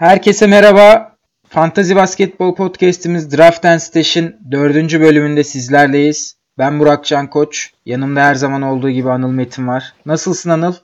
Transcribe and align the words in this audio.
Herkese 0.00 0.46
merhaba. 0.46 1.16
Fantazi 1.48 1.96
Basketbol 1.96 2.54
Podcast'imiz 2.54 3.36
Draft 3.36 3.64
and 3.64 3.78
Stash'in 3.78 4.36
dördüncü 4.50 5.00
bölümünde 5.00 5.44
sizlerleyiz. 5.44 6.36
Ben 6.58 6.78
Burak 6.78 7.04
Can 7.04 7.30
Koç. 7.30 7.70
Yanımda 7.86 8.20
her 8.24 8.34
zaman 8.34 8.62
olduğu 8.62 8.90
gibi 8.90 9.10
Anıl 9.10 9.30
Metin 9.30 9.68
var. 9.68 9.94
Nasılsın 10.06 10.50
Anıl? 10.50 10.74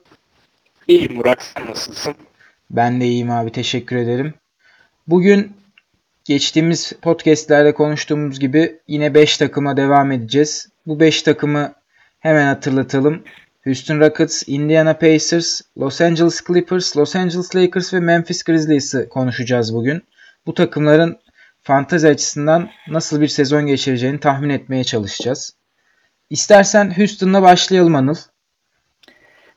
İyiyim 0.89 1.17
Burak 1.17 1.43
sen 1.43 1.67
nasılsın? 1.67 2.15
Ben 2.71 3.01
de 3.01 3.05
iyiyim 3.05 3.31
abi 3.31 3.53
teşekkür 3.53 3.97
ederim. 3.97 4.35
Bugün 5.07 5.53
geçtiğimiz 6.25 6.93
podcastlerde 7.03 7.75
konuştuğumuz 7.75 8.41
gibi 8.41 8.79
yine 8.89 9.15
5 9.15 9.37
takıma 9.37 9.77
devam 9.77 10.13
edeceğiz. 10.13 10.69
Bu 10.87 11.01
5 11.01 11.23
takımı 11.23 11.73
hemen 12.21 12.47
hatırlatalım. 12.47 13.23
Houston 13.67 14.01
Rockets, 14.01 14.43
Indiana 14.47 14.99
Pacers, 14.99 15.61
Los 15.79 16.01
Angeles 16.01 16.45
Clippers, 16.47 16.97
Los 16.97 17.17
Angeles 17.17 17.57
Lakers 17.57 17.95
ve 17.95 18.01
Memphis 18.01 18.43
Grizzlies'i 18.43 19.09
konuşacağız 19.09 19.75
bugün. 19.75 20.03
Bu 20.47 20.55
takımların 20.55 21.19
fantazi 21.63 22.09
açısından 22.09 22.71
nasıl 22.89 23.21
bir 23.21 23.29
sezon 23.29 23.67
geçireceğini 23.67 24.21
tahmin 24.21 24.49
etmeye 24.49 24.85
çalışacağız. 24.85 25.57
İstersen 26.31 26.97
Houston'la 26.97 27.43
başlayalım 27.43 27.95
Anıl. 27.95 28.17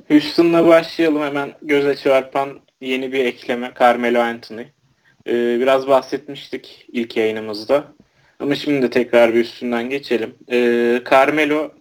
Houston'la 0.07 0.67
başlayalım 0.67 1.21
hemen 1.21 1.53
göze 1.61 1.95
çarpan 1.95 2.59
yeni 2.81 3.11
bir 3.11 3.25
ekleme 3.25 3.71
Carmelo 3.79 4.19
Anthony. 4.19 4.65
Ee, 5.27 5.57
biraz 5.59 5.87
bahsetmiştik 5.87 6.85
ilk 6.91 7.17
yayınımızda. 7.17 7.83
Ama 8.39 8.55
şimdi 8.55 8.81
de 8.81 8.89
tekrar 8.89 9.33
bir 9.33 9.39
üstünden 9.39 9.89
geçelim. 9.89 10.35
Ee, 10.51 11.01
Carmelo 11.11 11.78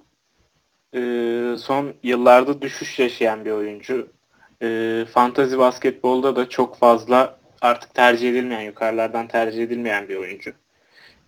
e, 0.94 1.00
son 1.58 1.94
yıllarda 2.02 2.62
düşüş 2.62 2.98
yaşayan 2.98 3.44
bir 3.44 3.50
oyuncu. 3.50 4.08
E, 4.62 5.04
fantazi 5.12 5.58
basketbolda 5.58 6.36
da 6.36 6.48
çok 6.48 6.78
fazla 6.78 7.38
artık 7.60 7.94
tercih 7.94 8.30
edilmeyen, 8.30 8.60
yukarılardan 8.60 9.28
tercih 9.28 9.62
edilmeyen 9.62 10.08
bir 10.08 10.16
oyuncu. 10.16 10.52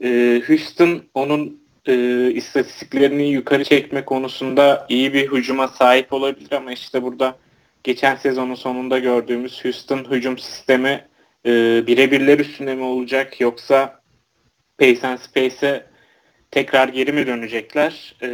E, 0.04 0.42
Houston 0.46 1.02
onun 1.14 1.60
e, 1.86 2.30
istatistiklerini 2.30 3.30
yukarı 3.30 3.64
çekme 3.64 4.04
konusunda 4.04 4.86
iyi 4.88 5.14
bir 5.14 5.32
hücuma 5.32 5.68
sahip 5.68 6.12
olabilir 6.12 6.52
ama 6.52 6.72
işte 6.72 7.02
burada 7.02 7.36
geçen 7.84 8.16
sezonun 8.16 8.54
sonunda 8.54 8.98
gördüğümüz 8.98 9.64
Houston 9.64 10.10
hücum 10.10 10.38
sistemi 10.38 11.04
e, 11.46 11.50
birebirler 11.86 12.38
üstünde 12.38 12.74
mi 12.74 12.82
olacak 12.82 13.40
yoksa 13.40 14.00
pace 14.78 15.06
and 15.06 15.18
space'e 15.18 15.89
tekrar 16.50 16.88
geri 16.88 17.12
mi 17.12 17.26
dönecekler? 17.26 18.14
E, 18.22 18.28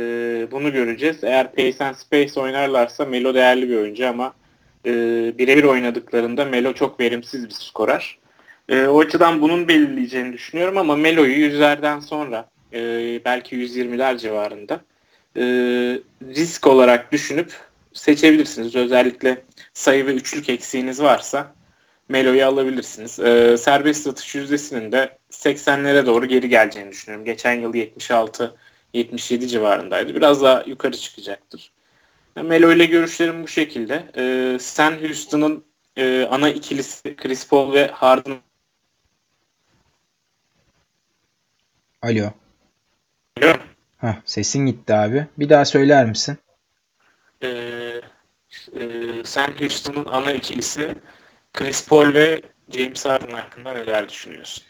bunu 0.51 0.73
göreceğiz. 0.73 1.25
Eğer 1.25 1.53
pace 1.53 1.85
and 1.85 1.95
space 1.95 2.41
oynarlarsa 2.41 3.05
Melo 3.05 3.35
değerli 3.35 3.69
bir 3.69 3.77
oyuncu 3.77 4.09
ama 4.09 4.35
e, 4.87 4.93
birebir 5.39 5.65
oynadıklarında 5.65 6.45
Melo 6.45 6.73
çok 6.73 7.01
verimsiz 7.01 7.49
bir 7.49 7.55
skorer. 7.55 8.19
E, 8.69 8.87
o 8.87 9.01
açıdan 9.01 9.41
bunun 9.41 9.69
belirleyeceğini 9.69 10.33
düşünüyorum 10.33 10.79
ama 10.79 10.97
Melo'yu 10.97 11.39
yüzlerden 11.39 12.01
sonra 12.01 12.49
e, 12.73 12.81
belki 13.25 13.57
120'ler 13.57 14.19
civarında 14.19 14.81
e, 15.37 15.43
risk 16.35 16.67
olarak 16.67 17.13
düşünüp 17.13 17.53
seçebilirsiniz. 17.93 18.77
Özellikle 18.77 19.43
sayı 19.75 20.07
ve 20.07 20.15
üçlük 20.15 20.49
eksiğiniz 20.49 21.03
varsa 21.03 21.55
Melo'yu 22.09 22.47
alabilirsiniz. 22.47 23.21
E, 23.21 23.57
serbest 23.57 24.07
atış 24.07 24.35
yüzdesinin 24.35 24.93
de 24.93 25.16
80'lere 25.31 26.07
doğru 26.07 26.27
geri 26.27 26.49
geleceğini 26.49 26.91
düşünüyorum. 26.91 27.25
Geçen 27.25 27.61
yıl 27.61 27.75
76-77 28.95 29.47
civarındaydı. 29.47 30.15
Biraz 30.15 30.43
daha 30.43 30.63
yukarı 30.67 30.97
çıkacaktır. 30.97 31.73
Melo 32.37 32.73
ile 32.73 32.85
görüşlerim 32.87 33.43
bu 33.43 33.49
şekilde. 33.49 34.07
E, 34.17 34.59
sen 34.59 34.93
Houston'ın 35.03 35.65
e, 35.97 36.29
ana 36.31 36.49
ikilisi 36.49 37.17
Chris 37.17 37.49
Paul 37.49 37.73
ve 37.73 37.87
Harden 37.87 38.37
Alo. 42.03 42.33
Alo. 43.43 43.53
Heh, 43.99 44.15
sesin 44.25 44.67
gitti 44.67 44.95
abi. 44.95 45.27
Bir 45.39 45.49
daha 45.49 45.65
söyler 45.65 46.07
misin? 46.07 46.39
Ee, 47.43 48.01
e, 48.75 49.25
sen 49.25 49.53
Houston'ın 49.59 50.05
ana 50.05 50.33
ikilisi 50.33 50.95
Chris 51.53 51.89
Paul 51.89 52.15
ve 52.15 52.43
James 52.71 53.05
Harden 53.07 53.35
hakkında 53.35 53.73
neler 53.73 54.09
düşünüyorsun? 54.09 54.65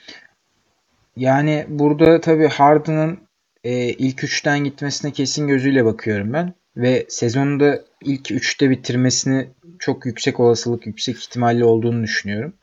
Yani 1.17 1.67
burada 1.69 2.21
tabii 2.21 2.49
Harden'ın 2.49 3.19
e, 3.65 3.89
ilk 3.89 4.25
üçten 4.25 4.65
gitmesine 4.65 5.13
kesin 5.13 5.49
gözüyle 5.49 5.85
bakıyorum 5.85 6.33
ben. 6.33 6.55
Ve 6.77 7.07
sezonda 7.09 7.81
ilk 8.03 8.31
üçte 8.31 8.71
bitirmesini 8.71 9.49
çok 9.79 10.07
yüksek 10.07 10.41
olasılık, 10.41 10.87
yüksek 10.87 11.17
ihtimalli 11.17 11.65
olduğunu 11.65 12.03
düşünüyorum. 12.03 12.55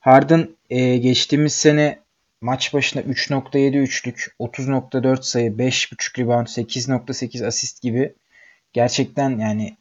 Harden 0.00 0.48
e, 0.70 0.96
geçtiğimiz 0.96 1.54
sene 1.54 1.98
maç 2.40 2.74
başına 2.74 3.02
3.7 3.02 3.78
üçlük, 3.78 4.34
30.4 4.40 5.22
sayı, 5.22 5.50
5.5 5.50 6.18
rebound, 6.18 6.46
8.8 6.46 7.46
asist 7.46 7.82
gibi 7.82 8.14
gerçekten 8.72 9.38
yani 9.38 9.76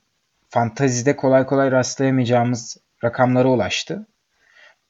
fantazide 0.50 1.16
kolay 1.16 1.46
kolay 1.46 1.72
rastlayamayacağımız 1.72 2.78
rakamlara 3.04 3.48
ulaştı. 3.48 4.08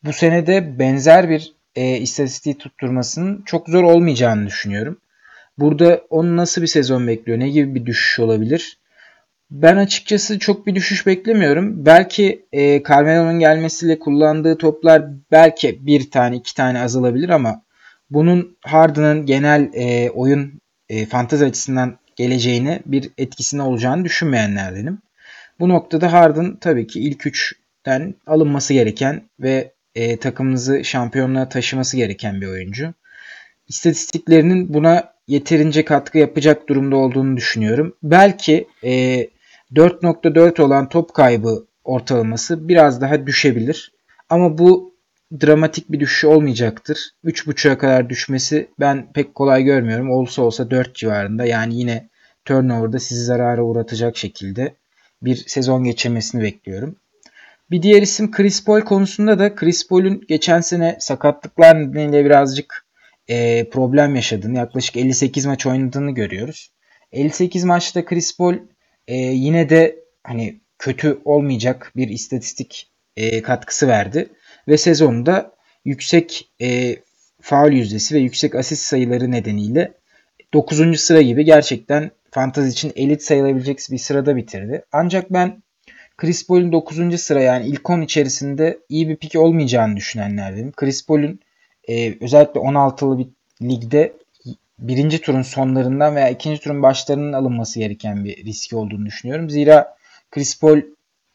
Bu 0.03 0.13
sene 0.13 0.47
de 0.47 0.79
benzer 0.79 1.29
bir 1.29 1.53
e, 1.75 1.97
istatistiği 1.97 2.57
tutturmasının 2.57 3.43
çok 3.45 3.69
zor 3.69 3.83
olmayacağını 3.83 4.47
düşünüyorum. 4.47 4.97
Burada 5.57 6.01
onu 6.09 6.37
nasıl 6.37 6.61
bir 6.61 6.67
sezon 6.67 7.07
bekliyor? 7.07 7.39
Ne 7.39 7.49
gibi 7.49 7.75
bir 7.75 7.85
düşüş 7.85 8.19
olabilir? 8.19 8.77
Ben 9.51 9.77
açıkçası 9.77 10.39
çok 10.39 10.67
bir 10.67 10.75
düşüş 10.75 11.07
beklemiyorum. 11.07 11.85
Belki 11.85 12.45
e, 12.51 12.83
Carmelo'nun 12.83 13.39
gelmesiyle 13.39 13.99
kullandığı 13.99 14.57
toplar 14.57 15.05
belki 15.31 15.85
bir 15.85 16.11
tane 16.11 16.35
iki 16.35 16.55
tane 16.55 16.81
azalabilir 16.81 17.29
ama 17.29 17.61
bunun 18.09 18.57
Harden'ın 18.61 19.25
genel 19.25 19.69
e, 19.73 20.09
oyun 20.09 20.61
e, 20.89 21.05
fantezi 21.05 21.45
açısından 21.45 21.97
geleceğine 22.15 22.79
bir 22.85 23.09
etkisine 23.17 23.61
olacağını 23.61 24.05
düşünmeyenlerdenim. 24.05 24.97
Bu 25.59 25.69
noktada 25.69 26.13
Harden 26.13 26.55
tabii 26.55 26.87
ki 26.87 26.99
ilk 26.99 27.25
üçten 27.25 28.15
alınması 28.27 28.73
gereken 28.73 29.21
ve 29.39 29.71
e, 29.95 30.17
takımınızı 30.17 30.85
şampiyonluğa 30.85 31.49
taşıması 31.49 31.97
gereken 31.97 32.41
bir 32.41 32.47
oyuncu. 32.47 32.93
İstatistiklerinin 33.67 34.73
buna 34.73 35.13
yeterince 35.27 35.85
katkı 35.85 36.17
yapacak 36.17 36.69
durumda 36.69 36.95
olduğunu 36.95 37.37
düşünüyorum. 37.37 37.95
Belki 38.03 38.67
e, 38.83 39.27
4.4 39.73 40.61
olan 40.61 40.89
top 40.89 41.13
kaybı 41.13 41.65
ortalaması 41.83 42.67
biraz 42.67 43.01
daha 43.01 43.27
düşebilir. 43.27 43.91
Ama 44.29 44.57
bu 44.57 44.95
dramatik 45.41 45.91
bir 45.91 45.99
düşüş 45.99 46.25
olmayacaktır. 46.25 47.11
3.5'a 47.25 47.77
kadar 47.77 48.09
düşmesi 48.09 48.69
ben 48.79 49.13
pek 49.13 49.35
kolay 49.35 49.63
görmüyorum. 49.63 50.11
Olsa 50.11 50.41
olsa 50.41 50.71
4 50.71 50.95
civarında 50.95 51.45
yani 51.45 51.75
yine 51.75 52.09
turnover'da 52.45 52.99
sizi 52.99 53.23
zarara 53.23 53.63
uğratacak 53.63 54.17
şekilde 54.17 54.75
bir 55.21 55.35
sezon 55.35 55.83
geçirmesini 55.83 56.41
bekliyorum. 56.43 56.95
Bir 57.71 57.81
diğer 57.81 58.01
isim 58.01 58.31
Chris 58.31 58.65
Paul 58.65 58.81
konusunda 58.81 59.39
da 59.39 59.55
Chris 59.55 59.87
Paul'un 59.87 60.21
geçen 60.27 60.61
sene 60.61 60.97
sakatlıklar 60.99 61.81
nedeniyle 61.81 62.25
birazcık 62.25 62.85
e, 63.27 63.69
problem 63.69 64.15
yaşadığını, 64.15 64.57
yaklaşık 64.57 64.97
58 64.97 65.45
maç 65.45 65.65
oynadığını 65.65 66.11
görüyoruz. 66.11 66.71
58 67.11 67.63
maçta 67.63 68.05
Chris 68.05 68.37
Paul 68.37 68.55
e, 69.07 69.15
yine 69.15 69.69
de 69.69 69.99
hani 70.23 70.61
kötü 70.79 71.21
olmayacak 71.25 71.91
bir 71.95 72.07
istatistik 72.07 72.91
e, 73.17 73.41
katkısı 73.41 73.87
verdi 73.87 74.29
ve 74.67 74.77
sezonda 74.77 75.55
yüksek 75.85 76.51
e, 76.61 76.95
faul 77.41 77.71
yüzdesi 77.71 78.15
ve 78.15 78.19
yüksek 78.19 78.55
asist 78.55 78.83
sayıları 78.83 79.31
nedeniyle 79.31 79.93
9. 80.53 80.99
sıra 80.99 81.21
gibi 81.21 81.45
gerçekten 81.45 82.11
fantazi 82.31 82.69
için 82.69 82.91
elit 82.95 83.23
sayılabilecek 83.23 83.79
bir 83.91 83.97
sırada 83.97 84.35
bitirdi. 84.35 84.85
Ancak 84.91 85.33
ben 85.33 85.60
Chris 86.21 86.47
Paul'un 86.47 86.71
9. 86.71 87.21
sıra 87.21 87.41
yani 87.41 87.67
ilk 87.67 87.89
10 87.89 88.01
içerisinde 88.01 88.79
iyi 88.89 89.09
bir 89.09 89.15
pik 89.15 89.35
olmayacağını 89.35 89.97
düşünenlerdenim. 89.97 90.71
Chris 90.71 91.05
Paul'un 91.05 91.39
e, 91.87 92.17
özellikle 92.21 92.59
16'lı 92.59 93.17
bir 93.19 93.27
ligde 93.61 94.13
birinci 94.79 95.21
turun 95.21 95.41
sonlarından 95.41 96.15
veya 96.15 96.29
ikinci 96.29 96.61
turun 96.61 96.83
başlarının 96.83 97.33
alınması 97.33 97.79
gereken 97.79 98.25
bir 98.25 98.45
riski 98.45 98.75
olduğunu 98.75 99.05
düşünüyorum. 99.05 99.49
Zira 99.49 99.95
Chris 100.31 100.59
Paul 100.59 100.81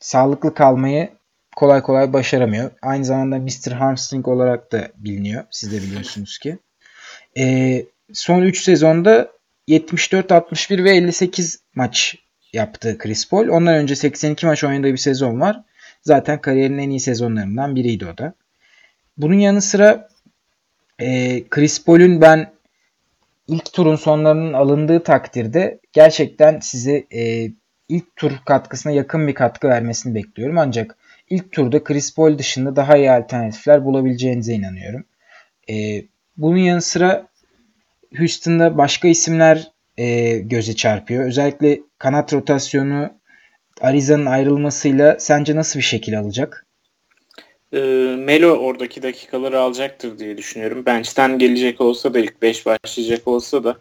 sağlıklı 0.01 0.55
kalmayı 0.55 1.11
kolay 1.57 1.83
kolay 1.83 2.13
başaramıyor. 2.13 2.71
Aynı 2.83 3.05
zamanda 3.05 3.39
Mr. 3.39 3.73
Hamstring 3.73 4.29
olarak 4.29 4.73
da 4.73 4.89
biliniyor. 4.97 5.45
Siz 5.51 5.73
de 5.73 5.77
biliyorsunuz 5.77 6.39
ki. 6.39 6.59
E, 7.39 7.85
son 8.13 8.43
3 8.43 8.63
sezonda 8.63 9.33
74, 9.67 10.33
61 10.33 10.85
ve 10.85 10.91
58 10.97 11.61
maç 11.75 12.17
yaptı 12.53 12.99
Chris 12.99 13.29
Paul. 13.29 13.49
Ondan 13.49 13.75
önce 13.75 13.97
82 13.97 14.47
maç 14.47 14.65
oynadığı 14.65 14.93
bir 14.93 14.97
sezon 14.97 15.41
var. 15.41 15.63
Zaten 16.03 16.41
kariyerinin 16.41 16.79
en 16.79 16.91
iyi 16.91 17.01
sezonlarından 17.01 17.77
biriydi 17.77 18.07
o 18.07 18.19
da. 18.19 18.35
Bunun 19.17 19.39
yanı 19.39 19.63
sıra 19.63 20.09
e, 20.99 21.43
Chris 21.49 21.85
Paul'ün 21.85 22.21
ben 22.21 22.53
ilk 23.49 23.73
turun 23.73 23.97
sonlarının 23.97 24.53
alındığı 24.53 25.03
takdirde 25.03 25.79
gerçekten 25.93 26.61
size 26.61 27.07
e, 27.13 27.51
ilk 27.89 28.17
tur 28.17 28.33
katkısına 28.47 28.93
yakın 28.93 29.29
bir 29.29 29.35
katkı 29.35 29.69
vermesini 29.69 30.15
bekliyorum. 30.15 30.59
Ancak 30.59 30.97
ilk 31.31 31.53
turda 31.53 31.85
Chris 31.85 32.15
Paul 32.15 32.39
dışında 32.39 32.77
daha 32.77 32.97
iyi 32.97 33.11
alternatifler 33.11 33.85
bulabileceğinize 33.85 34.55
inanıyorum. 34.55 35.05
E, 35.71 36.03
bunun 36.37 36.57
yanı 36.57 36.83
sıra 36.83 37.29
Houston'da 38.19 38.79
başka 38.79 39.09
isimler 39.09 39.73
e, 39.99 40.39
göze 40.39 40.77
çarpıyor. 40.77 41.27
Özellikle 41.27 41.81
kanat 41.99 42.33
rotasyonu 42.33 43.11
Ariza'nın 43.81 44.27
ayrılmasıyla 44.27 45.17
sence 45.19 45.57
nasıl 45.57 45.79
bir 45.79 45.85
şekil 45.85 46.19
alacak? 46.19 46.67
E, 47.73 47.79
Melo 48.19 48.49
oradaki 48.49 49.03
dakikaları 49.03 49.61
alacaktır 49.61 50.19
diye 50.19 50.37
düşünüyorum. 50.37 50.87
Bench'ten 50.87 51.39
gelecek 51.39 51.81
olsa 51.81 52.15
da 52.15 52.19
ilk 52.19 52.43
5 52.43 52.67
başlayacak 52.67 53.29
olsa 53.29 53.65
da 53.65 53.77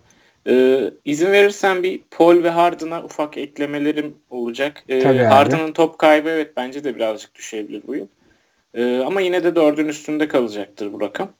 e, 0.48 0.84
izin 1.06 1.32
verirsen 1.32 1.84
bir 1.84 2.02
Paul 2.12 2.44
ve 2.44 2.50
Harden'a 2.50 3.04
ufak 3.04 3.38
eklemelerim 3.38 4.16
olacak. 4.30 4.84
E, 4.90 5.04
Harden'ın 5.04 5.72
top 5.72 6.00
kaybı 6.00 6.30
evet 6.30 6.52
bence 6.58 6.84
de 6.84 6.96
birazcık 6.96 7.36
düşebilir 7.36 7.82
bu 7.88 7.96
yıl. 7.96 8.08
E, 8.74 8.98
ama 8.98 9.22
yine 9.22 9.44
de 9.44 9.56
dördün 9.56 9.88
üstünde 9.88 10.28
kalacaktır 10.28 10.94
bu 10.94 11.02
rakam. 11.02 11.32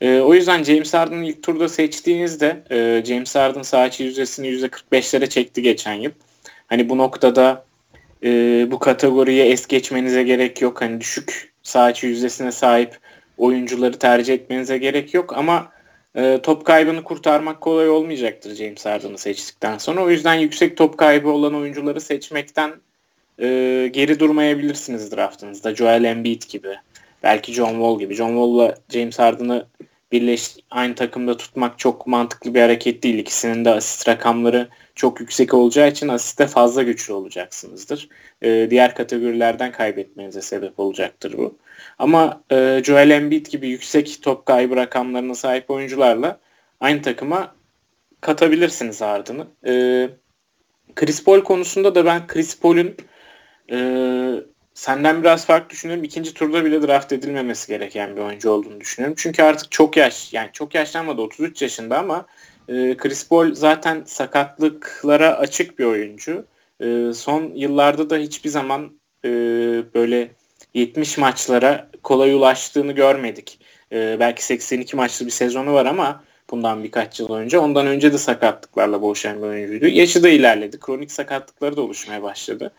E, 0.00 0.20
o 0.20 0.34
yüzden 0.34 0.62
James 0.62 0.94
Harden'ı 0.94 1.24
ilk 1.24 1.42
turda 1.42 1.68
seçtiğinizde 1.68 2.64
e, 2.70 3.02
James 3.06 3.34
Harden 3.34 3.62
sağ 3.62 3.90
yüzdesini 3.98 4.48
%45'lere 4.48 5.28
çekti 5.28 5.62
geçen 5.62 5.94
yıl. 5.94 6.12
Hani 6.66 6.88
bu 6.88 6.98
noktada 6.98 7.64
e, 8.24 8.28
bu 8.70 8.78
kategoriye 8.78 9.48
es 9.48 9.66
geçmenize 9.66 10.22
gerek 10.22 10.62
yok. 10.62 10.82
Hani 10.82 11.00
düşük 11.00 11.52
sağ 11.62 11.92
yüzdesine 12.02 12.52
sahip 12.52 12.98
oyuncuları 13.38 13.98
tercih 13.98 14.34
etmenize 14.34 14.78
gerek 14.78 15.14
yok 15.14 15.36
ama 15.36 15.72
e, 16.16 16.40
top 16.42 16.64
kaybını 16.64 17.04
kurtarmak 17.04 17.60
kolay 17.60 17.90
olmayacaktır 17.90 18.54
James 18.54 18.86
Harden'ı 18.86 19.18
seçtikten 19.18 19.78
sonra. 19.78 20.04
O 20.04 20.10
yüzden 20.10 20.34
yüksek 20.34 20.76
top 20.76 20.98
kaybı 20.98 21.28
olan 21.28 21.54
oyuncuları 21.54 22.00
seçmekten 22.00 22.72
e, 23.38 23.46
geri 23.92 24.20
durmayabilirsiniz 24.20 25.12
draftınızda. 25.12 25.74
Joel 25.74 26.04
Embiid 26.04 26.42
gibi. 26.48 26.76
Belki 27.24 27.52
John 27.52 27.72
Wall 27.72 27.98
gibi. 27.98 28.14
John 28.14 28.28
Wall'la 28.28 28.74
James 28.88 29.18
Harden'ı 29.18 29.66
birleş 30.12 30.56
aynı 30.70 30.94
takımda 30.94 31.36
tutmak 31.36 31.78
çok 31.78 32.06
mantıklı 32.06 32.54
bir 32.54 32.60
hareket 32.60 33.02
değil. 33.02 33.18
İkisinin 33.18 33.64
de 33.64 33.70
asist 33.70 34.08
rakamları 34.08 34.68
çok 34.94 35.20
yüksek 35.20 35.54
olacağı 35.54 35.88
için 35.88 36.08
asiste 36.08 36.46
fazla 36.46 36.82
güçlü 36.82 37.12
olacaksınızdır. 37.12 38.08
Ee, 38.42 38.66
diğer 38.70 38.94
kategorilerden 38.94 39.72
kaybetmenize 39.72 40.42
sebep 40.42 40.80
olacaktır 40.80 41.34
bu. 41.38 41.58
Ama 41.98 42.42
e, 42.50 42.82
Joel 42.84 43.10
Embiid 43.10 43.46
gibi 43.46 43.68
yüksek 43.68 44.18
top 44.22 44.46
kaybı 44.46 44.76
rakamlarına 44.76 45.34
sahip 45.34 45.70
oyuncularla 45.70 46.40
aynı 46.80 47.02
takıma 47.02 47.54
katabilirsiniz 48.20 49.02
ardını. 49.02 49.46
Ee, 49.66 50.08
Chris 50.94 51.24
Paul 51.24 51.40
konusunda 51.40 51.94
da 51.94 52.04
ben 52.04 52.26
Chris 52.26 52.60
Paul'ün 52.60 52.96
e, 53.70 53.76
senden 54.74 55.22
biraz 55.22 55.46
farklı 55.46 55.70
düşünüyorum. 55.70 56.04
İkinci 56.04 56.34
turda 56.34 56.64
bile 56.64 56.82
draft 56.82 57.12
edilmemesi 57.12 57.68
gereken 57.68 58.16
bir 58.16 58.20
oyuncu 58.20 58.50
olduğunu 58.50 58.80
düşünüyorum. 58.80 59.14
Çünkü 59.18 59.42
artık 59.42 59.70
çok 59.70 59.96
yaş, 59.96 60.32
yani 60.32 60.50
çok 60.52 60.74
yaşlanmadı 60.74 61.22
33 61.22 61.62
yaşında 61.62 61.98
ama 61.98 62.26
e, 62.68 62.96
Chris 62.96 63.28
Paul 63.28 63.54
zaten 63.54 64.02
sakatlıklara 64.06 65.38
açık 65.38 65.78
bir 65.78 65.84
oyuncu. 65.84 66.46
E, 66.80 67.12
son 67.14 67.52
yıllarda 67.54 68.10
da 68.10 68.16
hiçbir 68.16 68.50
zaman 68.50 69.00
e, 69.24 69.28
böyle 69.94 70.30
70 70.74 71.18
maçlara 71.18 71.90
kolay 72.02 72.34
ulaştığını 72.34 72.92
görmedik. 72.92 73.60
E, 73.92 74.16
belki 74.20 74.44
82 74.44 74.96
maçlı 74.96 75.26
bir 75.26 75.30
sezonu 75.30 75.72
var 75.72 75.86
ama 75.86 76.24
bundan 76.50 76.84
birkaç 76.84 77.20
yıl 77.20 77.34
önce. 77.34 77.58
Ondan 77.58 77.86
önce 77.86 78.12
de 78.12 78.18
sakatlıklarla 78.18 79.02
boğuşan 79.02 79.42
bir 79.42 79.46
oyuncuydu. 79.46 79.86
Yaşı 79.86 80.22
da 80.22 80.28
ilerledi. 80.28 80.80
Kronik 80.80 81.12
sakatlıkları 81.12 81.76
da 81.76 81.82
oluşmaya 81.82 82.22
başladı. 82.22 82.72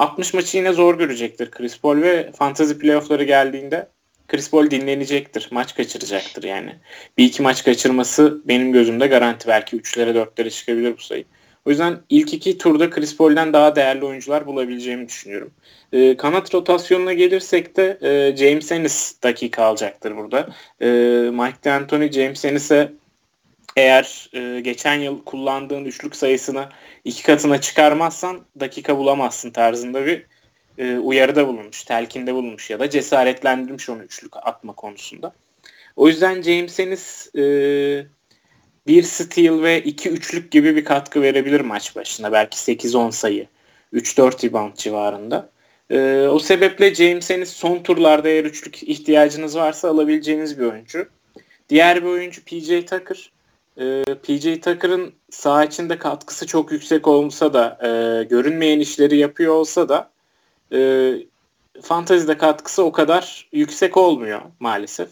60 0.00 0.34
maçı 0.34 0.56
yine 0.56 0.72
zor 0.72 0.98
görecektir 0.98 1.50
Chris 1.50 1.80
Paul 1.80 2.02
ve 2.02 2.32
fantasy 2.32 2.72
playoffları 2.72 3.24
geldiğinde 3.24 3.88
Chris 4.28 4.50
Paul 4.50 4.70
dinlenecektir. 4.70 5.48
Maç 5.50 5.74
kaçıracaktır 5.74 6.42
yani. 6.42 6.74
Bir 7.18 7.24
iki 7.24 7.42
maç 7.42 7.64
kaçırması 7.64 8.40
benim 8.44 8.72
gözümde 8.72 9.06
garanti. 9.06 9.48
Belki 9.48 9.76
3'lere 9.76 10.10
4'lere 10.10 10.50
çıkabilir 10.50 10.96
bu 10.96 11.00
sayı. 11.00 11.24
O 11.66 11.70
yüzden 11.70 11.98
ilk 12.08 12.34
iki 12.34 12.58
turda 12.58 12.90
Chris 12.90 13.16
Paul'den 13.16 13.52
daha 13.52 13.76
değerli 13.76 14.04
oyuncular 14.04 14.46
bulabileceğimi 14.46 15.08
düşünüyorum. 15.08 15.52
E, 15.92 16.16
kanat 16.16 16.54
rotasyonuna 16.54 17.12
gelirsek 17.12 17.76
de 17.76 17.98
e, 18.02 18.36
James 18.36 18.72
Ennis 18.72 19.22
dakika 19.22 19.64
alacaktır 19.64 20.16
burada. 20.16 20.48
E, 20.80 20.86
Mike 21.30 21.64
D'Antoni 21.64 22.12
James 22.12 22.44
Ennis'e 22.44 22.92
eğer 23.76 24.30
e, 24.32 24.60
geçen 24.60 24.94
yıl 24.94 25.24
kullandığın 25.24 25.84
üçlük 25.84 26.16
sayısını 26.16 26.68
iki 27.04 27.22
katına 27.22 27.60
çıkarmazsan 27.60 28.40
dakika 28.60 28.98
bulamazsın 28.98 29.50
tarzında 29.50 30.06
bir 30.06 30.26
e, 30.78 30.98
uyarıda 30.98 31.48
bulunmuş, 31.48 31.84
telkinde 31.84 32.34
bulunmuş 32.34 32.70
ya 32.70 32.80
da 32.80 32.90
cesaretlendirmiş 32.90 33.88
onu 33.88 34.02
üçlük 34.02 34.36
atma 34.36 34.72
konusunda. 34.72 35.32
O 35.96 36.08
yüzden 36.08 36.42
James 36.42 36.80
e, 37.36 37.42
bir 38.86 39.02
steal 39.02 39.62
ve 39.62 39.82
iki 39.82 40.10
üçlük 40.10 40.50
gibi 40.50 40.76
bir 40.76 40.84
katkı 40.84 41.22
verebilir 41.22 41.60
maç 41.60 41.96
başına. 41.96 42.32
Belki 42.32 42.58
8-10 42.58 43.12
sayı, 43.12 43.46
3-4 43.92 44.46
rebound 44.48 44.76
civarında. 44.76 45.50
E, 45.90 46.26
o 46.30 46.38
sebeple 46.38 46.94
James 46.94 47.48
son 47.48 47.82
turlarda 47.82 48.28
eğer 48.28 48.44
üçlük 48.44 48.82
ihtiyacınız 48.82 49.56
varsa 49.56 49.88
alabileceğiniz 49.88 50.58
bir 50.58 50.64
oyuncu. 50.64 51.08
Diğer 51.68 52.02
bir 52.02 52.08
oyuncu 52.08 52.44
PJ 52.44 52.68
Tucker. 52.68 53.30
E, 53.80 54.04
PJ 54.22 54.60
Tucker'ın 54.60 55.12
saha 55.30 55.64
içinde 55.64 55.98
katkısı 55.98 56.46
çok 56.46 56.72
yüksek 56.72 57.08
olsa 57.08 57.52
da 57.52 57.78
e, 57.82 58.24
görünmeyen 58.24 58.80
işleri 58.80 59.16
yapıyor 59.16 59.54
olsa 59.54 59.88
da 59.88 60.10
e, 60.72 61.12
fantazide 61.82 62.38
katkısı 62.38 62.84
o 62.84 62.92
kadar 62.92 63.48
yüksek 63.52 63.96
olmuyor 63.96 64.40
maalesef. 64.60 65.08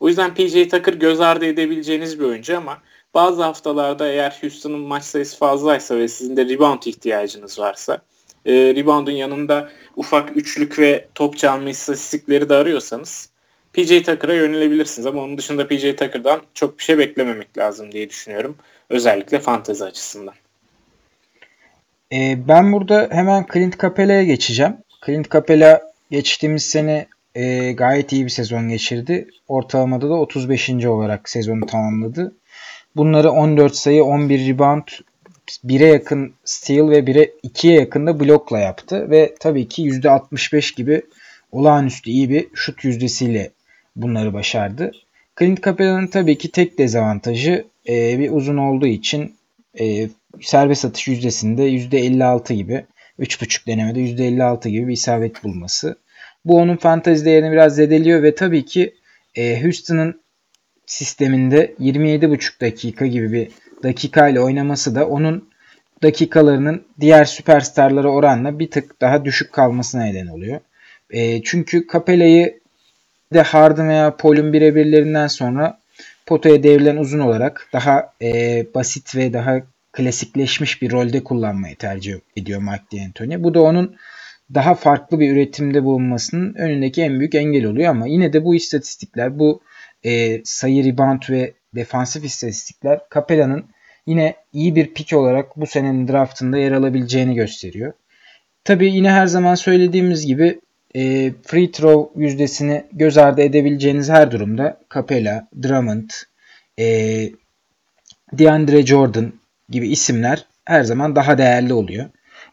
O 0.00 0.08
yüzden 0.08 0.34
PJ 0.34 0.52
Tucker 0.68 0.92
göz 0.92 1.20
ardı 1.20 1.44
edebileceğiniz 1.44 2.20
bir 2.20 2.24
oyuncu 2.24 2.56
ama 2.56 2.78
bazı 3.14 3.42
haftalarda 3.42 4.08
eğer 4.08 4.38
Houston'ın 4.40 4.80
maç 4.80 5.04
sayısı 5.04 5.38
fazlaysa 5.38 5.96
ve 5.96 6.08
sizin 6.08 6.36
de 6.36 6.48
rebound 6.48 6.82
ihtiyacınız 6.82 7.58
varsa 7.58 7.98
e, 8.46 8.52
rebound'un 8.52 9.12
yanında 9.12 9.70
ufak 9.96 10.36
üçlük 10.36 10.78
ve 10.78 11.08
top 11.14 11.36
çalma 11.38 11.70
istatistikleri 11.70 12.48
de 12.48 12.54
arıyorsanız 12.54 13.30
PJ 13.72 14.02
Tucker'a 14.02 14.34
yönelebilirsiniz 14.34 15.06
ama 15.06 15.22
onun 15.22 15.38
dışında 15.38 15.68
PJ 15.68 15.82
Tucker'dan 15.82 16.40
çok 16.54 16.78
bir 16.78 16.84
şey 16.84 16.98
beklememek 16.98 17.58
lazım 17.58 17.92
diye 17.92 18.10
düşünüyorum. 18.10 18.56
Özellikle 18.90 19.38
fantezi 19.38 19.84
açısından. 19.84 20.34
E, 22.12 22.48
ben 22.48 22.72
burada 22.72 23.08
hemen 23.10 23.46
Clint 23.52 23.80
Capela'ya 23.80 24.24
geçeceğim. 24.24 24.76
Clint 25.06 25.30
Capela 25.30 25.82
geçtiğimiz 26.10 26.62
sene 26.62 27.06
e, 27.34 27.72
gayet 27.72 28.12
iyi 28.12 28.24
bir 28.24 28.30
sezon 28.30 28.68
geçirdi. 28.68 29.28
Ortalamada 29.48 30.08
da 30.08 30.14
35. 30.14 30.70
olarak 30.70 31.28
sezonu 31.28 31.66
tamamladı. 31.66 32.36
Bunları 32.96 33.30
14 33.30 33.76
sayı, 33.76 34.04
11 34.04 34.48
rebound, 34.48 34.82
1'e 35.64 35.86
yakın 35.86 36.34
steal 36.44 36.90
ve 36.90 36.98
1'e 36.98 37.30
2'ye 37.44 37.74
yakın 37.80 38.06
da 38.06 38.20
blokla 38.20 38.58
yaptı. 38.58 39.10
Ve 39.10 39.34
tabii 39.40 39.68
ki 39.68 39.82
%65 39.82 40.76
gibi 40.76 41.02
olağanüstü 41.52 42.10
iyi 42.10 42.30
bir 42.30 42.46
şut 42.54 42.84
yüzdesiyle 42.84 43.50
bunları 44.02 44.34
başardı. 44.34 44.92
Clint 45.38 45.64
Capela'nın 45.64 46.06
tabii 46.06 46.38
ki 46.38 46.50
tek 46.50 46.78
dezavantajı 46.78 47.64
e, 47.88 48.18
bir 48.18 48.30
uzun 48.30 48.56
olduğu 48.56 48.86
için 48.86 49.36
e, 49.80 50.08
serbest 50.40 50.84
atış 50.84 51.08
yüzdesinde 51.08 51.68
%56 51.68 52.52
gibi 52.52 52.84
3.5 53.18 53.66
denemede 53.66 54.00
%56 54.00 54.68
gibi 54.68 54.88
bir 54.88 54.92
isabet 54.92 55.44
bulması. 55.44 55.98
Bu 56.44 56.56
onun 56.56 56.76
fantazi 56.76 57.24
değerini 57.24 57.52
biraz 57.52 57.74
zedeliyor 57.74 58.22
ve 58.22 58.34
tabii 58.34 58.64
ki 58.64 58.94
e, 59.34 59.62
Houston'ın 59.62 60.20
sisteminde 60.86 61.74
27.5 61.80 62.60
dakika 62.60 63.06
gibi 63.06 63.32
bir 63.32 63.48
dakika 63.82 64.28
ile 64.28 64.40
oynaması 64.40 64.94
da 64.94 65.08
onun 65.08 65.48
dakikalarının 66.02 66.84
diğer 67.00 67.24
süperstarlara 67.24 68.08
oranla 68.08 68.58
bir 68.58 68.70
tık 68.70 69.00
daha 69.00 69.24
düşük 69.24 69.52
kalmasına 69.52 70.04
neden 70.04 70.26
oluyor. 70.26 70.60
E, 71.10 71.42
çünkü 71.42 71.86
Capella'yı 71.92 72.60
de 73.34 73.42
Harden 73.42 73.88
veya 73.88 74.16
Paul'un 74.16 74.52
birebirlerinden 74.52 75.26
sonra 75.26 75.78
potaya 76.26 76.62
devrilen 76.62 76.96
uzun 76.96 77.18
olarak 77.18 77.68
daha 77.72 78.12
e, 78.22 78.66
basit 78.74 79.16
ve 79.16 79.32
daha 79.32 79.60
klasikleşmiş 79.92 80.82
bir 80.82 80.92
rolde 80.92 81.24
kullanmayı 81.24 81.76
tercih 81.76 82.14
ediyor 82.36 82.62
Mike 82.62 82.98
D'Antoni. 82.98 83.44
Bu 83.44 83.54
da 83.54 83.62
onun 83.62 83.96
daha 84.54 84.74
farklı 84.74 85.20
bir 85.20 85.32
üretimde 85.32 85.84
bulunmasının 85.84 86.54
önündeki 86.54 87.02
en 87.02 87.18
büyük 87.18 87.34
engel 87.34 87.64
oluyor 87.64 87.90
ama 87.90 88.06
yine 88.06 88.32
de 88.32 88.44
bu 88.44 88.54
istatistikler, 88.54 89.38
bu 89.38 89.60
e, 90.04 90.44
sayı 90.44 90.84
rebound 90.84 91.22
ve 91.30 91.52
defansif 91.74 92.24
istatistikler 92.24 93.00
Capella'nın 93.14 93.64
yine 94.06 94.34
iyi 94.52 94.76
bir 94.76 94.94
pick 94.94 95.16
olarak 95.16 95.56
bu 95.56 95.66
senenin 95.66 96.08
draftında 96.08 96.58
yer 96.58 96.72
alabileceğini 96.72 97.34
gösteriyor. 97.34 97.92
Tabii 98.64 98.94
yine 98.94 99.10
her 99.10 99.26
zaman 99.26 99.54
söylediğimiz 99.54 100.26
gibi 100.26 100.60
e, 100.94 101.32
free 101.46 101.70
throw 101.70 102.22
yüzdesini 102.22 102.84
göz 102.92 103.18
ardı 103.18 103.42
edebileceğiniz 103.42 104.08
her 104.08 104.30
durumda 104.30 104.80
Capella, 104.94 105.48
Drummond, 105.62 106.10
e, 106.78 106.84
DeAndre 108.32 108.86
Jordan 108.86 109.32
gibi 109.68 109.88
isimler 109.88 110.46
her 110.64 110.84
zaman 110.84 111.16
daha 111.16 111.38
değerli 111.38 111.74
oluyor. 111.74 112.10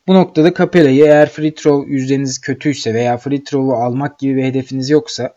Bu 0.07 0.13
noktada 0.13 0.53
Capella'yı 0.53 1.05
eğer 1.05 1.29
free 1.29 1.55
throw 1.55 1.91
yüzdeniz 1.91 2.41
kötüyse 2.41 2.93
veya 2.93 3.17
free 3.17 3.43
throw'u 3.43 3.73
almak 3.73 4.19
gibi 4.19 4.35
bir 4.35 4.43
hedefiniz 4.43 4.89
yoksa 4.89 5.33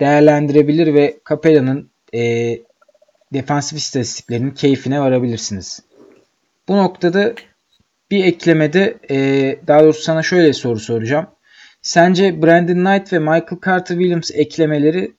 değerlendirebilir 0.00 0.94
ve 0.94 1.18
Capella'nın 1.28 1.90
e, 2.14 2.20
defansif 3.32 3.78
istatistiklerinin 3.78 4.50
keyfine 4.50 5.00
varabilirsiniz. 5.00 5.82
Bu 6.68 6.76
noktada 6.76 7.34
bir 8.10 8.24
eklemede 8.24 8.98
e, 9.10 9.16
daha 9.66 9.82
doğrusu 9.84 10.02
sana 10.02 10.22
şöyle 10.22 10.52
soru 10.52 10.80
soracağım. 10.80 11.26
Sence 11.86 12.42
Brandon 12.42 12.84
Knight 12.84 13.12
ve 13.12 13.18
Michael 13.18 13.60
Carter 13.66 13.94
Williams 13.94 14.30
eklemeleri 14.34 15.14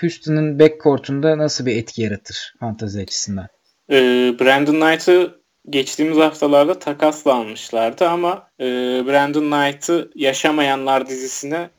Houston'ın 0.00 0.58
backcourt'unda 0.58 1.38
nasıl 1.38 1.66
bir 1.66 1.76
etki 1.76 2.02
yaratır 2.02 2.54
fantazi 2.60 3.00
açısından? 3.00 3.46
Ee, 3.90 4.34
Brandon 4.40 4.80
Knight'ı 4.80 5.40
geçtiğimiz 5.68 6.18
haftalarda 6.18 6.78
takasla 6.78 7.34
almışlardı 7.34 8.08
ama 8.08 8.48
e, 8.60 8.64
Brandon 9.06 9.50
Knight'ı 9.50 10.10
Yaşamayanlar 10.14 11.08
dizisine 11.08 11.70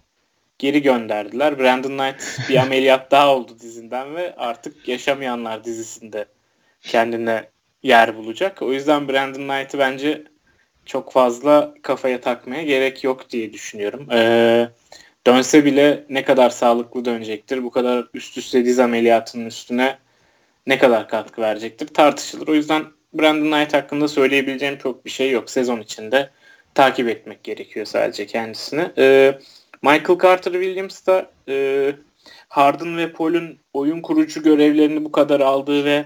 geri 0.59 0.81
gönderdiler. 0.81 1.59
Brandon 1.59 1.97
Knight 1.97 2.49
bir 2.49 2.57
ameliyat 2.61 3.11
daha 3.11 3.35
oldu 3.35 3.57
dizinden 3.59 4.15
ve 4.15 4.35
artık 4.35 4.87
Yaşamayanlar 4.87 5.63
dizisinde 5.63 6.25
kendine 6.81 7.49
yer 7.83 8.17
bulacak. 8.17 8.61
O 8.61 8.73
yüzden 8.73 9.07
Brandon 9.07 9.47
Knight'ı 9.47 9.79
bence 9.79 10.23
çok 10.91 11.11
fazla 11.11 11.73
kafaya 11.81 12.21
takmaya 12.21 12.63
gerek 12.63 13.03
yok 13.03 13.29
diye 13.29 13.53
düşünüyorum. 13.53 14.07
Ee, 14.11 14.69
dönse 15.27 15.65
bile 15.65 16.05
ne 16.09 16.23
kadar 16.23 16.49
sağlıklı 16.49 17.05
dönecektir, 17.05 17.63
bu 17.63 17.71
kadar 17.71 18.07
üst 18.13 18.37
üste 18.37 18.65
diz 18.65 18.79
ameliyatının 18.79 19.45
üstüne 19.45 19.97
ne 20.67 20.77
kadar 20.77 21.07
katkı 21.07 21.41
verecektir 21.41 21.87
tartışılır. 21.87 22.47
O 22.47 22.53
yüzden 22.53 22.85
Brandon 23.13 23.51
Knight 23.51 23.73
hakkında 23.73 24.07
söyleyebileceğim 24.07 24.77
çok 24.77 25.05
bir 25.05 25.09
şey 25.09 25.31
yok. 25.31 25.49
Sezon 25.49 25.81
içinde 25.81 26.29
takip 26.75 27.09
etmek 27.09 27.43
gerekiyor 27.43 27.85
sadece 27.85 28.25
kendisini. 28.25 28.91
Ee, 28.97 29.39
Michael 29.81 30.19
Carter 30.19 30.51
Williams 30.51 31.07
da 31.07 31.31
e, 31.47 31.95
Harden 32.47 32.97
ve 32.97 33.11
Paul'un 33.11 33.57
oyun 33.73 34.01
kurucu 34.01 34.43
görevlerini 34.43 35.05
bu 35.05 35.11
kadar 35.11 35.39
aldığı 35.39 35.85
ve 35.85 36.05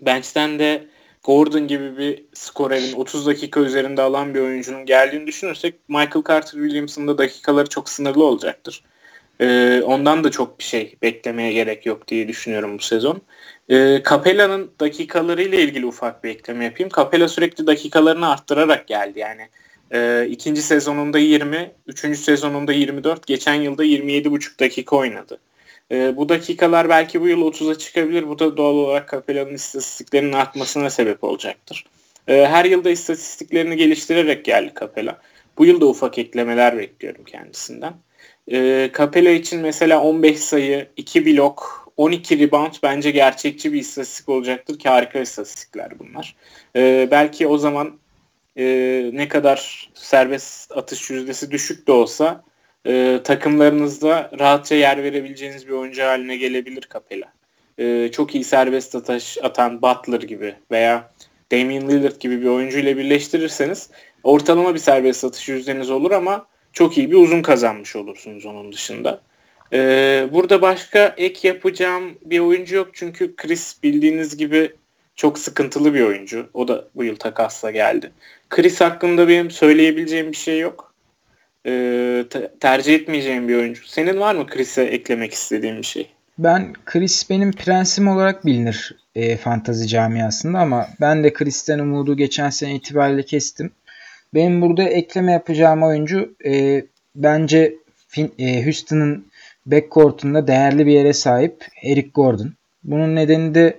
bench'ten 0.00 0.58
de 0.58 0.84
Gordon 1.28 1.66
gibi 1.66 1.98
bir 1.98 2.24
skorerin 2.34 2.92
30 2.92 3.26
dakika 3.26 3.60
üzerinde 3.60 4.02
alan 4.02 4.34
bir 4.34 4.40
oyuncunun 4.40 4.86
geldiğini 4.86 5.26
düşünürsek 5.26 5.74
Michael 5.88 6.24
Carter 6.28 6.50
Williams'ın 6.50 7.08
da 7.08 7.18
dakikaları 7.18 7.68
çok 7.68 7.88
sınırlı 7.88 8.24
olacaktır. 8.24 8.84
Ee, 9.40 9.82
ondan 9.86 10.24
da 10.24 10.30
çok 10.30 10.58
bir 10.58 10.64
şey 10.64 10.96
beklemeye 11.02 11.52
gerek 11.52 11.86
yok 11.86 12.08
diye 12.08 12.28
düşünüyorum 12.28 12.78
bu 12.78 12.82
sezon. 12.82 13.22
Ee, 13.70 14.02
Capella'nın 14.10 14.70
dakikalarıyla 14.80 15.58
ilgili 15.58 15.86
ufak 15.86 16.24
bir 16.24 16.30
ekleme 16.30 16.64
yapayım. 16.64 16.90
Capella 16.96 17.28
sürekli 17.28 17.66
dakikalarını 17.66 18.30
arttırarak 18.30 18.86
geldi 18.86 19.18
yani. 19.18 19.48
E, 19.90 20.26
ikinci 20.30 20.62
sezonunda 20.62 21.18
20, 21.18 21.72
üçüncü 21.86 22.18
sezonunda 22.18 22.72
24, 22.72 23.26
geçen 23.26 23.54
yılda 23.54 23.84
27,5 23.84 24.60
dakika 24.60 24.96
oynadı. 24.96 25.38
E, 25.92 26.16
bu 26.16 26.28
dakikalar 26.28 26.88
belki 26.88 27.20
bu 27.20 27.28
yıl 27.28 27.40
30'a 27.40 27.78
çıkabilir. 27.78 28.28
Bu 28.28 28.38
da 28.38 28.56
doğal 28.56 28.74
olarak 28.74 29.10
Capella'nın 29.10 29.54
istatistiklerinin 29.54 30.32
artmasına 30.32 30.90
sebep 30.90 31.24
olacaktır. 31.24 31.84
E, 32.28 32.46
her 32.46 32.64
yılda 32.64 32.90
istatistiklerini 32.90 33.76
geliştirerek 33.76 34.44
geldi 34.44 34.72
Capella. 34.80 35.18
Bu 35.58 35.66
yıl 35.66 35.80
da 35.80 35.86
ufak 35.86 36.18
eklemeler 36.18 36.78
bekliyorum 36.78 37.24
kendisinden. 37.24 37.94
E, 38.52 38.90
Capella 38.98 39.30
için 39.30 39.60
mesela 39.60 40.02
15 40.02 40.38
sayı, 40.38 40.88
2 40.96 41.26
blok, 41.26 41.88
12 41.96 42.38
rebound 42.38 42.74
bence 42.82 43.10
gerçekçi 43.10 43.72
bir 43.72 43.80
istatistik 43.80 44.28
olacaktır 44.28 44.78
ki 44.78 44.88
harika 44.88 45.20
istatistikler 45.20 45.98
bunlar. 45.98 46.36
E, 46.76 47.08
belki 47.10 47.46
o 47.46 47.58
zaman 47.58 47.98
e, 48.56 48.64
ne 49.12 49.28
kadar 49.28 49.90
serbest 49.94 50.72
atış 50.76 51.10
yüzdesi 51.10 51.50
düşük 51.50 51.86
de 51.86 51.92
olsa 51.92 52.44
e, 52.86 53.20
takımlarınızda 53.24 54.30
rahatça 54.38 54.74
yer 54.74 55.02
verebileceğiniz 55.02 55.68
bir 55.68 55.72
oyuncu 55.72 56.02
haline 56.02 56.36
gelebilir 56.36 56.88
Capella. 56.92 57.32
E, 57.78 58.10
çok 58.12 58.34
iyi 58.34 58.44
serbest 58.44 58.94
atış 58.94 59.38
atan 59.42 59.82
Butler 59.82 60.20
gibi 60.20 60.54
veya 60.70 61.10
Damian 61.52 61.88
Lillard 61.88 62.20
gibi 62.20 62.40
bir 62.40 62.46
oyuncu 62.46 62.78
ile 62.78 62.96
birleştirirseniz 62.96 63.90
ortalama 64.22 64.74
bir 64.74 64.78
serbest 64.78 65.24
atış 65.24 65.48
yüzdeniz 65.48 65.90
olur 65.90 66.10
ama 66.10 66.46
çok 66.72 66.98
iyi 66.98 67.10
bir 67.10 67.16
uzun 67.16 67.42
kazanmış 67.42 67.96
olursunuz 67.96 68.46
onun 68.46 68.72
dışında. 68.72 69.20
Ee, 69.72 70.28
burada 70.32 70.62
başka 70.62 71.14
ek 71.16 71.48
yapacağım 71.48 72.18
bir 72.24 72.38
oyuncu 72.38 72.76
yok 72.76 72.88
çünkü 72.92 73.36
Chris 73.36 73.82
bildiğiniz 73.82 74.36
gibi 74.36 74.72
çok 75.16 75.38
sıkıntılı 75.38 75.94
bir 75.94 76.00
oyuncu. 76.02 76.50
O 76.54 76.68
da 76.68 76.88
bu 76.94 77.04
yıl 77.04 77.16
takasla 77.16 77.70
geldi. 77.70 78.12
Chris 78.50 78.80
hakkında 78.80 79.28
benim 79.28 79.50
söyleyebileceğim 79.50 80.32
bir 80.32 80.36
şey 80.36 80.58
yok. 80.60 80.87
Ee, 81.66 82.24
tercih 82.60 82.94
etmeyeceğim 82.94 83.48
bir 83.48 83.54
oyuncu. 83.54 83.82
Senin 83.86 84.20
var 84.20 84.34
mı 84.34 84.46
Chris'e 84.46 84.82
eklemek 84.82 85.32
istediğin 85.32 85.78
bir 85.78 85.86
şey? 85.86 86.10
Ben 86.38 86.72
Chris 86.84 87.30
benim 87.30 87.52
prensim 87.52 88.08
olarak 88.08 88.46
bilinir 88.46 88.96
e, 89.14 89.36
fantazi 89.36 89.88
camiasında 89.88 90.58
ama 90.58 90.88
ben 91.00 91.24
de 91.24 91.32
Chris'ten 91.32 91.78
umudu 91.78 92.16
geçen 92.16 92.50
sene 92.50 92.74
itibariyle 92.74 93.22
kestim. 93.22 93.72
Benim 94.34 94.62
burada 94.62 94.82
ekleme 94.82 95.32
yapacağım 95.32 95.82
oyuncu 95.82 96.34
e, 96.46 96.82
bence 97.14 97.74
fin, 98.08 98.32
e, 98.38 98.64
Houston'ın 98.64 99.26
backcourt'unda 99.66 100.46
değerli 100.46 100.86
bir 100.86 100.92
yere 100.92 101.12
sahip 101.12 101.64
Eric 101.82 102.10
Gordon. 102.14 102.52
Bunun 102.84 103.16
nedeni 103.16 103.54
de 103.54 103.78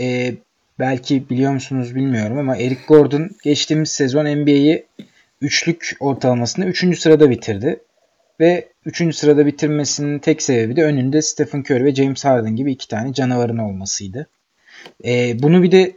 e, 0.00 0.34
belki 0.78 1.30
biliyor 1.30 1.52
musunuz 1.52 1.94
bilmiyorum 1.94 2.38
ama 2.38 2.56
Eric 2.56 2.80
Gordon 2.88 3.30
geçtiğimiz 3.42 3.92
sezon 3.92 4.24
NBA'yi 4.24 4.86
üçlük 5.40 5.96
ortalamasını 6.00 6.66
3. 6.66 7.00
sırada 7.00 7.30
bitirdi. 7.30 7.80
Ve 8.40 8.68
3. 8.84 9.16
sırada 9.16 9.46
bitirmesinin 9.46 10.18
tek 10.18 10.42
sebebi 10.42 10.76
de 10.76 10.84
önünde 10.84 11.22
Stephen 11.22 11.60
Curry 11.60 11.84
ve 11.84 11.94
James 11.94 12.24
Harden 12.24 12.56
gibi 12.56 12.72
iki 12.72 12.88
tane 12.88 13.12
canavarın 13.12 13.58
olmasıydı. 13.58 14.26
E, 15.04 15.42
bunu 15.42 15.62
bir 15.62 15.72
de 15.72 15.92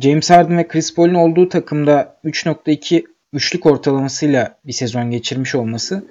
James 0.00 0.30
Harden 0.30 0.58
ve 0.58 0.68
Chris 0.68 0.94
Paul'un 0.94 1.14
olduğu 1.14 1.48
takımda 1.48 2.16
3.2 2.24 3.04
üçlük 3.32 3.66
ortalamasıyla 3.66 4.58
bir 4.66 4.72
sezon 4.72 5.10
geçirmiş 5.10 5.54
olması 5.54 6.04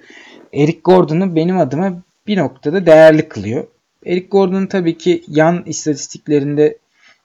Eric 0.54 0.80
Gordon'u 0.84 1.36
benim 1.36 1.58
adıma 1.58 2.02
bir 2.28 2.38
noktada 2.38 2.86
değerli 2.86 3.30
kılıyor. 3.30 3.68
Eric 4.06 4.28
Gordon'un 4.28 4.68
tabii 4.68 4.98
ki 4.98 5.24
yan 5.28 5.64
istatistiklerinde 5.66 6.78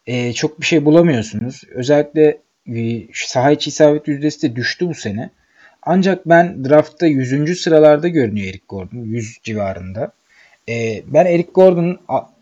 e, 0.06 0.32
çok 0.32 0.60
bir 0.60 0.66
şey 0.66 0.84
bulamıyorsunuz. 0.84 1.62
Özellikle 1.74 2.38
e, 2.76 3.02
saha 3.12 3.50
içi 3.50 3.68
isabet 3.68 4.08
yüzdesi 4.08 4.42
de 4.42 4.56
düştü 4.56 4.88
bu 4.88 4.94
sene. 4.94 5.30
Ancak 5.90 6.28
ben 6.28 6.64
draftta 6.64 7.06
100. 7.06 7.60
sıralarda 7.60 8.08
görünüyor 8.08 8.46
Eric 8.48 8.64
Gordon. 8.68 8.98
100 8.98 9.38
civarında. 9.42 10.12
E, 10.68 11.02
ben 11.06 11.26
Eric 11.26 11.50
Gordon'un 11.54 11.98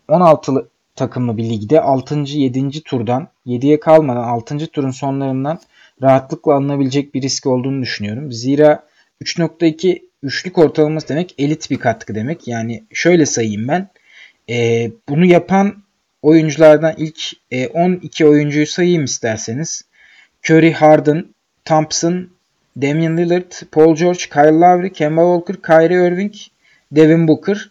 16 0.07 0.69
takımlı 0.95 1.37
bir 1.37 1.43
ligde 1.49 1.81
6. 1.81 2.19
7. 2.19 2.81
turdan 2.81 3.27
7'ye 3.45 3.79
kalmadan 3.79 4.23
6. 4.23 4.57
turun 4.67 4.91
sonlarından 4.91 5.59
rahatlıkla 6.01 6.53
alınabilecek 6.53 7.13
bir 7.13 7.21
risk 7.21 7.45
olduğunu 7.45 7.81
düşünüyorum. 7.81 8.31
Zira 8.31 8.83
3.2 9.21 10.01
üçlük 10.23 10.57
ortalaması 10.57 11.07
demek 11.07 11.35
elit 11.37 11.71
bir 11.71 11.79
katkı 11.79 12.15
demek. 12.15 12.47
Yani 12.47 12.83
şöyle 12.93 13.25
sayayım 13.25 13.67
ben. 13.67 13.89
E, 14.49 14.89
bunu 15.09 15.25
yapan 15.25 15.83
oyunculardan 16.21 16.93
ilk 16.97 17.19
e, 17.51 17.67
12 17.67 18.25
oyuncuyu 18.25 18.67
sayayım 18.67 19.03
isterseniz. 19.03 19.81
Curry, 20.49 20.73
Harden, 20.73 21.25
Thompson, 21.65 22.36
Damian 22.81 23.17
Lillard, 23.17 23.51
Paul 23.71 23.95
George, 23.95 24.19
Kyle 24.33 24.59
Lowry, 24.59 24.93
Kemba 24.93 25.21
Walker, 25.21 25.61
Kyrie 25.61 26.07
Irving, 26.07 26.33
Devin 26.91 27.27
Booker. 27.27 27.69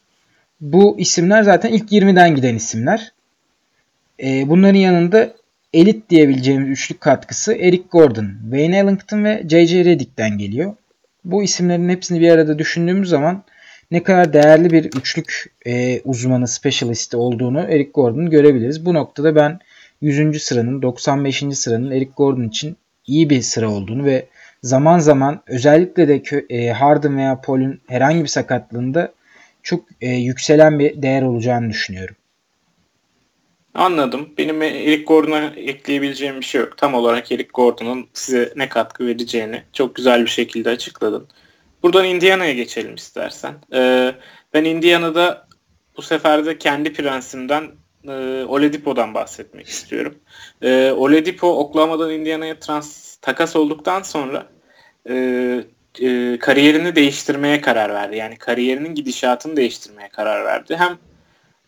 Bu 0.61 0.99
isimler 0.99 1.43
zaten 1.43 1.73
ilk 1.73 1.93
20'den 1.93 2.35
giden 2.35 2.55
isimler. 2.55 3.13
E, 4.23 4.49
bunların 4.49 4.79
yanında 4.79 5.33
elit 5.73 6.11
diyebileceğimiz 6.11 6.69
üçlük 6.69 7.01
katkısı 7.01 7.55
Eric 7.55 7.83
Gordon, 7.93 8.31
Wayne 8.43 8.79
Ellington 8.79 9.25
ve 9.25 9.43
J.J. 9.49 9.85
Redick'ten 9.85 10.39
geliyor. 10.39 10.75
Bu 11.25 11.43
isimlerin 11.43 11.89
hepsini 11.89 12.21
bir 12.21 12.31
arada 12.31 12.59
düşündüğümüz 12.59 13.09
zaman 13.09 13.45
ne 13.91 14.03
kadar 14.03 14.33
değerli 14.33 14.71
bir 14.71 14.85
üçlük 14.85 15.53
e, 15.67 16.01
uzmanı, 16.01 16.49
specialist'i 16.49 17.17
olduğunu 17.17 17.61
Eric 17.61 17.91
Gordon'un 17.95 18.31
görebiliriz. 18.31 18.87
Bu 18.87 18.95
noktada 18.95 19.35
ben 19.35 19.59
100. 20.01 20.43
sıranın, 20.43 20.83
95. 20.83 21.45
sıranın 21.53 21.91
Eric 21.91 22.11
Gordon 22.17 22.49
için 22.49 22.77
iyi 23.07 23.31
bir 23.31 23.43
sıra 23.43 23.71
olduğunu 23.71 24.05
ve 24.05 24.27
zaman 24.67 24.99
zaman 24.99 25.43
özellikle 25.47 26.09
de 26.09 26.23
e, 26.49 26.69
Harden 26.71 27.17
veya 27.17 27.41
Paul'un 27.41 27.81
herhangi 27.87 28.23
bir 28.23 28.29
sakatlığında 28.29 29.13
çok 29.63 29.85
e, 30.01 30.09
yükselen 30.09 30.79
bir 30.79 31.03
değer 31.03 31.23
olacağını 31.23 31.71
düşünüyorum. 31.71 32.17
Anladım. 33.75 34.29
Benim 34.39 34.63
Eric 34.63 35.05
Gordon'a 35.05 35.45
ekleyebileceğim 35.57 36.41
bir 36.41 36.45
şey 36.45 36.61
yok. 36.61 36.79
Tam 36.79 36.95
olarak 36.95 37.33
Eric 37.33 37.49
Gordon'un 37.55 38.07
size 38.13 38.53
ne 38.57 38.69
katkı 38.69 39.07
vereceğini 39.07 39.63
çok 39.73 39.95
güzel 39.95 40.23
bir 40.23 40.31
şekilde 40.31 40.71
açıkladın. 40.71 41.29
Buradan 41.83 42.05
Indiana'ya 42.05 42.53
geçelim 42.53 42.95
istersen. 42.95 43.55
Ee, 43.75 44.15
ben 44.55 44.65
Indiana'da 44.65 45.47
bu 45.97 46.03
sefer 46.03 46.47
de 46.47 46.59
kendi 46.59 46.93
prensimden 46.93 47.71
e, 48.09 48.45
Oladipo'dan 48.49 49.15
bahsetmek 49.15 49.67
istiyorum. 49.67 50.15
E, 50.63 50.91
Oladipo 50.91 51.49
Oklahoma'dan 51.49 52.11
Indiana'ya 52.11 52.59
trans 52.59 53.17
takas 53.17 53.57
olduktan 53.57 54.03
sonra 54.03 54.47
e, 55.09 55.65
e, 56.01 56.39
kariyerini 56.39 56.97
değiştirmeye 56.97 57.61
karar 57.61 57.95
verdi. 57.95 58.17
Yani 58.17 58.37
kariyerinin 58.37 58.95
gidişatını 58.95 59.57
değiştirmeye 59.57 60.09
karar 60.09 60.45
verdi. 60.45 60.77
Hem 60.77 60.99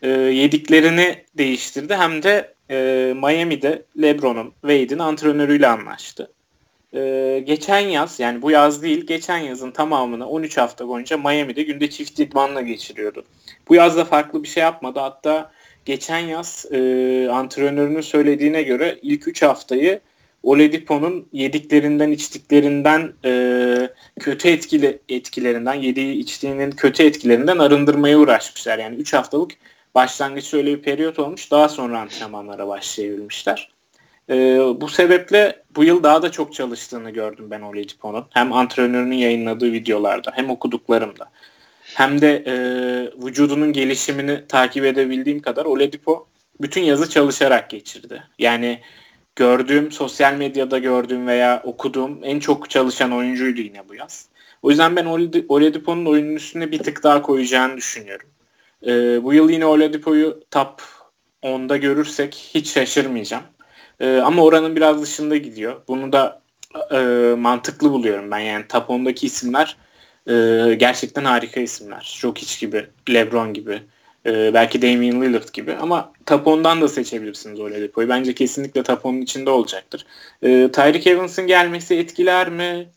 e, 0.03 0.09
yediklerini 0.11 1.25
değiştirdi 1.39 1.95
hem 1.95 2.23
de 2.23 2.55
e, 2.71 2.77
Miami'de 3.17 3.83
LeBron'un, 4.03 4.53
Wade'in 4.61 4.99
antrenörüyle 4.99 5.67
anlaştı. 5.67 6.33
E, 6.95 7.43
geçen 7.47 7.79
yaz 7.79 8.21
yani 8.21 8.43
bu 8.43 8.51
yaz 8.51 8.83
değil 8.83 9.07
geçen 9.07 9.39
yazın 9.39 9.71
tamamını 9.71 10.29
13 10.29 10.57
hafta 10.57 10.89
boyunca 10.89 11.17
Miami'de 11.17 11.63
günde 11.63 11.91
çift 11.91 12.21
idmanla 12.21 12.61
geçiriyordu. 12.61 13.25
Bu 13.69 13.75
yaz 13.75 13.97
da 13.97 14.05
farklı 14.05 14.43
bir 14.43 14.49
şey 14.49 14.63
yapmadı. 14.63 15.01
Hatta 15.01 15.51
geçen 15.85 16.19
yaz 16.19 16.67
e, 16.73 17.29
antrenörünün 17.33 18.01
söylediğine 18.01 18.63
göre 18.63 18.99
ilk 19.03 19.29
3 19.29 19.43
haftayı 19.43 20.01
Oladipo'nun 20.49 21.29
yediklerinden 21.33 22.11
içtiklerinden 22.11 23.13
e, 23.25 23.91
kötü 24.21 24.49
etkili 24.49 24.99
etkilerinden 25.09 25.75
yediği 25.75 26.15
içtiğinin 26.15 26.71
kötü 26.71 27.03
etkilerinden 27.03 27.59
arındırmaya 27.59 28.19
uğraşmışlar. 28.19 28.79
Yani 28.79 28.97
3 28.97 29.13
haftalık 29.13 29.51
başlangıç 29.95 30.55
öyle 30.55 30.77
bir 30.77 30.83
periyot 30.83 31.19
olmuş. 31.19 31.51
Daha 31.51 31.69
sonra 31.69 32.01
antrenmanlara 32.01 32.69
başlayabilmişler. 32.69 33.71
E, 34.31 34.35
bu 34.81 34.89
sebeple 34.89 35.63
bu 35.77 35.85
yıl 35.85 36.03
daha 36.03 36.23
da 36.23 36.31
çok 36.31 36.55
çalıştığını 36.55 37.11
gördüm 37.11 37.51
ben 37.51 37.61
Oladipo'nun. 37.61 38.25
Hem 38.31 38.53
antrenörünün 38.53 39.17
yayınladığı 39.17 39.73
videolarda 39.73 40.33
hem 40.35 40.51
okuduklarımda. 40.51 41.31
Hem 41.83 42.21
de 42.21 42.45
e, 42.47 42.55
vücudunun 43.27 43.73
gelişimini 43.73 44.47
takip 44.49 44.85
edebildiğim 44.85 45.41
kadar 45.41 45.65
Oladipo 45.65 46.27
bütün 46.61 46.83
yazı 46.83 47.11
çalışarak 47.11 47.71
geçirdi. 47.71 48.23
Yani 48.39 48.81
gördüğüm, 49.39 49.93
sosyal 49.93 50.35
medyada 50.35 50.79
gördüğüm 50.79 51.27
veya 51.27 51.63
okuduğum 51.65 52.19
en 52.23 52.41
çok 52.41 52.71
çalışan 52.71 53.13
oyuncuydu 53.13 53.61
yine 53.61 53.89
bu 53.89 53.95
yaz. 53.95 54.29
O 54.63 54.71
yüzden 54.71 54.97
ben 54.97 55.07
Oladipo'nun 55.49 56.07
oyunun 56.07 56.35
üstüne 56.35 56.71
bir 56.71 56.79
tık 56.79 57.03
daha 57.03 57.23
koyacağını 57.23 57.77
düşünüyorum. 57.77 58.29
Ee, 58.87 59.25
bu 59.25 59.35
yıl 59.35 59.51
yine 59.51 59.67
Oladipo'yu 59.67 60.41
top 60.51 60.83
10'da 61.43 61.77
görürsek 61.77 62.51
hiç 62.55 62.73
şaşırmayacağım. 62.73 63.45
Ee, 64.01 64.17
ama 64.17 64.45
oranın 64.45 64.77
biraz 64.77 65.03
dışında 65.03 65.37
gidiyor. 65.37 65.83
Bunu 65.89 66.13
da 66.13 66.43
e, 66.93 66.99
mantıklı 67.39 67.91
buluyorum 67.91 68.31
ben. 68.31 68.39
Yani 68.39 68.65
top 68.69 68.91
10'daki 68.91 69.27
isimler 69.27 69.77
e, 70.27 70.35
gerçekten 70.75 71.25
harika 71.25 71.61
isimler. 71.61 72.17
Jokic 72.21 72.67
gibi, 72.67 72.87
LeBron 73.11 73.55
gibi, 73.55 73.83
e, 74.27 74.55
belki 74.55 74.83
Damian 74.83 75.23
Lillard 75.23 75.49
gibi. 75.53 75.75
Ama 75.75 76.13
top 76.27 76.47
10'dan 76.47 76.81
da 76.81 76.89
seçebilirsiniz 76.89 77.61
Oladipo'yu. 77.61 78.09
Bence 78.09 78.35
kesinlikle 78.35 78.83
top 78.83 79.05
10'un 79.05 79.21
içinde 79.21 79.51
olacaktır. 79.51 80.07
E, 80.43 80.71
Tyreek 80.73 81.07
Evans'ın 81.07 81.47
gelmesi 81.47 81.95
etkiler 81.95 82.49
mi? 82.49 82.89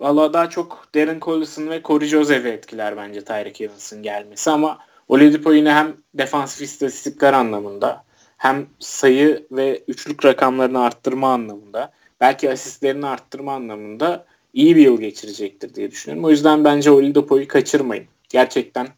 Valla 0.00 0.32
daha 0.32 0.50
çok 0.50 0.88
Darren 0.94 1.20
Collison 1.20 1.68
ve 1.68 1.82
Corey 1.84 2.08
Joseph'i 2.08 2.48
etkiler 2.48 2.96
bence 2.96 3.24
Tyreek 3.24 3.60
Evans'ın 3.60 4.02
gelmesi 4.02 4.50
ama 4.50 4.78
Oladipo 5.08 5.52
yine 5.52 5.72
hem 5.72 5.96
defansif 6.14 6.62
istatistikler 6.62 7.32
anlamında 7.32 8.04
hem 8.36 8.66
sayı 8.78 9.46
ve 9.50 9.82
üçlük 9.88 10.24
rakamlarını 10.24 10.82
arttırma 10.82 11.32
anlamında 11.32 11.92
belki 12.20 12.50
asistlerini 12.50 13.06
arttırma 13.06 13.54
anlamında 13.54 14.26
iyi 14.52 14.76
bir 14.76 14.82
yıl 14.82 15.00
geçirecektir 15.00 15.74
diye 15.74 15.90
düşünüyorum. 15.90 16.24
O 16.24 16.30
yüzden 16.30 16.64
bence 16.64 16.90
Oladipo'yu 16.90 17.48
kaçırmayın. 17.48 18.04
Gerçekten 18.28 18.88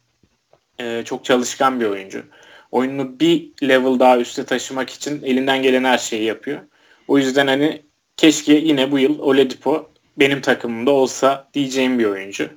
e, 0.82 1.02
çok 1.04 1.24
çalışkan 1.24 1.80
bir 1.80 1.86
oyuncu. 1.86 2.22
Oyununu 2.70 3.20
bir 3.20 3.50
level 3.62 3.98
daha 3.98 4.18
üste 4.18 4.44
taşımak 4.44 4.90
için 4.90 5.22
elinden 5.22 5.62
gelen 5.62 5.84
her 5.84 5.98
şeyi 5.98 6.24
yapıyor. 6.24 6.60
O 7.08 7.18
yüzden 7.18 7.46
hani 7.46 7.82
keşke 8.16 8.54
yine 8.54 8.92
bu 8.92 8.98
yıl 8.98 9.18
Oladipo 9.18 9.90
benim 10.18 10.40
takımımda 10.40 10.90
olsa 10.90 11.48
diyeceğim 11.54 11.98
bir 11.98 12.04
oyuncu. 12.04 12.48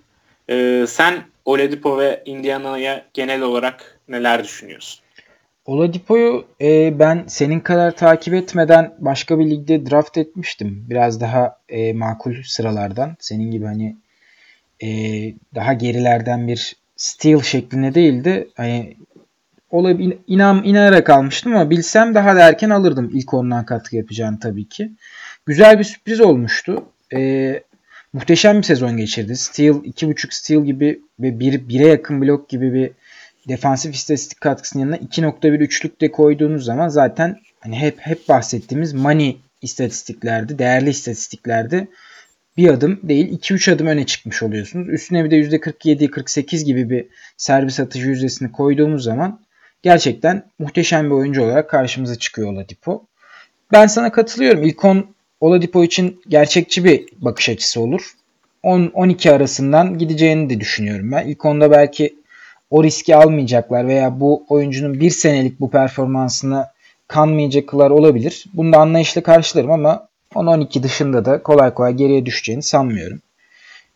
E, 0.49 0.85
sen 0.87 1.23
Oladipo 1.45 1.97
ve 1.97 2.23
Indiana'ya 2.25 3.05
genel 3.13 3.41
olarak 3.41 3.99
neler 4.07 4.43
düşünüyorsun? 4.43 5.05
Oladipo'yu 5.65 6.45
e, 6.61 6.99
ben 6.99 7.23
senin 7.27 7.59
kadar 7.59 7.95
takip 7.95 8.33
etmeden 8.33 8.93
başka 8.99 9.39
bir 9.39 9.49
ligde 9.49 9.85
draft 9.89 10.17
etmiştim. 10.17 10.85
Biraz 10.89 11.21
daha 11.21 11.59
e, 11.69 11.93
makul 11.93 12.35
sıralardan. 12.43 13.15
Senin 13.19 13.51
gibi 13.51 13.65
hani 13.65 13.95
e, 14.83 14.87
daha 15.55 15.73
gerilerden 15.73 16.47
bir 16.47 16.75
steal 16.95 17.41
şeklinde 17.41 17.93
değildi. 17.95 18.47
Hani 18.55 18.97
olabilir 19.69 20.17
inan 20.27 20.63
inanarak 20.63 21.09
almıştım 21.09 21.55
ama 21.55 21.69
bilsem 21.69 22.15
daha 22.15 22.35
da 22.35 22.39
erken 22.39 22.69
alırdım 22.69 23.11
ilk 23.13 23.33
ondan 23.33 23.65
katkı 23.65 23.95
yapacağını 23.95 24.39
tabii 24.39 24.69
ki. 24.69 24.91
Güzel 25.45 25.79
bir 25.79 25.83
sürpriz 25.83 26.21
olmuştu. 26.21 26.85
Ee, 27.13 27.63
muhteşem 28.13 28.57
bir 28.57 28.63
sezon 28.63 28.97
geçirdi. 28.97 29.37
Steal 29.37 29.75
2.5 29.75 30.27
steal 30.29 30.65
gibi 30.65 31.01
ve 31.19 31.39
1 31.39 31.53
1'e 31.53 31.87
yakın 31.87 32.21
blok 32.21 32.49
gibi 32.49 32.73
bir 32.73 32.91
defansif 33.47 33.95
istatistik 33.95 34.41
katkısının 34.41 34.83
yanına 34.83 34.97
2.1 34.97 35.57
üçlük 35.57 36.01
de 36.01 36.11
koyduğunuz 36.11 36.65
zaman 36.65 36.87
zaten 36.87 37.37
hani 37.59 37.75
hep 37.75 37.99
hep 37.99 38.29
bahsettiğimiz 38.29 38.93
money 38.93 39.37
istatistiklerdi, 39.61 40.59
değerli 40.59 40.89
istatistiklerdi. 40.89 41.87
Bir 42.57 42.69
adım 42.69 42.99
değil 43.03 43.39
2-3 43.39 43.71
adım 43.71 43.87
öne 43.87 44.05
çıkmış 44.05 44.43
oluyorsunuz. 44.43 44.89
Üstüne 44.89 45.25
bir 45.25 45.31
de 45.31 45.39
%47-48 45.39 46.65
gibi 46.65 46.89
bir 46.89 47.05
servis 47.37 47.79
atışı 47.79 48.07
yüzdesini 48.07 48.51
koyduğumuz 48.51 49.03
zaman 49.03 49.39
gerçekten 49.83 50.43
muhteşem 50.59 51.05
bir 51.05 51.15
oyuncu 51.15 51.43
olarak 51.43 51.69
karşımıza 51.69 52.15
çıkıyor 52.15 52.53
Oladipo. 52.53 53.05
Ben 53.71 53.87
sana 53.87 54.11
katılıyorum. 54.11 54.63
İlk 54.63 54.85
10 54.85 55.15
Oladipo 55.39 55.83
için 55.83 56.21
gerçekçi 56.27 56.83
bir 56.83 57.05
bakış 57.17 57.49
açısı 57.49 57.81
olur. 57.81 58.11
10-12 58.63 59.31
arasından 59.31 59.97
gideceğini 59.97 60.49
de 60.49 60.59
düşünüyorum 60.59 61.11
ben. 61.11 61.27
İlk 61.27 61.45
onda 61.45 61.71
belki 61.71 62.15
o 62.69 62.83
riski 62.83 63.15
almayacaklar 63.15 63.87
veya 63.87 64.19
bu 64.19 64.45
oyuncunun 64.49 64.99
bir 64.99 65.09
senelik 65.09 65.59
bu 65.59 65.71
performansına 65.71 66.71
kanmayacaklar 67.07 67.89
olabilir. 67.89 68.45
Bunu 68.53 68.73
da 68.73 68.77
anlayışla 68.77 69.23
karşılarım 69.23 69.71
ama 69.71 70.07
10-12 70.35 70.83
dışında 70.83 71.25
da 71.25 71.43
kolay 71.43 71.73
kolay 71.73 71.93
geriye 71.93 72.25
düşeceğini 72.25 72.63
sanmıyorum. 72.63 73.21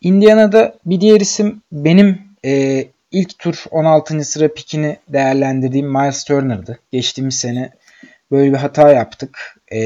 Indiana'da 0.00 0.74
bir 0.86 1.00
diğer 1.00 1.20
isim 1.20 1.62
benim 1.72 2.18
e, 2.44 2.84
ilk 3.10 3.38
tur 3.38 3.64
16. 3.70 4.24
sıra 4.24 4.54
pikini 4.54 4.96
değerlendirdiğim 5.08 5.92
Miles 5.92 6.24
Turner'dı. 6.24 6.78
Geçtiğimiz 6.92 7.38
sene 7.38 7.70
böyle 8.30 8.52
bir 8.52 8.56
hata 8.56 8.92
yaptık. 8.92 9.60
E, 9.72 9.78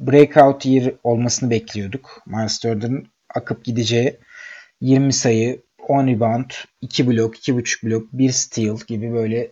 breakout 0.00 0.66
year 0.66 0.92
olmasını 1.04 1.50
bekliyorduk. 1.50 2.22
Miles 2.26 2.58
Turner'ın 2.58 3.06
akıp 3.34 3.64
gideceği 3.64 4.16
20 4.80 5.12
sayı, 5.12 5.60
10 5.88 6.06
rebound, 6.06 6.50
2 6.80 7.06
blok, 7.06 7.36
2.5 7.36 7.86
blok, 7.86 8.12
1 8.12 8.30
steal 8.30 8.76
gibi 8.86 9.12
böyle 9.12 9.50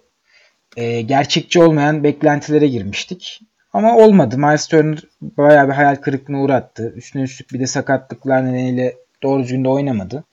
e, 0.76 1.00
gerçekçi 1.00 1.62
olmayan 1.62 2.04
beklentilere 2.04 2.68
girmiştik. 2.68 3.40
Ama 3.72 3.96
olmadı. 3.96 4.38
Miles 4.38 4.66
Turner 4.66 4.98
bayağı 5.20 5.68
bir 5.68 5.72
hayal 5.72 5.96
kırıklığına 5.96 6.42
uğrattı. 6.42 6.92
Üstüne 6.96 7.22
üstlük 7.22 7.52
bir 7.52 7.60
de 7.60 7.66
sakatlıklar 7.66 8.46
nedeniyle 8.46 8.96
doğru 9.22 9.42
düzgün 9.42 9.64
de 9.64 9.68
oynamadı. 9.68 10.24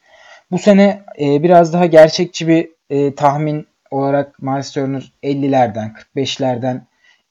Bu 0.52 0.60
sene 0.60 1.02
e, 1.19 1.43
biraz 1.43 1.73
daha 1.73 1.86
gerçekçi 1.86 2.47
bir 2.47 2.69
e, 2.89 3.15
tahmin 3.15 3.67
olarak 3.91 4.41
Miles 4.41 4.71
Turner 4.71 5.12
50'lerden 5.23 5.93
45'lerden 6.15 6.82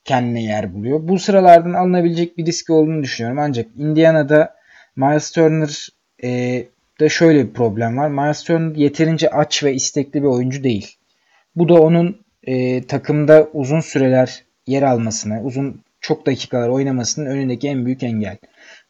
kendine 0.05 0.43
yer 0.43 0.73
buluyor. 0.73 0.99
Bu 1.07 1.19
sıralardan 1.19 1.73
alınabilecek 1.73 2.37
bir 2.37 2.45
risk 2.45 2.69
olduğunu 2.69 3.03
düşünüyorum. 3.03 3.39
Ancak 3.39 3.67
Indiana'da 3.77 4.55
Miles 4.95 5.31
Turner 5.31 5.89
e, 6.23 6.63
da 6.99 7.09
şöyle 7.09 7.47
bir 7.47 7.53
problem 7.53 7.97
var. 7.97 8.09
Miles 8.09 8.43
Turner 8.43 8.75
yeterince 8.75 9.29
aç 9.29 9.63
ve 9.63 9.73
istekli 9.73 10.21
bir 10.21 10.27
oyuncu 10.27 10.63
değil. 10.63 10.95
Bu 11.55 11.69
da 11.69 11.81
onun 11.81 12.21
e, 12.43 12.83
takımda 12.83 13.47
uzun 13.53 13.79
süreler 13.79 14.43
yer 14.67 14.83
almasına, 14.83 15.41
uzun 15.41 15.81
çok 16.01 16.25
dakikalar 16.25 16.69
oynamasının 16.69 17.25
önündeki 17.25 17.67
en 17.67 17.85
büyük 17.85 18.03
engel. 18.03 18.37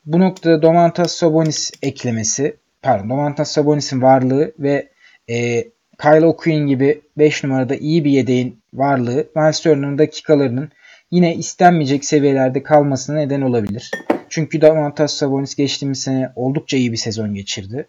Bu 0.05 0.19
noktada 0.19 0.61
Domantas 0.61 1.11
Sabonis 1.11 1.71
eklemesi, 1.81 2.57
pardon 2.81 3.09
Domantas 3.09 3.51
Sabonis'in 3.51 4.01
varlığı 4.01 4.53
ve 4.59 4.89
e, 5.29 5.63
Kyle 6.01 6.25
O'Quinn 6.25 6.67
gibi 6.67 7.01
5 7.17 7.43
numarada 7.43 7.75
iyi 7.75 8.05
bir 8.05 8.11
yedeğin 8.11 8.61
varlığı 8.73 9.27
Miles 9.35 9.59
Turner'ın 9.59 9.97
dakikalarının 9.97 10.69
yine 11.11 11.35
istenmeyecek 11.35 12.05
seviyelerde 12.05 12.63
kalmasına 12.63 13.15
neden 13.15 13.41
olabilir. 13.41 13.91
Çünkü 14.29 14.61
Domantas 14.61 15.13
Sabonis 15.13 15.55
geçtiğimiz 15.55 16.01
sene 16.01 16.31
oldukça 16.35 16.77
iyi 16.77 16.91
bir 16.91 16.97
sezon 16.97 17.33
geçirdi. 17.33 17.87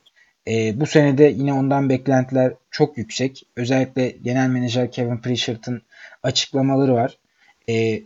E, 0.48 0.80
bu 0.80 0.86
sene 0.86 1.18
de 1.18 1.24
yine 1.24 1.52
ondan 1.52 1.88
beklentiler 1.88 2.52
çok 2.70 2.98
yüksek. 2.98 3.42
Özellikle 3.56 4.08
genel 4.08 4.48
menajer 4.48 4.92
Kevin 4.92 5.18
Pritchard'ın 5.18 5.82
açıklamaları 6.22 6.94
var. 6.94 7.18
E, 7.68 8.02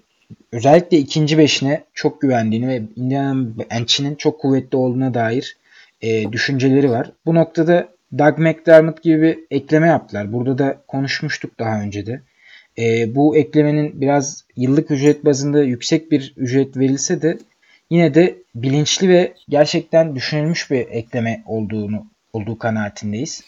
özellikle 0.52 0.98
ikinci 0.98 1.38
beşine 1.38 1.84
çok 1.94 2.20
güvendiğini 2.20 2.68
ve 2.68 2.82
Indiana 2.96 3.46
Bench'inin 3.70 4.14
çok 4.14 4.40
kuvvetli 4.40 4.76
olduğuna 4.76 5.14
dair 5.14 5.56
e, 6.02 6.32
düşünceleri 6.32 6.90
var. 6.90 7.12
Bu 7.26 7.34
noktada 7.34 7.88
Doug 8.18 8.38
McDermott 8.38 9.02
gibi 9.02 9.22
bir 9.22 9.38
ekleme 9.50 9.86
yaptılar. 9.86 10.32
Burada 10.32 10.58
da 10.58 10.82
konuşmuştuk 10.88 11.58
daha 11.58 11.80
önce 11.80 12.06
de. 12.06 12.20
E, 12.78 13.14
bu 13.14 13.36
eklemenin 13.36 14.00
biraz 14.00 14.44
yıllık 14.56 14.90
ücret 14.90 15.24
bazında 15.24 15.62
yüksek 15.62 16.12
bir 16.12 16.34
ücret 16.36 16.76
verilse 16.76 17.22
de 17.22 17.38
yine 17.90 18.14
de 18.14 18.34
bilinçli 18.54 19.08
ve 19.08 19.34
gerçekten 19.48 20.16
düşünülmüş 20.16 20.70
bir 20.70 20.86
ekleme 20.90 21.42
olduğunu 21.46 22.06
olduğu 22.32 22.58
kanaatindeyiz. 22.58 23.44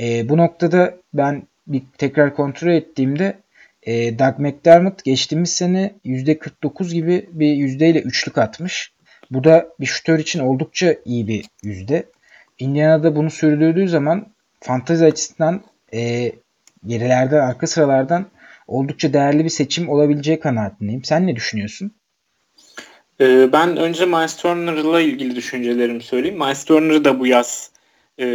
E, 0.00 0.28
bu 0.28 0.36
noktada 0.36 0.94
ben 1.14 1.42
bir 1.66 1.82
tekrar 1.98 2.34
kontrol 2.36 2.72
ettiğimde 2.72 3.38
e, 3.82 4.18
Doug 4.18 4.38
McDermott 4.38 5.04
geçtiğimiz 5.04 5.50
sene 5.50 5.94
%49 6.04 6.92
gibi 6.92 7.28
bir 7.32 7.52
yüzdeyle 7.52 8.00
üçlük 8.00 8.38
atmış. 8.38 8.92
Bu 9.30 9.44
da 9.44 9.68
bir 9.80 9.86
şutör 9.86 10.18
için 10.18 10.40
oldukça 10.40 10.94
iyi 11.04 11.28
bir 11.28 11.44
yüzde. 11.62 12.06
Indiana'da 12.58 13.16
bunu 13.16 13.30
sürdürdüğü 13.30 13.88
zaman 13.88 14.26
fantezi 14.60 15.04
açısından 15.04 15.62
e, 15.94 16.32
gerilerden, 16.86 17.40
arka 17.40 17.66
sıralardan 17.66 18.26
oldukça 18.66 19.12
değerli 19.12 19.44
bir 19.44 19.50
seçim 19.50 19.88
olabileceği 19.88 20.40
kanaatindeyim. 20.40 21.04
Sen 21.04 21.26
ne 21.26 21.36
düşünüyorsun? 21.36 21.92
Ee, 23.20 23.52
ben 23.52 23.76
önce 23.76 24.06
Miles 24.06 24.36
Turner'la 24.36 25.00
ilgili 25.00 25.36
düşüncelerimi 25.36 26.02
söyleyeyim. 26.02 26.38
Miles 26.38 26.64
Turner 26.64 27.04
da 27.04 27.20
bu 27.20 27.26
yaz 27.26 27.70
e, 28.20 28.26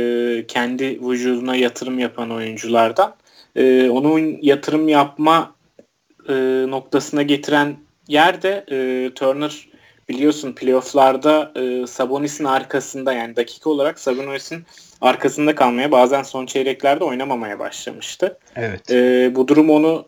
kendi 0.47 0.99
vücuduna 1.09 1.55
yatırım 1.55 1.99
yapan 1.99 2.31
oyunculardan. 2.31 3.15
E, 3.55 3.89
onun 3.89 4.37
yatırım 4.41 4.87
yapma 4.87 5.55
e, 6.29 6.33
noktasına 6.67 7.21
getiren 7.21 7.77
yerde 8.07 8.65
e, 8.71 9.09
Turner 9.13 9.67
biliyorsun 10.09 10.53
playofflarda 10.53 11.51
e, 11.55 11.87
Sabonis'in 11.87 12.43
arkasında 12.43 13.13
yani 13.13 13.35
dakika 13.35 13.69
olarak 13.69 13.99
Sabonis'in 13.99 14.63
arkasında 15.01 15.55
kalmaya 15.55 15.91
bazen 15.91 16.23
son 16.23 16.45
çeyreklerde 16.45 17.03
oynamamaya 17.03 17.59
başlamıştı. 17.59 18.39
Evet. 18.55 18.91
E, 18.91 19.31
bu 19.35 19.47
durum 19.47 19.69
onu 19.69 20.05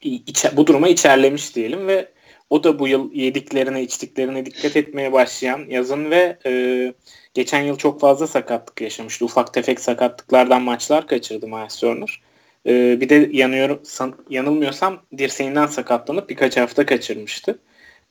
içe, 0.00 0.56
bu 0.56 0.66
duruma 0.66 0.88
içerlemiş 0.88 1.56
diyelim 1.56 1.86
ve 1.86 2.08
o 2.50 2.64
da 2.64 2.78
bu 2.78 2.88
yıl 2.88 3.12
yediklerine 3.12 3.82
içtiklerine 3.82 4.46
dikkat 4.46 4.76
etmeye 4.76 5.12
başlayan 5.12 5.66
yazın 5.68 6.10
ve 6.10 6.38
e, 6.46 6.92
geçen 7.34 7.62
yıl 7.62 7.76
çok 7.76 8.00
fazla 8.00 8.26
sakatlık 8.26 8.80
yaşamıştı. 8.80 9.24
Ufak 9.24 9.54
tefek 9.54 9.80
sakatlıklardan 9.80 10.62
maçlar 10.62 11.06
kaçırdı 11.06 11.48
Miles 11.48 11.76
Turner. 11.76 12.20
E, 12.66 13.00
bir 13.00 13.08
de 13.08 13.28
yanıyorum, 13.32 13.80
san, 13.82 14.14
yanılmıyorsam 14.30 15.02
dirseğinden 15.18 15.66
sakatlanıp 15.66 16.30
birkaç 16.30 16.56
hafta 16.56 16.86
kaçırmıştı. 16.86 17.58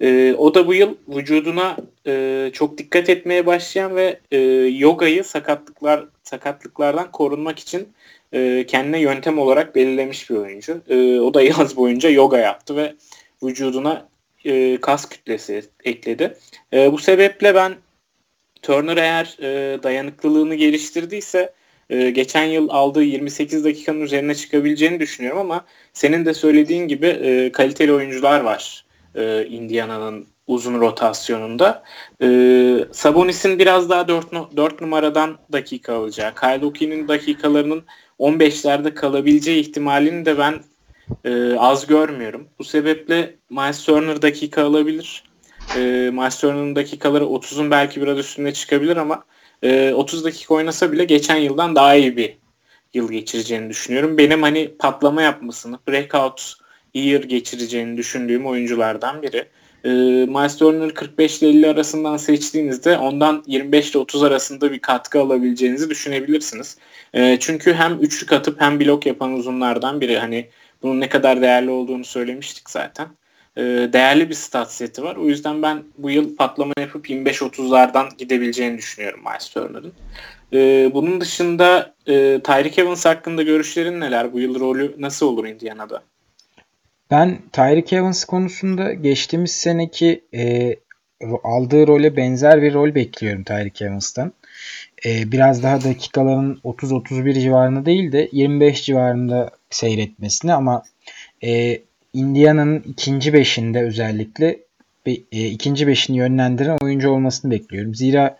E, 0.01 0.33
o 0.37 0.53
da 0.53 0.67
bu 0.67 0.73
yıl 0.73 0.95
vücuduna 1.07 1.77
e, 2.07 2.49
çok 2.53 2.77
dikkat 2.77 3.09
etmeye 3.09 3.45
başlayan 3.45 3.95
ve 3.95 4.19
e, 4.31 4.37
yogayı 4.77 5.23
sakatlıklar 5.23 6.05
sakatlıklardan 6.23 7.11
korunmak 7.11 7.59
için 7.59 7.93
e, 8.33 8.65
kendine 8.67 8.99
yöntem 8.99 9.39
olarak 9.39 9.75
belirlemiş 9.75 10.29
bir 10.29 10.35
oyuncu. 10.35 10.81
E, 10.89 11.19
o 11.19 11.33
da 11.33 11.41
yaz 11.41 11.77
boyunca 11.77 12.09
yoga 12.09 12.37
yaptı 12.37 12.75
ve 12.75 12.93
vücuduna 13.43 14.09
e, 14.45 14.81
kas 14.81 15.09
kütlesi 15.09 15.65
ekledi. 15.83 16.37
E, 16.73 16.91
bu 16.91 16.97
sebeple 16.97 17.55
ben 17.55 17.75
Turner 18.61 18.97
eğer 18.97 19.37
e, 19.41 19.83
dayanıklılığını 19.83 20.55
geliştirdiyse 20.55 21.53
e, 21.89 22.09
geçen 22.09 22.45
yıl 22.45 22.69
aldığı 22.69 23.03
28 23.03 23.65
dakikanın 23.65 24.01
üzerine 24.01 24.35
çıkabileceğini 24.35 24.99
düşünüyorum 24.99 25.39
ama 25.39 25.65
senin 25.93 26.25
de 26.25 26.33
söylediğin 26.33 26.87
gibi 26.87 27.07
e, 27.07 27.51
kaliteli 27.51 27.93
oyuncular 27.93 28.39
var 28.39 28.85
e, 29.15 29.45
Indiana'nın 29.45 30.27
uzun 30.47 30.79
rotasyonunda. 30.79 31.83
E, 32.21 32.27
Sabonis'in 32.91 33.59
biraz 33.59 33.89
daha 33.89 34.07
4, 34.07 34.31
4 34.57 34.81
numaradan 34.81 35.37
dakika 35.51 35.93
alacağı, 35.93 36.35
Kyle 36.35 36.65
O'Keefe'nin 36.65 37.07
dakikalarının 37.07 37.83
15'lerde 38.19 38.93
kalabileceği 38.93 39.61
ihtimalini 39.61 40.25
de 40.25 40.37
ben 40.37 40.53
e, 41.25 41.55
az 41.57 41.87
görmüyorum. 41.87 42.47
Bu 42.59 42.63
sebeple 42.63 43.35
Miles 43.49 43.83
Turner 43.83 44.21
dakika 44.21 44.63
alabilir. 44.63 45.23
E, 45.75 45.79
Miles 46.13 46.39
Turner'ın 46.39 46.75
dakikaları 46.75 47.23
30'un 47.23 47.71
belki 47.71 48.01
biraz 48.01 48.17
üstünde 48.17 48.53
çıkabilir 48.53 48.97
ama 48.97 49.23
e, 49.63 49.93
30 49.93 50.23
dakika 50.25 50.53
oynasa 50.53 50.91
bile 50.91 51.03
geçen 51.03 51.35
yıldan 51.35 51.75
daha 51.75 51.95
iyi 51.95 52.17
bir 52.17 52.37
yıl 52.93 53.11
geçireceğini 53.11 53.69
düşünüyorum. 53.69 54.17
Benim 54.17 54.41
hani 54.41 54.77
patlama 54.79 55.21
yapmasını, 55.21 55.79
breakout 55.87 56.53
year 56.93 57.23
geçireceğini 57.23 57.97
düşündüğüm 57.97 58.45
oyunculardan 58.45 59.21
biri. 59.21 59.45
E, 59.83 59.89
Miles 60.25 60.57
Turner 60.57 60.93
45 60.93 61.41
ile 61.41 61.49
50 61.49 61.67
arasından 61.67 62.17
seçtiğinizde 62.17 62.97
ondan 62.97 63.43
25 63.47 63.91
ile 63.91 63.99
30 63.99 64.23
arasında 64.23 64.71
bir 64.71 64.79
katkı 64.79 65.21
alabileceğinizi 65.21 65.89
düşünebilirsiniz. 65.89 66.77
E, 67.13 67.37
çünkü 67.39 67.73
hem 67.73 67.99
üçlük 67.99 68.33
atıp 68.33 68.61
hem 68.61 68.79
blok 68.79 69.05
yapan 69.05 69.33
uzunlardan 69.33 70.01
biri. 70.01 70.17
Hani 70.17 70.49
bunun 70.83 71.01
ne 71.01 71.09
kadar 71.09 71.41
değerli 71.41 71.69
olduğunu 71.69 72.05
söylemiştik 72.05 72.69
zaten. 72.69 73.07
E, 73.57 73.63
değerli 73.93 74.29
bir 74.29 74.33
stat 74.33 74.73
seti 74.73 75.03
var. 75.03 75.15
O 75.15 75.25
yüzden 75.25 75.61
ben 75.61 75.83
bu 75.97 76.09
yıl 76.09 76.35
patlama 76.35 76.73
yapıp 76.79 77.09
25-30'lardan 77.09 78.17
gidebileceğini 78.17 78.77
düşünüyorum 78.77 79.19
Miles 79.19 79.49
Turner'ın. 79.49 79.93
E, 80.53 80.91
bunun 80.93 81.21
dışında 81.21 81.93
e, 82.07 82.39
Tyreek 82.43 82.79
Evans 82.79 83.05
hakkında 83.05 83.43
görüşlerin 83.43 83.99
neler? 83.99 84.33
Bu 84.33 84.39
yıl 84.39 84.59
rolü 84.59 84.95
nasıl 84.99 85.25
olur 85.25 85.45
Indiana'da? 85.45 86.03
Ben 87.11 87.39
Tyreek 87.53 87.93
Evans 87.93 88.25
konusunda 88.25 88.93
geçtiğimiz 88.93 89.51
seneki 89.51 90.23
e, 90.33 90.75
aldığı 91.43 91.87
role 91.87 92.15
benzer 92.15 92.61
bir 92.61 92.73
rol 92.73 92.95
bekliyorum 92.95 93.43
Tyreek 93.43 93.81
Evans'tan. 93.81 94.33
E, 95.05 95.31
biraz 95.31 95.63
daha 95.63 95.83
dakikaların 95.83 96.59
30-31 96.63 97.41
civarında 97.41 97.85
değil 97.85 98.11
de 98.11 98.29
25 98.31 98.83
civarında 98.83 99.49
seyretmesini 99.69 100.53
ama 100.53 100.83
e, 101.43 101.81
Indiana'nın 102.17 102.83
ikinci 102.87 103.33
beşinde 103.33 103.81
özellikle 103.83 104.57
e, 105.05 105.47
ikinci 105.47 105.87
beşini 105.87 106.17
yönlendiren 106.17 106.77
oyuncu 106.81 107.09
olmasını 107.09 107.51
bekliyorum. 107.51 107.95
Zira 107.95 108.39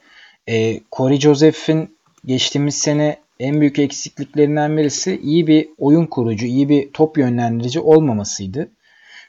e, 0.49 0.79
Corey 0.91 1.19
Joseph'in 1.19 1.97
geçtiğimiz 2.25 2.75
sene 2.75 3.17
en 3.39 3.61
büyük 3.61 3.79
eksikliklerinden 3.79 4.77
birisi 4.77 5.19
iyi 5.23 5.47
bir 5.47 5.69
oyun 5.77 6.05
kurucu, 6.05 6.45
iyi 6.45 6.69
bir 6.69 6.91
top 6.93 7.17
yönlendirici 7.17 7.79
olmamasıydı. 7.79 8.71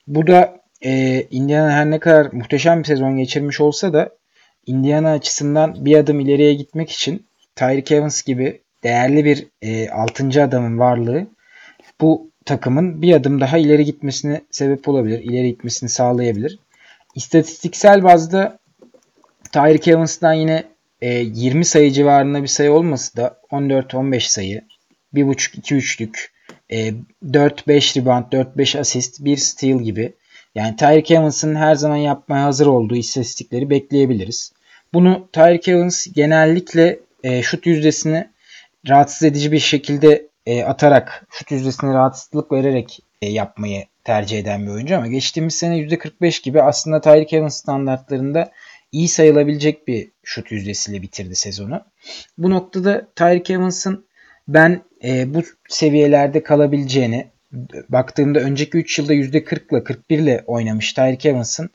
Bu 0.07 0.27
da 0.27 0.61
e, 0.85 1.23
Indiana 1.31 1.71
her 1.71 1.91
ne 1.91 1.99
kadar 1.99 2.33
muhteşem 2.33 2.79
bir 2.79 2.85
sezon 2.85 3.17
geçirmiş 3.17 3.61
olsa 3.61 3.93
da 3.93 4.11
Indiana 4.67 5.13
açısından 5.13 5.85
bir 5.85 5.97
adım 5.97 6.21
ileriye 6.21 6.55
gitmek 6.55 6.91
için 6.91 7.27
Tyreek 7.57 7.93
Evans 7.93 8.23
gibi 8.23 8.61
değerli 8.85 9.25
bir 9.25 9.47
e, 9.63 9.91
6. 9.91 10.43
adamın 10.43 10.79
varlığı 10.79 11.27
bu 12.01 12.31
takımın 12.49 13.03
bir 13.03 13.15
adım 13.15 13.41
daha 13.41 13.59
ileri 13.59 13.85
gitmesine 13.85 14.41
sebep 14.51 14.89
olabilir. 14.89 15.19
İleri 15.19 15.49
gitmesini 15.49 15.89
sağlayabilir. 15.89 16.59
İstatistiksel 17.15 18.05
bazda 18.05 18.59
Tyreek 19.53 19.89
Evans'tan 19.89 20.33
yine 20.33 20.65
e, 21.01 21.15
20 21.15 21.65
sayı 21.65 21.93
civarında 21.93 22.43
bir 22.43 22.49
sayı 22.49 22.73
olması 22.73 23.17
da 23.17 23.41
14-15 23.51 24.21
sayı, 24.21 24.63
1.5-2 25.15 25.75
üçlük, 25.75 26.33
e, 26.71 26.95
4-5 27.25 28.01
rebound, 28.01 28.25
4-5 28.33 28.79
asist, 28.79 29.25
1 29.25 29.37
steal 29.37 29.79
gibi. 29.79 30.13
Yani 30.55 30.77
Tyreek 30.77 31.11
Evans'ın 31.11 31.55
her 31.55 31.75
zaman 31.75 31.97
yapmaya 31.97 32.45
hazır 32.45 32.67
olduğu 32.67 32.97
istatistikleri 32.97 33.71
bekleyebiliriz. 33.71 34.53
Bunu 34.95 35.29
Tyreek 35.33 35.69
Evans 35.69 36.07
genellikle 36.15 37.01
e, 37.25 37.43
şut 37.43 37.67
yüzdesini 37.67 38.29
rahatsız 38.89 39.23
edici 39.23 39.53
bir 39.53 39.59
şekilde 39.59 40.28
e, 40.49 40.65
atarak, 40.65 41.27
şut 41.31 41.51
yüzdesine 41.51 41.95
rahatsızlık 41.95 42.53
vererek 42.53 43.01
e, 43.23 43.29
yapmayı 43.29 43.85
tercih 44.05 44.39
eden 44.39 44.67
bir 44.67 44.71
oyuncu 44.71 44.97
ama 44.97 45.07
geçtiğimiz 45.07 45.55
sene 45.55 45.79
%45 45.79 46.43
gibi 46.43 46.63
aslında 46.63 47.01
Tyreek 47.01 47.33
Evans 47.33 47.57
standartlarında 47.57 48.51
iyi 48.93 49.09
sayılabilecek 49.09 49.89
bir 49.89 50.09
şut 50.23 50.53
yüzdesiyle 50.53 51.03
bitirdi 51.03 51.37
sezonu. 51.37 51.85
Bu 52.39 52.51
noktada 52.51 53.07
Tyreek 53.17 53.51
Evans'ın 53.51 54.05
ben 54.49 54.83
e, 55.05 55.35
bu 55.35 55.43
seviyelerde 55.69 56.43
kalabileceğini 56.43 57.27
baktığımda 57.89 58.39
önceki 58.39 58.79
3 58.79 58.99
yılda 58.99 59.15
%40 59.15 59.73
ile 59.73 59.85
41 59.85 60.19
ile 60.19 60.45
oynamış 60.47 60.93
Tyreek 60.93 61.27
Evans'ın 61.27 61.71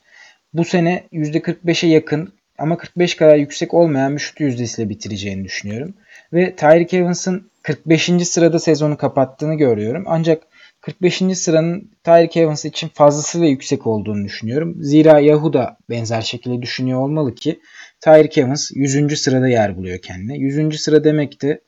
bu 0.53 0.65
sene 0.65 1.03
%45'e 1.13 1.89
yakın 1.89 2.33
ama 2.57 2.77
45 2.77 3.15
kadar 3.15 3.35
yüksek 3.35 3.73
olmayan 3.73 4.15
bir 4.15 4.21
şut 4.21 4.39
yüzdesiyle 4.39 4.89
bitireceğini 4.89 5.43
düşünüyorum. 5.43 5.93
Ve 6.33 6.55
Tyreek 6.55 6.93
Evans'ın 6.93 7.49
45. 7.61 8.11
sırada 8.27 8.59
sezonu 8.59 8.97
kapattığını 8.97 9.55
görüyorum. 9.55 10.03
Ancak 10.07 10.43
45. 10.81 11.23
sıranın 11.37 11.91
Tyreek 12.03 12.37
Evans 12.37 12.65
için 12.65 12.87
fazlasıyla 12.87 13.47
yüksek 13.47 13.87
olduğunu 13.87 14.25
düşünüyorum. 14.25 14.75
Zira 14.79 15.19
Yahoo 15.19 15.53
da 15.53 15.77
benzer 15.89 16.21
şekilde 16.21 16.61
düşünüyor 16.61 16.99
olmalı 16.99 17.35
ki 17.35 17.59
Tyreek 18.01 18.37
Evans 18.37 18.71
100. 18.75 19.19
sırada 19.21 19.47
yer 19.47 19.77
buluyor 19.77 19.97
kendine. 19.97 20.37
100. 20.37 20.81
sıra 20.81 21.03
demek 21.03 21.41
de 21.41 21.61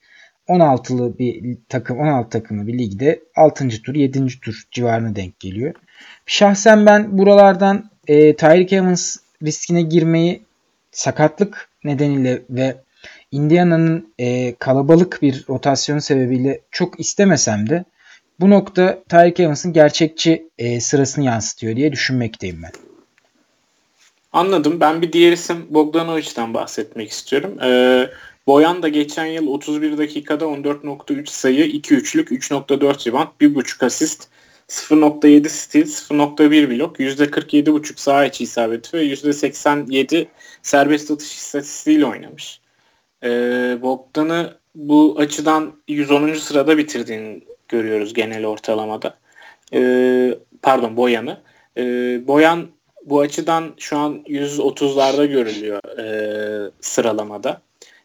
16'lı 0.48 1.20
bir 1.20 1.58
takım 1.70 2.00
16 2.00 2.30
takımlı 2.30 2.68
bir 2.68 2.78
ligde 2.78 3.20
6. 3.36 3.70
tur 3.70 3.96
7. 3.96 4.40
tur 4.40 4.64
civarına 4.72 5.16
denk 5.16 5.40
geliyor. 5.40 5.74
Şahsen 6.26 6.86
ben 6.86 7.18
buralardan 7.18 7.90
e, 8.08 8.36
Tyreek 8.36 8.74
Evans 8.74 9.18
riskine 9.44 9.82
girmeyi 9.82 10.42
sakatlık 10.92 11.70
nedeniyle 11.84 12.42
ve 12.50 12.76
Indiana'nın 13.32 14.14
e, 14.20 14.56
kalabalık 14.56 15.22
bir 15.22 15.46
rotasyon 15.50 16.00
sebebiyle 16.00 16.62
çok 16.72 17.00
istemesem 17.00 17.70
de 17.70 17.86
bu 18.40 18.50
nokta 18.50 19.04
Tyreek 19.10 19.40
Evans'ın 19.40 19.74
gerçekçi 19.74 20.50
e, 20.58 20.82
sırasını 20.82 21.26
yansıtıyor 21.26 21.76
diye 21.76 21.92
düşünmekteyim 21.92 22.64
ben. 22.64 22.72
Anladım. 24.34 24.80
Ben 24.80 25.02
bir 25.02 25.14
diğer 25.14 25.32
isim 25.32 25.66
Bogdanovic'den 25.70 26.54
bahsetmek 26.54 27.12
istiyorum. 27.12 27.58
Ee, 27.64 28.10
Boyan 28.48 28.84
da 28.84 28.88
geçen 28.88 29.26
yıl 29.26 29.48
31 29.48 29.98
dakikada 29.98 30.46
14.3 30.46 31.30
sayı, 31.30 31.66
2 31.66 31.96
üçlük, 31.96 32.32
3.4 32.32 33.08
rebound, 33.08 33.28
1.5 33.42 33.86
asist, 33.86 34.28
0.7 34.70 35.50
steal, 35.50 35.86
0.1 35.86 36.70
blok, 36.70 37.00
%47.5 37.00 37.94
saha 37.96 38.26
içi 38.26 38.44
isabeti 38.44 38.98
ve 38.98 39.04
%87 39.06 40.28
serbest 40.62 41.12
atış 41.12 41.36
istatistiğiyle 41.36 42.06
oynamış. 42.06 42.60
Ee, 43.26 43.78
Bogdan'ı 43.82 44.54
bu 44.76 45.16
açıdan 45.20 45.74
110. 45.88 46.34
sırada 46.34 46.78
bitirdiğini 46.78 47.42
görüyoruz 47.68 48.14
genel 48.14 48.46
ortalamada. 48.46 49.18
Ee, 49.74 50.38
pardon 50.62 50.98
Boyan'ı. 50.98 51.38
Ee, 51.78 52.28
Boyan 52.28 52.68
bu 53.06 53.20
açıdan 53.20 53.74
şu 53.78 53.98
an 53.98 54.24
130'larda 54.28 55.26
görülüyor 55.26 56.00
e, 56.00 56.72
sıralamada. 56.82 57.62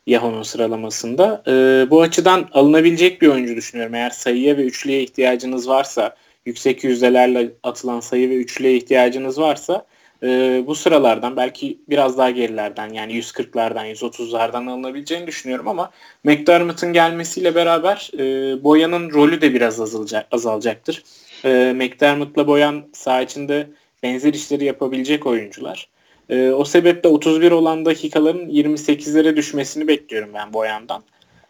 Yahoo'nun 0.06 0.42
sıralamasında. 0.42 1.42
E, 1.46 1.52
bu 1.90 2.02
açıdan 2.02 2.48
alınabilecek 2.52 3.22
bir 3.22 3.28
oyuncu 3.28 3.56
düşünüyorum. 3.56 3.94
Eğer 3.94 4.10
sayıya 4.10 4.56
ve 4.56 4.64
üçlüye 4.64 5.02
ihtiyacınız 5.02 5.68
varsa, 5.68 6.16
yüksek 6.46 6.84
yüzdelerle 6.84 7.50
atılan 7.62 8.00
sayı 8.00 8.30
ve 8.30 8.34
üçlüye 8.34 8.76
ihtiyacınız 8.76 9.38
varsa 9.38 9.86
e, 10.22 10.62
bu 10.66 10.74
sıralardan 10.74 11.36
belki 11.36 11.78
biraz 11.88 12.18
daha 12.18 12.30
gerilerden 12.30 12.88
yani 12.88 13.12
140'lardan 13.12 13.92
130'lardan 13.92 14.70
alınabileceğini 14.70 15.26
düşünüyorum 15.26 15.68
ama 15.68 15.90
McDermott'ın 16.24 16.92
gelmesiyle 16.92 17.54
beraber 17.54 18.10
e, 18.18 18.64
Boyan'ın 18.64 19.10
rolü 19.10 19.40
de 19.40 19.54
biraz 19.54 19.80
azalacak, 19.80 20.26
azalacaktır. 20.30 21.02
E, 21.44 21.72
McDermott'la 21.76 22.46
Boyan 22.46 22.84
saha 22.92 23.22
içinde 23.22 23.66
benzer 24.02 24.34
işleri 24.34 24.64
yapabilecek 24.64 25.26
oyuncular. 25.26 25.88
E, 26.28 26.50
o 26.50 26.64
sebeple 26.64 27.08
31 27.08 27.50
olan 27.50 27.84
dakikaların 27.84 28.48
28'lere 28.48 29.36
düşmesini 29.36 29.88
bekliyorum 29.88 30.30
ben 30.34 30.52
Boyan'dan. 30.52 31.02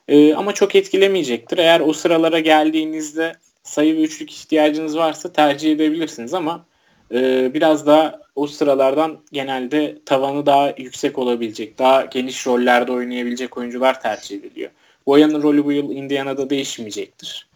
E, 0.08 0.34
ama 0.34 0.54
çok 0.54 0.74
etkilemeyecektir. 0.76 1.58
Eğer 1.58 1.80
o 1.80 1.92
sıralara 1.92 2.38
geldiğinizde 2.38 3.32
sayı 3.62 3.96
ve 3.96 4.02
üçlük 4.02 4.32
ihtiyacınız 4.32 4.96
varsa 4.96 5.32
tercih 5.32 5.72
edebilirsiniz 5.72 6.34
ama 6.34 6.64
e, 7.14 7.50
biraz 7.54 7.86
daha 7.86 8.20
o 8.34 8.46
sıralardan 8.46 9.18
genelde 9.32 9.98
tavanı 10.06 10.46
daha 10.46 10.74
yüksek 10.78 11.18
olabilecek, 11.18 11.78
daha 11.78 12.04
geniş 12.04 12.46
rollerde 12.46 12.92
oynayabilecek 12.92 13.58
oyuncular 13.58 14.00
tercih 14.00 14.36
ediliyor. 14.38 14.70
Boyan'ın 15.06 15.42
rolü 15.42 15.64
bu 15.64 15.72
yıl 15.72 15.90
Indiana'da 15.90 16.50
değişmeyecektir. 16.50 17.48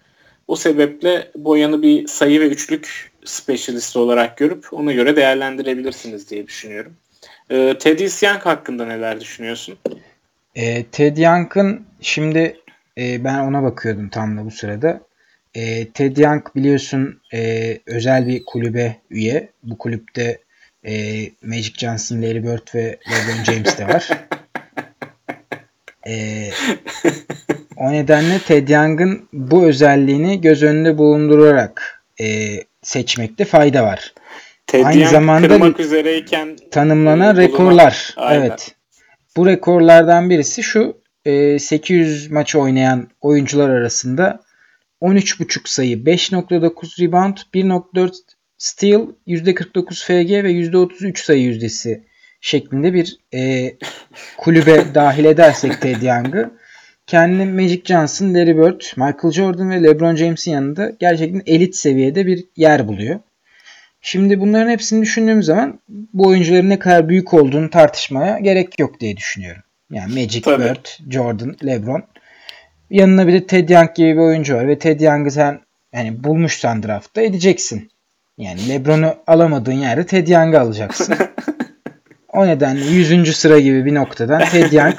O 0.48 0.56
sebeple 0.56 1.30
Boyan'ı 1.36 1.82
bir 1.82 2.06
sayı 2.06 2.40
ve 2.40 2.46
üçlük 2.48 3.12
specialist 3.24 3.96
olarak 3.96 4.36
görüp 4.36 4.72
ona 4.72 4.92
göre 4.92 5.16
değerlendirebilirsiniz 5.16 6.30
diye 6.30 6.46
düşünüyorum. 6.46 6.92
E, 7.50 7.78
Teddy 7.78 8.26
Young 8.26 8.40
hakkında 8.40 8.86
neler 8.86 9.20
düşünüyorsun? 9.20 9.78
E, 10.54 10.84
Ted 10.84 11.16
Young'ın 11.16 11.86
şimdi 12.00 12.56
e, 12.98 13.24
ben 13.24 13.38
ona 13.38 13.62
bakıyordum 13.62 14.08
tam 14.08 14.38
da 14.38 14.44
bu 14.44 14.50
sırada. 14.50 15.00
E, 15.54 15.88
Ted 15.88 16.16
Young 16.16 16.46
biliyorsun 16.54 17.20
e, 17.34 17.78
özel 17.86 18.26
bir 18.26 18.44
kulübe 18.44 18.96
üye. 19.10 19.48
Bu 19.62 19.78
kulüpte 19.78 20.38
e, 20.86 20.92
Magic 21.42 21.72
Johnson, 21.78 22.22
Larry 22.22 22.42
Bird 22.42 22.74
ve 22.74 22.98
LeBron 23.10 23.44
James 23.44 23.78
de 23.78 23.88
var. 23.88 24.08
e, 26.06 26.50
o 27.76 27.92
nedenle 27.92 28.38
Ted 28.38 28.68
Young'ın 28.68 29.28
bu 29.32 29.64
özelliğini 29.66 30.40
göz 30.40 30.62
önünde 30.62 30.98
bulundurarak 30.98 32.04
e, 32.20 32.56
seçmekte 32.82 33.44
fayda 33.44 33.82
var. 33.82 34.14
Ted 34.66 34.84
Aynı 34.84 35.00
Young 35.00 35.12
zamanda 35.12 35.48
kırmak 35.48 35.80
üzereyken 35.80 36.56
tanımlanan 36.70 37.36
rekorlar. 37.36 38.14
Aynen. 38.16 38.40
Evet. 38.40 38.74
Bu 39.36 39.46
rekorlardan 39.46 40.30
birisi 40.30 40.62
şu 40.62 40.96
800 41.24 42.26
e, 42.26 42.34
maç 42.34 42.54
oynayan 42.54 43.08
oyuncular 43.20 43.68
arasında 43.68 44.43
13.5 45.04 45.60
sayı, 45.64 45.96
5.9 45.96 47.02
rebound, 47.02 47.36
1.4 47.54 48.12
steal, 48.58 49.08
%49 49.26 50.04
FG 50.04 50.30
ve 50.44 50.52
%33 50.52 51.24
sayı 51.24 51.42
yüzdesi 51.42 52.04
şeklinde 52.40 52.94
bir 52.94 53.18
e, 53.34 53.72
kulübe 54.36 54.84
dahil 54.94 55.24
edersek 55.24 55.80
Ted 55.80 56.02
Young'ı 56.02 56.50
kendini 57.06 57.44
Magic 57.44 57.82
Johnson, 57.84 58.34
Larry 58.34 58.56
Bird, 58.56 58.80
Michael 58.96 59.32
Jordan 59.32 59.70
ve 59.70 59.82
LeBron 59.82 60.16
James'in 60.16 60.52
yanında 60.52 60.92
gerçekten 61.00 61.42
elit 61.46 61.76
seviyede 61.76 62.26
bir 62.26 62.44
yer 62.56 62.88
buluyor. 62.88 63.20
Şimdi 64.00 64.40
bunların 64.40 64.70
hepsini 64.70 65.02
düşündüğüm 65.02 65.42
zaman 65.42 65.80
bu 65.88 66.28
oyuncuların 66.28 66.70
ne 66.70 66.78
kadar 66.78 67.08
büyük 67.08 67.34
olduğunu 67.34 67.70
tartışmaya 67.70 68.38
gerek 68.38 68.78
yok 68.78 69.00
diye 69.00 69.16
düşünüyorum. 69.16 69.62
Yani 69.90 70.20
Magic, 70.20 70.40
Tabii. 70.40 70.64
Bird, 70.64 71.10
Jordan, 71.10 71.56
LeBron. 71.64 72.02
Yanına 72.90 73.26
bir 73.26 73.32
de 73.32 73.46
Ted 73.46 73.68
Young 73.68 73.94
gibi 73.94 74.12
bir 74.12 74.20
oyuncu 74.20 74.54
var 74.54 74.68
ve 74.68 74.78
Ted 74.78 75.00
Young'ı 75.00 75.30
sen 75.30 75.60
yani 75.92 76.24
bulmuşsan 76.24 76.82
draftta 76.82 77.22
edeceksin. 77.22 77.90
Yani 78.38 78.68
LeBron'u 78.68 79.14
alamadığın 79.26 79.72
yerde 79.72 80.06
Ted 80.06 80.28
Young'ı 80.28 80.60
alacaksın. 80.60 81.14
o 82.32 82.46
nedenle 82.46 82.84
100. 82.84 83.36
sıra 83.36 83.58
gibi 83.58 83.84
bir 83.84 83.94
noktadan 83.94 84.44
Ted 84.44 84.72
Young 84.72 84.94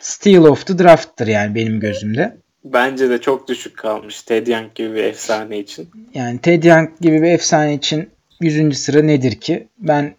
Steal 0.00 0.44
of 0.44 0.66
the 0.66 0.78
Draft'tır 0.78 1.26
yani 1.26 1.54
benim 1.54 1.80
gözümde. 1.80 2.36
Bence 2.64 3.10
de 3.10 3.20
çok 3.20 3.48
düşük 3.48 3.76
kalmış 3.76 4.22
Ted 4.22 4.46
Young 4.46 4.74
gibi 4.74 4.94
bir 4.94 5.04
efsane 5.04 5.58
için. 5.58 5.90
Yani 6.14 6.38
Ted 6.38 6.64
Young 6.64 6.90
gibi 7.00 7.22
bir 7.22 7.30
efsane 7.30 7.74
için 7.74 8.10
100. 8.40 8.78
sıra 8.78 9.02
nedir 9.02 9.40
ki? 9.40 9.68
Ben 9.78 10.14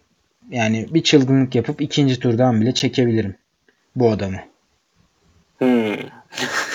yani 0.50 0.86
bir 0.90 1.02
çılgınlık 1.02 1.54
yapıp 1.54 1.80
ikinci 1.80 2.20
turdan 2.20 2.60
bile 2.60 2.74
çekebilirim 2.74 3.34
bu 3.96 4.10
adamı. 4.10 4.38
Hmm. 5.58 5.96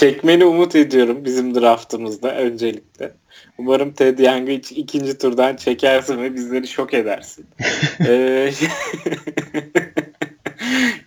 Çekmeni 0.00 0.44
umut 0.44 0.76
ediyorum 0.76 1.24
bizim 1.24 1.54
draftımızda 1.54 2.36
öncelikle. 2.36 3.12
Umarım 3.58 3.92
Ted 3.92 4.18
Young'ı 4.18 4.52
ikinci 4.52 5.18
turdan 5.18 5.56
çekersin 5.56 6.22
ve 6.22 6.34
bizleri 6.34 6.68
şok 6.68 6.94
edersin. 6.94 7.46
Ee, 8.06 8.52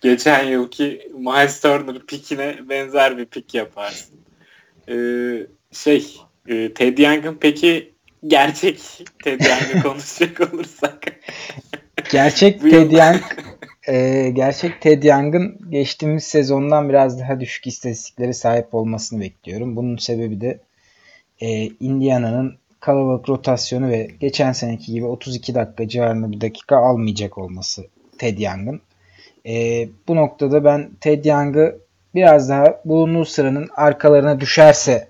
geçen 0.00 0.44
yılki 0.44 1.10
Miles 1.18 1.60
Turner 1.60 1.98
pikine 1.98 2.58
benzer 2.68 3.18
bir 3.18 3.24
pik 3.24 3.54
yaparsın. 3.54 4.16
Ee, 4.88 5.46
şey 5.72 6.16
e, 6.48 6.74
Ted 6.74 6.98
Young'ın 6.98 7.36
peki 7.40 7.92
gerçek 8.26 8.80
Ted 9.24 9.40
Young'ı 9.40 9.88
konuşacak 9.88 10.40
olursak. 10.54 11.04
gerçek 12.10 12.60
Ted 12.60 12.90
Young 12.90 13.22
e, 13.88 14.30
gerçek 14.30 14.80
Ted 14.80 15.02
Young'ın 15.02 15.70
geçtiğimiz 15.70 16.24
sezondan 16.24 16.88
biraz 16.88 17.20
daha 17.20 17.40
düşük 17.40 17.66
istatistiklere 17.66 18.32
sahip 18.32 18.74
olmasını 18.74 19.20
bekliyorum. 19.20 19.76
Bunun 19.76 19.96
sebebi 19.96 20.40
de 20.40 20.58
e, 21.40 21.64
Indiana'nın 21.66 22.58
kalabalık 22.80 23.28
rotasyonu 23.28 23.88
ve 23.88 24.10
geçen 24.20 24.52
seneki 24.52 24.92
gibi 24.92 25.06
32 25.06 25.54
dakika 25.54 25.88
civarında 25.88 26.32
bir 26.32 26.40
dakika 26.40 26.76
almayacak 26.76 27.38
olması 27.38 27.86
Ted 28.18 28.38
Young'ın. 28.38 28.80
E, 29.46 29.88
bu 30.08 30.16
noktada 30.16 30.64
ben 30.64 30.90
Ted 31.00 31.24
Young'ı 31.24 31.78
biraz 32.14 32.48
daha 32.48 32.80
bulunduğu 32.84 33.24
sıranın 33.24 33.68
arkalarına 33.76 34.40
düşerse 34.40 35.08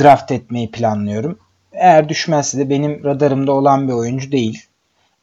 draft 0.00 0.32
etmeyi 0.32 0.70
planlıyorum. 0.70 1.38
Eğer 1.72 2.08
düşmezse 2.08 2.58
de 2.58 2.70
benim 2.70 3.04
radarımda 3.04 3.52
olan 3.52 3.88
bir 3.88 3.92
oyuncu 3.92 4.32
değil. 4.32 4.66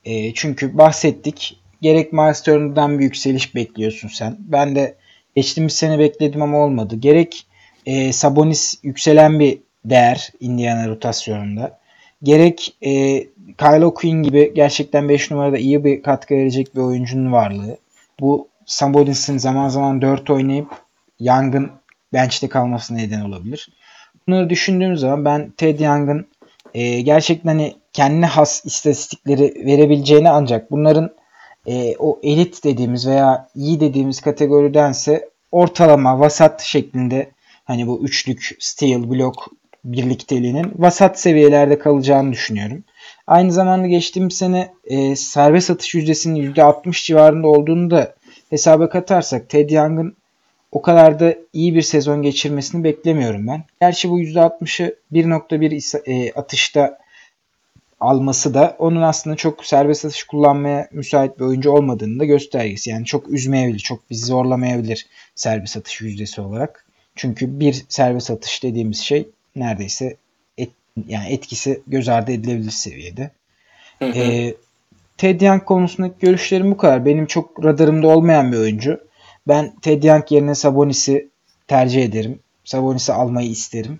E, 0.05 0.33
çünkü 0.33 0.77
bahsettik. 0.77 1.62
Gerek 1.83 2.13
Miles 2.13 2.41
Turner'dan 2.41 2.99
bir 2.99 3.03
yükseliş 3.03 3.55
bekliyorsun 3.55 4.07
sen. 4.07 4.37
Ben 4.39 4.75
de 4.75 4.95
geçtiğimiz 5.35 5.73
sene 5.73 5.99
bekledim 5.99 6.41
ama 6.41 6.57
olmadı. 6.57 6.95
Gerek 6.95 7.47
e, 7.85 8.13
Sabonis 8.13 8.79
yükselen 8.83 9.39
bir 9.39 9.59
değer 9.85 10.29
Indiana 10.39 10.87
rotasyonunda. 10.87 11.79
Gerek 12.23 12.75
e, 12.81 12.91
Kylo 13.57 13.93
Quinn 13.93 14.23
gibi 14.23 14.53
gerçekten 14.55 15.09
5 15.09 15.31
numarada 15.31 15.57
iyi 15.57 15.83
bir 15.83 16.03
katkı 16.03 16.35
verecek 16.35 16.75
bir 16.75 16.81
oyuncunun 16.81 17.31
varlığı. 17.31 17.77
Bu 18.19 18.47
Sabonis'in 18.65 19.37
zaman 19.37 19.69
zaman 19.69 20.01
4 20.01 20.29
oynayıp 20.29 20.67
Young'ın 21.19 21.71
bench'te 22.13 22.49
kalmasına 22.49 22.97
neden 22.97 23.21
olabilir. 23.21 23.69
Bunları 24.27 24.49
düşündüğüm 24.49 24.97
zaman 24.97 25.25
ben 25.25 25.53
Ted 25.57 25.79
Young'ın 25.79 26.27
e, 26.73 27.01
gerçekten 27.01 27.49
hani 27.49 27.75
kendine 27.93 28.25
has 28.25 28.65
istatistikleri 28.65 29.65
verebileceğini 29.65 30.29
ancak 30.29 30.71
bunların 30.71 31.22
e, 31.67 31.95
o 31.99 32.19
elit 32.23 32.63
dediğimiz 32.63 33.07
veya 33.07 33.47
iyi 33.55 33.79
dediğimiz 33.79 34.21
kategoridense 34.21 35.29
ortalama 35.51 36.19
vasat 36.19 36.61
şeklinde 36.61 37.31
hani 37.65 37.87
bu 37.87 38.01
üçlük 38.03 38.55
steal 38.59 39.09
blok 39.09 39.51
birlikteliğinin 39.85 40.71
vasat 40.77 41.19
seviyelerde 41.19 41.79
kalacağını 41.79 42.31
düşünüyorum. 42.31 42.83
Aynı 43.27 43.51
zamanda 43.51 43.87
geçtiğimiz 43.87 44.33
sene 44.33 44.73
e, 44.85 45.15
serbest 45.15 45.69
atış 45.69 45.95
yüzdesinin 45.95 46.53
%60 46.53 47.05
civarında 47.05 47.47
olduğunu 47.47 47.91
da 47.91 48.15
hesaba 48.49 48.89
katarsak 48.89 49.49
Ted 49.49 49.69
Young'ın 49.69 50.15
o 50.71 50.81
kadar 50.81 51.19
da 51.19 51.35
iyi 51.53 51.75
bir 51.75 51.81
sezon 51.81 52.21
geçirmesini 52.21 52.83
beklemiyorum 52.83 53.47
ben. 53.47 53.63
Gerçi 53.81 54.09
bu 54.09 54.21
%60'ı 54.21 54.95
1.1 55.13 56.01
e, 56.05 56.31
atışta 56.33 56.97
alması 58.03 58.53
da 58.53 58.75
onun 58.79 59.01
aslında 59.01 59.35
çok 59.35 59.65
serbest 59.65 60.05
atış 60.05 60.23
kullanmaya 60.23 60.87
müsait 60.91 61.39
bir 61.39 61.45
oyuncu 61.45 61.71
olmadığını 61.71 62.19
da 62.19 62.25
göstergesi. 62.25 62.89
Yani 62.89 63.05
çok 63.05 63.29
üzmeyebilir, 63.29 63.79
çok 63.79 64.09
bizi 64.09 64.25
zorlamayabilir 64.25 65.07
serbest 65.35 65.77
atış 65.77 66.01
yüzdesi 66.01 66.41
olarak. 66.41 66.85
Çünkü 67.15 67.59
bir 67.59 67.85
serbest 67.89 68.31
atış 68.31 68.63
dediğimiz 68.63 68.99
şey 68.99 69.29
neredeyse 69.55 70.17
et, 70.57 70.69
yani 71.07 71.29
etkisi 71.29 71.81
göz 71.87 72.09
ardı 72.09 72.31
edilebilir 72.31 72.71
seviyede. 72.71 73.31
Hı 73.99 74.05
hı. 74.05 74.19
Ee, 74.19 74.55
Ted 75.17 75.41
Young 75.41 75.65
konusundaki 75.65 76.15
görüşlerim 76.19 76.71
bu 76.71 76.77
kadar. 76.77 77.05
Benim 77.05 77.25
çok 77.25 77.65
radarımda 77.65 78.07
olmayan 78.07 78.51
bir 78.51 78.57
oyuncu. 78.57 78.99
Ben 79.47 79.73
Ted 79.81 80.03
Young 80.03 80.31
yerine 80.31 80.55
Sabonis'i 80.55 81.29
tercih 81.67 82.03
ederim. 82.03 82.39
Sabonis'i 82.63 83.13
almayı 83.13 83.49
isterim. 83.49 83.99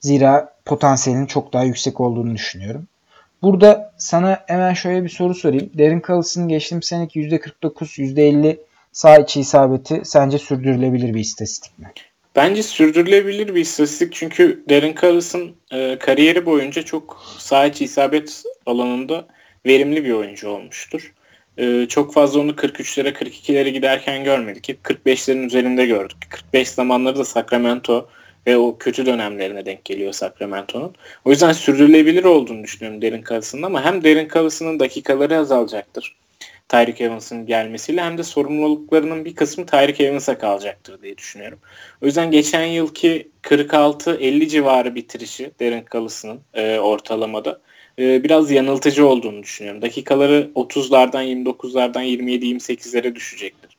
Zira 0.00 0.54
potansiyelinin 0.64 1.26
çok 1.26 1.52
daha 1.52 1.64
yüksek 1.64 2.00
olduğunu 2.00 2.34
düşünüyorum. 2.34 2.88
Burada 3.44 3.92
sana 3.98 4.44
hemen 4.46 4.74
şöyle 4.74 5.04
bir 5.04 5.08
soru 5.08 5.34
sorayım. 5.34 5.70
Derin 5.74 6.02
Collins'ın 6.06 6.48
geçtiğimiz 6.48 6.86
seneki 6.86 7.20
%49, 7.20 8.00
%50 8.00 8.56
sağ 8.92 9.18
içi 9.18 9.40
isabeti 9.40 10.00
sence 10.04 10.38
sürdürülebilir 10.38 11.14
bir 11.14 11.20
istatistik 11.20 11.78
mi? 11.78 11.86
Bence 12.36 12.62
sürdürülebilir 12.62 13.54
bir 13.54 13.60
istatistik 13.60 14.12
çünkü 14.12 14.64
Derin 14.68 14.94
Collins'ın 14.94 15.56
e, 15.72 15.98
kariyeri 15.98 16.46
boyunca 16.46 16.82
çok 16.82 17.24
sağ 17.38 17.66
içi 17.66 17.84
isabet 17.84 18.42
alanında 18.66 19.26
verimli 19.66 20.04
bir 20.04 20.12
oyuncu 20.12 20.48
olmuştur. 20.48 21.12
E, 21.58 21.86
çok 21.88 22.14
fazla 22.14 22.40
onu 22.40 22.50
43'lere 22.50 23.12
42'lere 23.12 23.68
giderken 23.68 24.24
görmedik. 24.24 24.68
Hep 24.68 24.78
45'lerin 24.84 25.46
üzerinde 25.46 25.86
gördük. 25.86 26.18
45 26.30 26.68
zamanları 26.68 27.18
da 27.18 27.24
Sacramento 27.24 28.08
ve 28.46 28.56
o 28.56 28.78
kötü 28.78 29.06
dönemlerine 29.06 29.66
denk 29.66 29.84
geliyor 29.84 30.12
Sacramento'nun. 30.12 30.94
O 31.24 31.30
yüzden 31.30 31.52
sürdürülebilir 31.52 32.24
olduğunu 32.24 32.62
düşünüyorum 32.62 33.02
Derin 33.02 33.22
Collins'ın 33.22 33.62
ama 33.62 33.84
hem 33.84 34.04
Derin 34.04 34.28
Collins'ın 34.28 34.80
dakikaları 34.80 35.38
azalacaktır. 35.38 36.16
Tyreek 36.68 37.00
Evans'ın 37.00 37.46
gelmesiyle 37.46 38.02
hem 38.02 38.18
de 38.18 38.22
sorumluluklarının 38.22 39.24
bir 39.24 39.34
kısmı 39.34 39.66
Tyreek 39.66 40.00
Evans'a 40.00 40.38
kalacaktır 40.38 41.02
diye 41.02 41.18
düşünüyorum. 41.18 41.58
O 42.02 42.06
yüzden 42.06 42.30
geçen 42.30 42.64
yılki 42.64 43.28
46-50 43.42 44.48
civarı 44.48 44.94
bitirişi 44.94 45.50
Derin 45.60 45.84
Collins'ın 45.92 46.40
e, 46.54 46.78
ortalamada 46.78 47.60
e, 47.98 48.24
biraz 48.24 48.50
yanıltıcı 48.50 49.06
olduğunu 49.06 49.42
düşünüyorum. 49.42 49.82
Dakikaları 49.82 50.50
30'lardan 50.54 51.44
29'lardan 51.44 52.04
27-28'lere 52.04 53.14
düşecektir. 53.14 53.73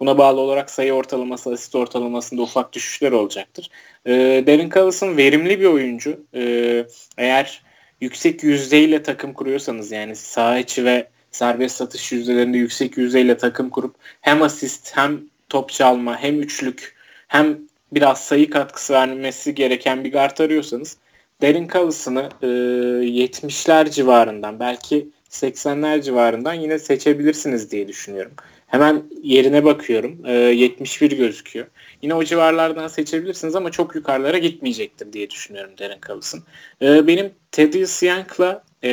Buna 0.00 0.18
bağlı 0.18 0.40
olarak 0.40 0.70
sayı 0.70 0.92
ortalaması, 0.92 1.50
asist 1.50 1.74
ortalamasında 1.74 2.42
ufak 2.42 2.72
düşüşler 2.72 3.12
olacaktır. 3.12 3.70
E, 4.06 4.12
Devin 4.46 4.70
Collins'ın 4.70 5.16
verimli 5.16 5.60
bir 5.60 5.66
oyuncu. 5.66 6.20
E, 6.34 6.84
eğer 7.18 7.62
yüksek 8.00 8.42
yüzdeyle 8.42 9.02
takım 9.02 9.32
kuruyorsanız 9.32 9.92
yani 9.92 10.16
sağ 10.16 10.58
içi 10.58 10.84
ve 10.84 11.08
serbest 11.30 11.76
satış 11.76 12.12
yüzdelerinde 12.12 12.58
yüksek 12.58 12.96
yüzdeyle 12.96 13.36
takım 13.36 13.70
kurup 13.70 13.94
hem 14.20 14.42
asist 14.42 14.96
hem 14.96 15.20
top 15.48 15.70
çalma 15.70 16.18
hem 16.18 16.42
üçlük 16.42 16.94
hem 17.28 17.58
biraz 17.92 18.24
sayı 18.24 18.50
katkısı 18.50 18.92
vermesi 18.92 19.54
gereken 19.54 20.04
bir 20.04 20.12
guard 20.12 20.38
arıyorsanız 20.38 20.96
Derin 21.40 21.68
Collins'ını 21.68 22.28
e, 22.42 22.46
70'ler 22.46 23.90
civarından 23.90 24.60
belki 24.60 25.08
80'ler 25.30 26.02
civarından 26.02 26.54
yine 26.54 26.78
seçebilirsiniz 26.78 27.70
diye 27.70 27.88
düşünüyorum. 27.88 28.32
Hemen 28.66 29.02
yerine 29.22 29.64
bakıyorum. 29.64 30.20
E, 30.24 30.32
71 30.32 31.12
gözüküyor. 31.12 31.66
Yine 32.02 32.14
o 32.14 32.24
civarlardan 32.24 32.88
seçebilirsiniz 32.88 33.56
ama 33.56 33.70
çok 33.70 33.94
yukarılara 33.94 34.38
gitmeyecektir 34.38 35.12
diye 35.12 35.30
düşünüyorum 35.30 35.70
Derin 35.78 36.00
Collins'ın. 36.06 36.42
E, 36.82 37.06
benim 37.06 37.32
Teddy 37.52 38.06
Young'la 38.06 38.64
e, 38.84 38.90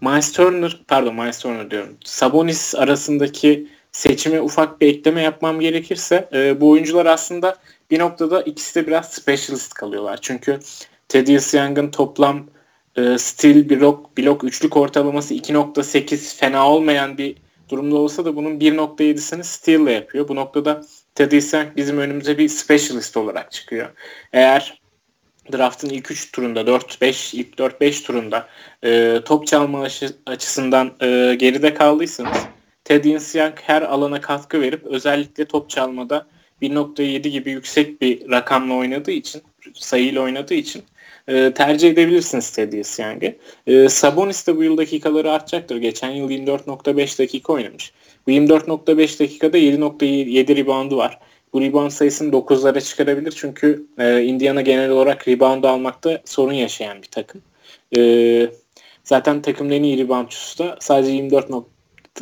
Miles 0.00 0.32
Turner, 0.32 0.80
pardon 0.88 1.14
Miles 1.14 1.38
Turner 1.38 1.70
diyorum. 1.70 1.96
Sabonis 2.04 2.74
arasındaki 2.74 3.68
seçime 3.92 4.40
ufak 4.40 4.80
bir 4.80 4.86
ekleme 4.86 5.22
yapmam 5.22 5.60
gerekirse 5.60 6.28
e, 6.32 6.60
bu 6.60 6.70
oyuncular 6.70 7.06
aslında 7.06 7.56
bir 7.90 7.98
noktada 7.98 8.42
ikisi 8.42 8.74
de 8.74 8.86
biraz 8.86 9.12
specialist 9.12 9.74
kalıyorlar. 9.74 10.18
Çünkü 10.22 10.58
Teddy 11.08 11.56
Young'ın 11.56 11.90
toplam 11.90 12.46
e, 12.96 13.18
stil 13.18 13.70
blok, 13.70 14.18
blok 14.18 14.44
üçlük 14.44 14.76
ortalaması 14.76 15.34
2.8 15.34 16.36
fena 16.36 16.70
olmayan 16.70 17.18
bir 17.18 17.36
durumda 17.68 17.96
olsa 17.96 18.24
da 18.24 18.36
bunun 18.36 18.60
1.7'sini 18.60 19.44
steal 19.44 19.86
yapıyor. 19.86 20.28
Bu 20.28 20.36
noktada 20.36 20.84
Teddy 21.14 21.56
Young 21.56 21.76
bizim 21.76 21.98
önümüze 21.98 22.38
bir 22.38 22.48
specialist 22.48 23.16
olarak 23.16 23.52
çıkıyor. 23.52 23.88
Eğer 24.32 24.80
draftın 25.52 25.88
ilk 25.88 26.10
3 26.10 26.32
turunda 26.32 26.60
4-5 26.60 27.36
ilk 27.36 27.58
4-5 27.58 28.06
turunda 28.06 28.48
e, 28.84 29.20
top 29.24 29.46
çalma 29.46 29.86
açısından 30.26 30.92
e, 31.00 31.34
geride 31.34 31.74
kaldıysanız 31.74 32.38
Teddy 32.84 33.38
Young 33.38 33.54
her 33.62 33.82
alana 33.82 34.20
katkı 34.20 34.60
verip 34.60 34.84
özellikle 34.86 35.44
top 35.44 35.70
çalmada 35.70 36.26
1.7 36.62 37.28
gibi 37.28 37.50
yüksek 37.50 38.02
bir 38.02 38.30
rakamla 38.30 38.74
oynadığı 38.74 39.10
için 39.10 39.42
sayıyla 39.74 40.22
oynadığı 40.22 40.54
için 40.54 40.82
e, 41.28 41.54
tercih 41.54 41.90
edebilirsiniz 41.90 42.50
Thaddeus 42.50 42.98
Young'ı. 42.98 43.36
E, 43.66 43.88
Sabonis 43.88 44.46
de 44.46 44.56
bu 44.56 44.62
yıl 44.62 44.76
dakikaları 44.76 45.32
artacaktır. 45.32 45.76
Geçen 45.76 46.10
yıl 46.10 46.30
24.5 46.30 47.18
dakika 47.18 47.52
oynamış. 47.52 47.92
Bu 48.26 48.30
24.5 48.30 49.20
dakikada 49.20 49.58
7.7 49.58 50.56
reboundu 50.56 50.96
var. 50.96 51.18
Bu 51.52 51.60
rebound 51.60 51.90
sayısını 51.90 52.32
9'lara 52.32 52.80
çıkarabilir 52.80 53.32
çünkü 53.36 53.86
e, 53.98 54.22
Indiana 54.22 54.60
genel 54.60 54.90
olarak 54.90 55.28
rebound 55.28 55.64
almakta 55.64 56.22
sorun 56.24 56.52
yaşayan 56.52 57.02
bir 57.02 57.08
takım. 57.08 57.42
E, 57.96 58.50
zaten 59.04 59.42
takımın 59.42 59.70
en 59.70 59.82
iyi 59.82 59.98
reboundçusu 59.98 60.64
da 60.64 60.76
sadece 60.80 61.12
24 61.12 61.46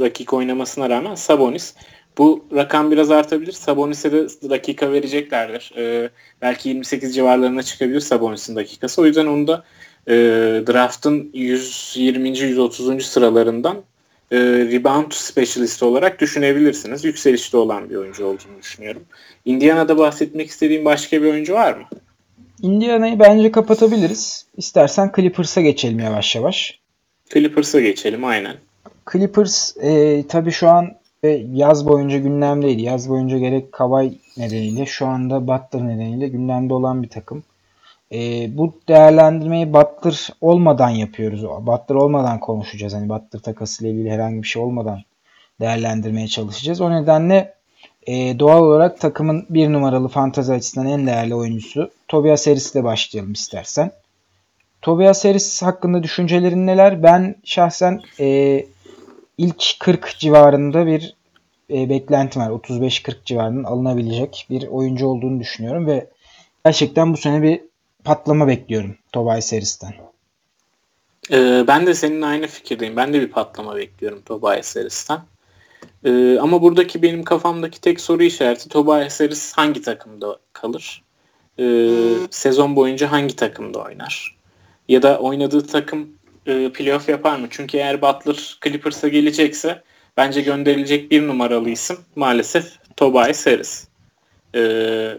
dakika 0.01 0.37
oynamasına 0.37 0.91
rağmen 0.91 1.15
Sabonis. 1.15 1.75
Bu 2.19 2.45
rakam 2.55 2.91
biraz 2.91 3.11
artabilir. 3.11 3.53
Sabonis'e 3.53 4.13
de 4.13 4.51
dakika 4.51 4.93
vereceklerdir. 4.93 5.73
Ee, 5.77 6.11
belki 6.43 6.69
28 6.69 7.15
civarlarına 7.15 7.63
çıkabilir 7.63 8.01
Sabonis'in 8.01 8.57
dakikası. 8.57 9.03
O 9.03 9.07
yüzden 9.07 9.27
onu 9.27 9.47
da 9.47 9.65
e, 10.07 10.13
draft'ın 10.67 11.31
120. 11.35 12.39
130. 12.39 13.07
sıralarından 13.07 13.77
e, 14.31 14.39
rebound 14.41 15.13
specialist 15.13 15.83
olarak 15.83 16.21
düşünebilirsiniz. 16.21 17.05
Yükselişte 17.05 17.57
olan 17.57 17.91
bir 17.91 17.97
oyuncu 17.97 18.25
olduğunu 18.25 18.59
düşünüyorum. 18.63 19.03
Indiana'da 19.45 19.99
bahsetmek 19.99 20.49
istediğim 20.49 20.85
başka 20.85 21.23
bir 21.23 21.31
oyuncu 21.31 21.55
var 21.55 21.73
mı? 21.73 21.85
Indiana'yı 22.63 23.19
bence 23.19 23.53
kapatabiliriz. 23.53 24.47
İstersen 24.57 25.13
Clippers'a 25.17 25.61
geçelim 25.61 25.99
yavaş 25.99 26.37
yavaş. 26.37 26.79
Clippers'a 27.33 27.81
geçelim 27.81 28.25
aynen. 28.25 28.57
Clippers 29.13 29.77
e, 29.77 30.25
tabii 30.29 30.53
şu 30.53 30.69
an 30.69 31.02
ve 31.25 31.47
yaz 31.53 31.87
boyunca 31.87 32.19
gündemdeydi. 32.19 32.83
Yaz 32.83 33.09
boyunca 33.09 33.39
gerek 33.39 33.73
Kavay 33.73 34.13
nedeniyle 34.37 34.87
şu 34.87 35.07
anda 35.07 35.47
Butler 35.47 35.89
nedeniyle 35.89 36.29
gündemde 36.29 36.75
olan 36.75 37.03
bir 37.03 37.09
takım. 37.09 37.45
E, 38.13 38.49
bu 38.57 38.75
değerlendirmeyi 38.89 39.73
Butler 39.73 40.29
olmadan 40.41 40.91
yapıyoruz. 40.91 41.45
Butler 41.45 41.95
olmadan 41.95 42.41
konuşacağız. 42.41 42.95
Hani 42.95 43.09
Butler 43.09 43.41
takasıyla 43.41 43.93
ilgili 43.93 44.11
herhangi 44.11 44.43
bir 44.43 44.49
şey 44.49 44.63
olmadan 44.63 45.01
değerlendirmeye 45.61 46.29
çalışacağız. 46.29 46.81
O 46.81 46.91
nedenle 46.91 47.55
e, 48.07 48.39
doğal 48.39 48.63
olarak 48.63 49.01
takımın 49.01 49.47
bir 49.51 49.73
numaralı 49.73 50.09
fantazi 50.09 50.53
açısından 50.53 50.89
en 50.89 51.07
değerli 51.07 51.35
oyuncusu 51.35 51.91
Tobias 52.09 52.47
Harris 52.47 52.75
ile 52.75 52.85
başlayalım 52.85 53.33
istersen. 53.33 53.93
Tobias 54.83 55.25
Harris 55.25 55.63
hakkında 55.63 56.03
düşüncelerin 56.03 56.67
neler? 56.67 57.03
Ben 57.03 57.35
şahsen 57.45 58.01
e, 58.21 58.67
ilk 59.43 59.65
40 59.81 60.19
civarında 60.19 60.87
bir 60.87 61.15
e, 61.71 61.89
beklentim 61.89 62.43
var. 62.43 62.51
35-40 62.51 63.15
civarının 63.25 63.65
alınabilecek 63.65 64.47
bir 64.51 64.67
oyuncu 64.69 65.07
olduğunu 65.07 65.41
düşünüyorum 65.41 65.87
ve 65.87 66.11
gerçekten 66.65 67.13
bu 67.13 67.17
sene 67.17 67.43
bir 67.43 67.61
patlama 68.05 68.49
bekliyorum 68.49 68.97
Tobias 69.13 69.53
Harris'ten. 69.53 69.95
Ee, 71.31 71.65
ben 71.69 71.87
de 71.87 71.95
senin 71.95 72.23
aynı 72.23 72.47
fikirdeyim. 72.47 72.97
Ben 72.97 73.13
de 73.13 73.21
bir 73.21 73.29
patlama 73.29 73.77
bekliyorum 73.77 74.23
Tobias 74.23 74.77
Harris'ten. 74.77 75.21
Ee, 76.05 76.39
ama 76.39 76.63
buradaki 76.63 77.03
benim 77.03 77.23
kafamdaki 77.23 77.81
tek 77.81 78.01
soru 78.01 78.23
işareti 78.23 78.69
Tobias 78.69 79.21
Harris 79.21 79.53
hangi 79.53 79.83
takımda 79.83 80.39
kalır? 80.53 81.03
Ee, 81.59 81.91
sezon 82.31 82.77
boyunca 82.77 83.13
hangi 83.13 83.37
takımda 83.37 83.79
oynar? 83.79 84.37
Ya 84.89 85.03
da 85.03 85.19
oynadığı 85.19 85.67
takım 85.67 86.09
e, 86.47 86.73
playoff 86.73 87.09
yapar 87.09 87.37
mı? 87.37 87.47
Çünkü 87.51 87.77
eğer 87.77 88.03
Butler 88.03 88.59
Clippers'a 88.65 89.09
gelecekse 89.09 89.83
bence 90.17 90.41
gönderilecek 90.41 91.11
bir 91.11 91.29
numaralı 91.29 91.71
isim 91.71 91.97
maalesef 92.17 92.73
Tobias 92.97 93.47
Harris. 93.47 93.89
E, 94.55 94.61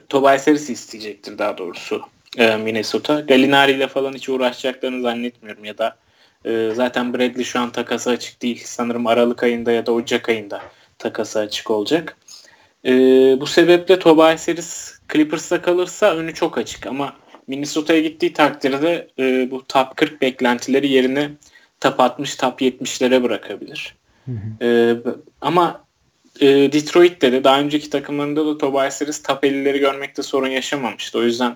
Tobias 0.09 0.47
Harris 0.47 0.69
isteyecektir 0.69 1.37
daha 1.37 1.57
doğrusu 1.57 2.01
e, 2.37 2.55
Minnesota. 2.55 3.19
Gallinari 3.19 3.71
ile 3.71 3.87
falan 3.87 4.13
hiç 4.13 4.29
uğraşacaklarını 4.29 5.01
zannetmiyorum 5.01 5.65
ya 5.65 5.77
da 5.77 5.95
e, 6.45 6.71
zaten 6.73 7.13
Bradley 7.13 7.43
şu 7.43 7.59
an 7.59 7.71
takası 7.71 8.09
açık 8.09 8.41
değil. 8.41 8.61
Sanırım 8.65 9.07
Aralık 9.07 9.43
ayında 9.43 9.71
ya 9.71 9.85
da 9.85 9.91
Ocak 9.91 10.29
ayında 10.29 10.61
takası 10.99 11.39
açık 11.39 11.71
olacak. 11.71 12.17
E, 12.85 12.91
bu 13.39 13.47
sebeple 13.47 13.99
Tobias 13.99 14.47
Harris 14.47 14.99
Clippers'ta 15.13 15.61
kalırsa 15.61 16.15
önü 16.15 16.33
çok 16.33 16.57
açık 16.57 16.87
ama 16.87 17.13
Minnesota'ya 17.47 17.99
gittiği 17.99 18.33
takdirde 18.33 19.07
e, 19.19 19.51
bu 19.51 19.63
top 19.67 19.97
40 19.97 20.21
beklentileri 20.21 20.87
yerine 20.87 21.29
top 21.79 21.99
60 21.99 22.35
top 22.35 22.61
70'lere 22.61 23.23
bırakabilir. 23.23 23.95
Hı 24.25 24.31
hı. 24.31 24.65
E, 24.65 24.95
ama 25.41 25.85
e, 26.41 26.47
Detroit'te 26.47 27.31
de 27.31 27.43
daha 27.43 27.59
önceki 27.59 27.89
takımlarında 27.89 28.45
da 28.45 28.57
Tobias 28.57 29.01
Harris 29.01 29.23
top 29.23 29.43
50'leri 29.43 29.79
görmekte 29.79 30.23
sorun 30.23 30.47
yaşamamıştı. 30.47 31.19
O 31.19 31.23
yüzden 31.23 31.55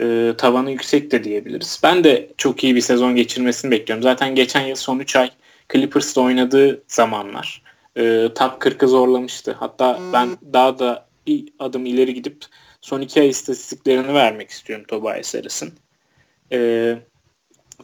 e, 0.00 0.32
tavanı 0.38 0.70
yüksek 0.70 1.10
de 1.10 1.24
diyebiliriz. 1.24 1.80
Ben 1.82 2.04
de 2.04 2.30
çok 2.36 2.64
iyi 2.64 2.74
bir 2.74 2.80
sezon 2.80 3.16
geçirmesini 3.16 3.70
bekliyorum. 3.70 4.02
Zaten 4.02 4.34
geçen 4.34 4.66
yıl 4.66 4.76
son 4.76 4.98
3 4.98 5.16
ay 5.16 5.30
Clippers'ta 5.72 6.20
oynadığı 6.20 6.82
zamanlar 6.88 7.62
e, 7.96 8.28
top 8.34 8.62
40'ı 8.62 8.88
zorlamıştı. 8.88 9.56
Hatta 9.58 9.98
ben 10.12 10.28
daha 10.52 10.78
da 10.78 11.06
bir 11.26 11.48
adım 11.58 11.86
ileri 11.86 12.14
gidip 12.14 12.44
son 12.82 13.00
2 13.00 13.20
ay 13.20 13.28
istatistiklerini 13.28 14.14
vermek 14.14 14.50
istiyorum 14.50 14.84
Tobias 14.88 15.34
Harris'in. 15.34 15.72
E, 16.52 16.98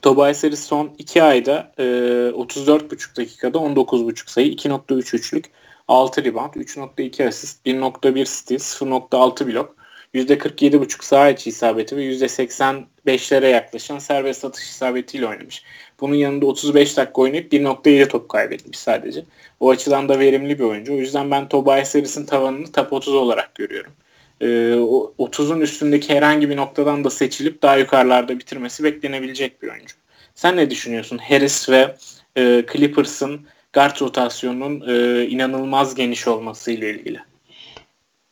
Tobias 0.02 0.44
Harris 0.44 0.64
son 0.64 0.94
2 0.98 1.22
ayda 1.22 1.72
e, 1.78 1.82
34,5 1.82 3.16
dakikada 3.16 3.58
19,5 3.58 4.30
sayı, 4.30 4.52
2.3 4.52 5.16
üçlük, 5.16 5.44
6 5.88 6.24
rebound, 6.24 6.54
3.2 6.54 7.28
asist, 7.28 7.66
1.1 7.66 8.26
steal, 8.26 8.58
0.6 8.58 9.46
blok, 9.46 9.76
%47.5 10.14 11.04
saha 11.04 11.30
içi 11.30 11.50
isabeti 11.50 11.96
ve 11.96 12.04
%85'lere 12.04 13.48
yaklaşan 13.48 13.98
serbest 13.98 14.44
atış 14.44 14.70
isabetiyle 14.70 15.26
oynamış. 15.26 15.62
Bunun 16.00 16.14
yanında 16.14 16.46
35 16.46 16.96
dakika 16.96 17.20
oynayıp 17.22 17.52
1.7 17.52 18.08
top 18.08 18.28
kaybetmiş 18.28 18.78
sadece. 18.78 19.24
O 19.60 19.70
açıdan 19.70 20.08
da 20.08 20.18
verimli 20.18 20.58
bir 20.58 20.64
oyuncu. 20.64 20.94
O 20.94 20.96
yüzden 20.96 21.30
ben 21.30 21.48
Tobias 21.48 21.94
Harris'in 21.94 22.26
tavanını 22.26 22.72
top 22.72 22.92
30 22.92 23.14
olarak 23.14 23.54
görüyorum. 23.54 23.92
Ee, 24.40 24.46
30'un 24.46 25.60
üstündeki 25.60 26.14
herhangi 26.14 26.50
bir 26.50 26.56
noktadan 26.56 27.04
da 27.04 27.10
seçilip 27.10 27.62
daha 27.62 27.76
yukarılarda 27.76 28.38
bitirmesi 28.38 28.84
beklenebilecek 28.84 29.62
bir 29.62 29.68
oyuncu. 29.68 29.96
Sen 30.34 30.56
ne 30.56 30.70
düşünüyorsun? 30.70 31.18
Harris 31.18 31.68
ve 31.68 31.96
e, 32.36 32.64
Clippers'ın 32.72 33.40
guard 33.72 34.00
rotasyonunun 34.00 34.84
e, 34.88 35.26
inanılmaz 35.26 35.94
geniş 35.94 36.28
olması 36.28 36.70
ile 36.70 36.90
ilgili. 36.90 37.18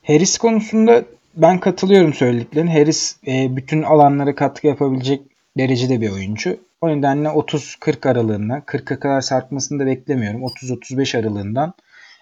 Harris 0.02 0.38
konusunda 0.38 1.04
ben 1.34 1.60
katılıyorum 1.60 2.14
söylediklerine. 2.14 2.72
Harris 2.72 3.16
e, 3.26 3.56
bütün 3.56 3.82
alanlara 3.82 4.34
katkı 4.34 4.66
yapabilecek 4.66 5.20
derecede 5.58 6.00
bir 6.00 6.10
oyuncu. 6.10 6.60
O 6.80 6.88
nedenle 6.88 7.28
30-40 7.28 8.08
aralığında 8.08 8.54
40'a 8.58 9.00
kadar 9.00 9.20
sarkmasını 9.20 9.80
da 9.80 9.86
beklemiyorum. 9.86 10.42
30-35 10.42 11.18
aralığından 11.18 11.74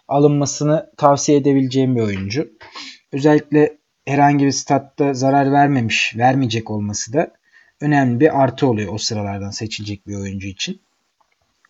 alınmasını 0.09 0.91
tavsiye 0.97 1.39
edebileceğim 1.39 1.97
bir 1.97 2.01
oyuncu. 2.01 2.49
Özellikle 3.15 3.77
herhangi 4.07 4.47
bir 4.47 4.51
statta 4.51 5.15
zarar 5.15 5.53
vermemiş, 5.53 6.17
vermeyecek 6.17 6.71
olması 6.71 7.13
da 7.13 7.31
önemli 7.81 8.21
bir 8.21 8.43
artı 8.43 8.67
oluyor 8.67 8.93
o 8.93 8.99
sıralardan 8.99 9.51
seçilecek 9.51 10.07
bir 10.07 10.15
oyuncu 10.15 10.49
için. 10.49 10.81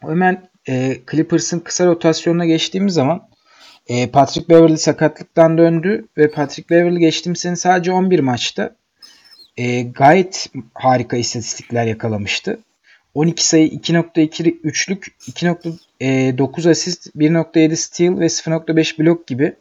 Hemen 0.00 0.48
e, 0.68 0.96
Clippers'ın 1.10 1.60
kısa 1.60 1.86
rotasyonuna 1.86 2.46
geçtiğimiz 2.46 2.94
zaman 2.94 3.28
e, 3.86 4.10
Patrick 4.10 4.48
Beverly 4.48 4.76
sakatlıktan 4.76 5.58
döndü 5.58 6.08
ve 6.18 6.30
Patrick 6.30 6.74
Beverly 6.74 6.98
geçtiğimiz 6.98 7.40
sene 7.40 7.56
sadece 7.56 7.92
11 7.92 8.20
maçta 8.20 8.76
e, 9.56 9.82
gayet 9.82 10.46
harika 10.74 11.16
istatistikler 11.16 11.86
yakalamıştı. 11.86 12.58
12 13.14 13.46
sayı, 13.46 13.68
2.2 13.68 14.60
üçlük, 14.62 15.06
2.9 15.20 16.70
asist, 16.70 17.06
1.7 17.16 17.76
steal 17.76 18.18
ve 18.18 18.24
0.5 18.24 18.98
blok 18.98 19.26
gibi 19.26 19.54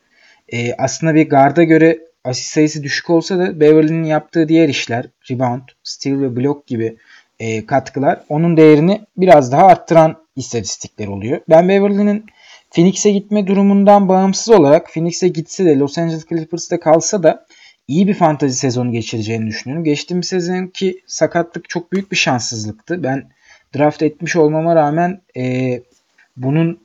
e, 0.49 0.73
aslında 0.73 1.15
bir 1.15 1.29
garda 1.29 1.63
göre 1.63 1.99
asist 2.23 2.49
sayısı 2.49 2.83
düşük 2.83 3.09
olsa 3.09 3.39
da 3.39 3.59
Beverly'nin 3.59 4.03
yaptığı 4.03 4.47
diğer 4.47 4.69
işler, 4.69 5.05
rebound, 5.31 5.61
steal 5.83 6.21
ve 6.21 6.35
blok 6.35 6.67
gibi 6.67 6.97
e, 7.39 7.65
katkılar 7.65 8.19
onun 8.29 8.57
değerini 8.57 9.01
biraz 9.17 9.51
daha 9.51 9.67
arttıran 9.67 10.15
istatistikler 10.35 11.07
oluyor. 11.07 11.41
Ben 11.49 11.69
Beverly'nin 11.69 12.25
Phoenix'e 12.71 13.11
gitme 13.11 13.47
durumundan 13.47 14.09
bağımsız 14.09 14.49
olarak 14.49 14.93
Phoenix'e 14.93 15.27
gitse 15.27 15.65
de 15.65 15.77
Los 15.77 15.97
Angeles 15.97 16.25
Clippers'ta 16.27 16.79
kalsa 16.79 17.23
da 17.23 17.45
iyi 17.87 18.07
bir 18.07 18.13
fantazi 18.13 18.57
sezonu 18.57 18.91
geçireceğini 18.91 19.47
düşünüyorum. 19.47 19.83
Geçtiğimiz 19.83 20.27
sezonki 20.27 21.01
sakatlık 21.07 21.69
çok 21.69 21.91
büyük 21.91 22.11
bir 22.11 22.17
şanssızlıktı. 22.17 23.03
Ben 23.03 23.29
draft 23.75 24.03
etmiş 24.03 24.35
olmama 24.35 24.75
rağmen 24.75 25.21
e, 25.37 25.81
bunun 26.37 26.79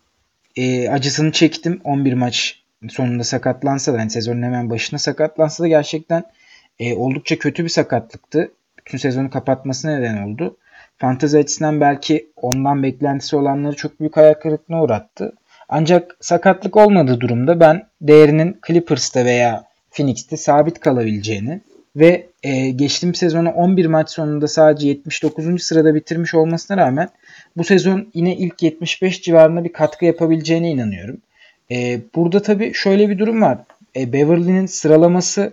e, 0.56 0.88
acısını 0.88 1.32
çektim. 1.32 1.80
11 1.84 2.12
maç 2.12 2.62
sonunda 2.88 3.24
sakatlansa 3.24 3.94
da 3.94 3.98
yani 3.98 4.10
sezonun 4.10 4.42
hemen 4.42 4.70
başına 4.70 4.98
sakatlansa 4.98 5.64
da 5.64 5.68
gerçekten 5.68 6.24
e, 6.78 6.94
oldukça 6.94 7.38
kötü 7.38 7.64
bir 7.64 7.68
sakatlıktı. 7.68 8.52
Bütün 8.78 8.98
sezonu 8.98 9.30
kapatmasına 9.30 9.98
neden 9.98 10.22
oldu. 10.22 10.56
Fantezi 10.98 11.38
açısından 11.38 11.80
belki 11.80 12.28
ondan 12.36 12.82
beklentisi 12.82 13.36
olanları 13.36 13.76
çok 13.76 14.00
büyük 14.00 14.16
hayal 14.16 14.34
kırıklığına 14.34 14.82
uğrattı. 14.82 15.32
Ancak 15.68 16.16
sakatlık 16.20 16.76
olmadığı 16.76 17.20
durumda 17.20 17.60
ben 17.60 17.86
değerinin 18.00 18.60
Clippers'ta 18.66 19.24
veya 19.24 19.64
Phoenix'te 19.90 20.36
sabit 20.36 20.80
kalabileceğini 20.80 21.60
ve 21.96 22.26
e, 22.42 22.70
geçtiğim 22.70 23.14
sezonu 23.14 23.50
11 23.50 23.86
maç 23.86 24.10
sonunda 24.10 24.48
sadece 24.48 24.88
79. 24.88 25.62
sırada 25.62 25.94
bitirmiş 25.94 26.34
olmasına 26.34 26.76
rağmen 26.76 27.08
bu 27.56 27.64
sezon 27.64 28.10
yine 28.14 28.36
ilk 28.36 28.62
75 28.62 29.22
civarında 29.22 29.64
bir 29.64 29.72
katkı 29.72 30.04
yapabileceğine 30.04 30.70
inanıyorum. 30.70 31.20
E, 31.70 32.00
burada 32.14 32.42
tabii 32.42 32.74
şöyle 32.74 33.08
bir 33.08 33.18
durum 33.18 33.42
var. 33.42 33.58
E, 33.96 34.12
Beverly'nin 34.12 34.66
sıralaması 34.66 35.52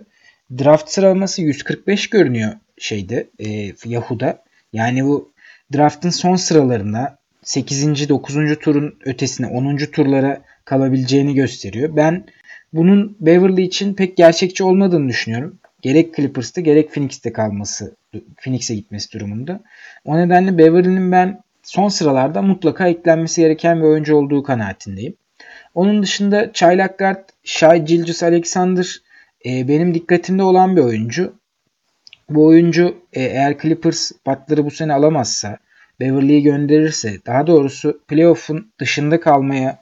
draft 0.58 0.90
sıralaması 0.90 1.42
145 1.42 2.10
görünüyor 2.10 2.52
şeyde 2.78 3.26
e, 3.38 3.72
Yahoo'da. 3.84 4.42
Yani 4.72 5.04
bu 5.04 5.32
draftın 5.74 6.10
son 6.10 6.36
sıralarında 6.36 7.18
8. 7.42 8.08
9. 8.08 8.58
turun 8.60 8.94
ötesine 9.04 9.46
10. 9.46 9.76
turlara 9.76 10.42
kalabileceğini 10.64 11.34
gösteriyor. 11.34 11.96
Ben 11.96 12.24
bunun 12.72 13.16
Beverly 13.20 13.62
için 13.62 13.94
pek 13.94 14.16
gerçekçi 14.16 14.64
olmadığını 14.64 15.08
düşünüyorum. 15.08 15.58
Gerek 15.82 16.16
Clippers'ta 16.16 16.60
gerek 16.60 16.90
Phoenix'te 16.94 17.32
kalması, 17.32 17.96
Phoenix'e 18.36 18.74
gitmesi 18.74 19.12
durumunda. 19.12 19.60
O 20.04 20.18
nedenle 20.18 20.58
Beverly'nin 20.58 21.12
ben 21.12 21.40
son 21.62 21.88
sıralarda 21.88 22.42
mutlaka 22.42 22.88
eklenmesi 22.88 23.40
gereken 23.40 23.78
bir 23.78 23.84
oyuncu 23.84 24.16
olduğu 24.16 24.42
kanaatindeyim. 24.42 25.14
Onun 25.76 26.02
dışında 26.02 26.52
Çaylak 26.52 26.98
Guard, 26.98 27.28
Shai 27.44 27.84
Gilgis 27.84 28.22
Alexander 28.22 29.00
e, 29.46 29.68
benim 29.68 29.94
dikkatimde 29.94 30.42
olan 30.42 30.76
bir 30.76 30.80
oyuncu. 30.80 31.34
Bu 32.30 32.46
oyuncu 32.46 32.96
e, 33.12 33.22
eğer 33.22 33.58
Clippers 33.58 34.12
Butler'ı 34.26 34.64
bu 34.64 34.70
sene 34.70 34.92
alamazsa 34.92 35.58
Beverly'yi 36.00 36.42
gönderirse 36.42 37.18
daha 37.26 37.46
doğrusu 37.46 38.00
playoff'un 38.08 38.72
dışında 38.78 39.20
kalmaya 39.20 39.78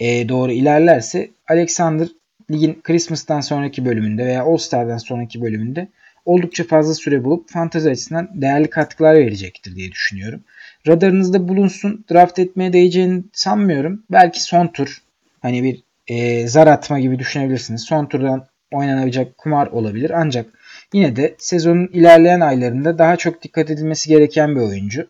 e, 0.00 0.28
doğru 0.28 0.52
ilerlerse 0.52 1.30
Alexander 1.48 2.08
ligin 2.50 2.80
Christmas'tan 2.82 3.40
sonraki 3.40 3.84
bölümünde 3.84 4.26
veya 4.26 4.42
All 4.42 4.56
Star'dan 4.56 4.98
sonraki 4.98 5.42
bölümünde 5.42 5.88
oldukça 6.24 6.64
fazla 6.64 6.94
süre 6.94 7.24
bulup 7.24 7.50
fantezi 7.50 7.90
açısından 7.90 8.30
değerli 8.34 8.70
katkılar 8.70 9.14
verecektir 9.14 9.76
diye 9.76 9.92
düşünüyorum. 9.92 10.40
Radarınızda 10.86 11.48
bulunsun. 11.48 12.04
Draft 12.10 12.38
etmeye 12.38 12.72
değeceğini 12.72 13.22
sanmıyorum. 13.32 14.02
Belki 14.10 14.42
son 14.42 14.66
tur 14.66 15.07
hani 15.42 15.62
bir 15.62 15.82
e, 16.06 16.46
zar 16.48 16.66
atma 16.66 17.00
gibi 17.00 17.18
düşünebilirsiniz. 17.18 17.82
Son 17.82 18.06
turdan 18.06 18.46
oynanabilecek 18.72 19.38
kumar 19.38 19.66
olabilir. 19.66 20.10
Ancak 20.10 20.46
yine 20.92 21.16
de 21.16 21.34
sezonun 21.38 21.88
ilerleyen 21.92 22.40
aylarında 22.40 22.98
daha 22.98 23.16
çok 23.16 23.42
dikkat 23.42 23.70
edilmesi 23.70 24.08
gereken 24.08 24.56
bir 24.56 24.60
oyuncu. 24.60 25.08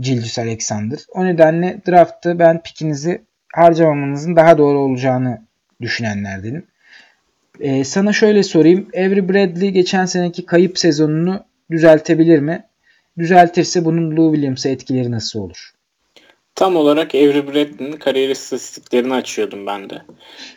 Cildus 0.00 0.38
Alexander. 0.38 0.98
O 1.14 1.24
nedenle 1.24 1.80
draftta 1.88 2.38
ben 2.38 2.62
pikinizi 2.62 3.22
harcamamanızın 3.52 4.36
daha 4.36 4.58
doğru 4.58 4.78
olacağını 4.78 5.42
düşünenlerdenim. 5.80 6.66
Ee, 7.60 7.84
sana 7.84 8.12
şöyle 8.12 8.42
sorayım. 8.42 8.88
Avery 8.96 9.28
Bradley 9.28 9.70
geçen 9.70 10.04
seneki 10.04 10.46
kayıp 10.46 10.78
sezonunu 10.78 11.44
düzeltebilir 11.70 12.38
mi? 12.38 12.64
Düzeltirse 13.18 13.84
bunun 13.84 14.16
Lou 14.16 14.34
Williams'a 14.34 14.68
etkileri 14.68 15.10
nasıl 15.10 15.40
olur? 15.40 15.74
Tam 16.54 16.76
olarak 16.76 17.14
Avery 17.14 17.46
Bradley'nin 17.46 17.92
kariyer 17.92 18.28
istatistiklerini 18.28 19.14
açıyordum 19.14 19.66
ben 19.66 19.90
de. 19.90 20.02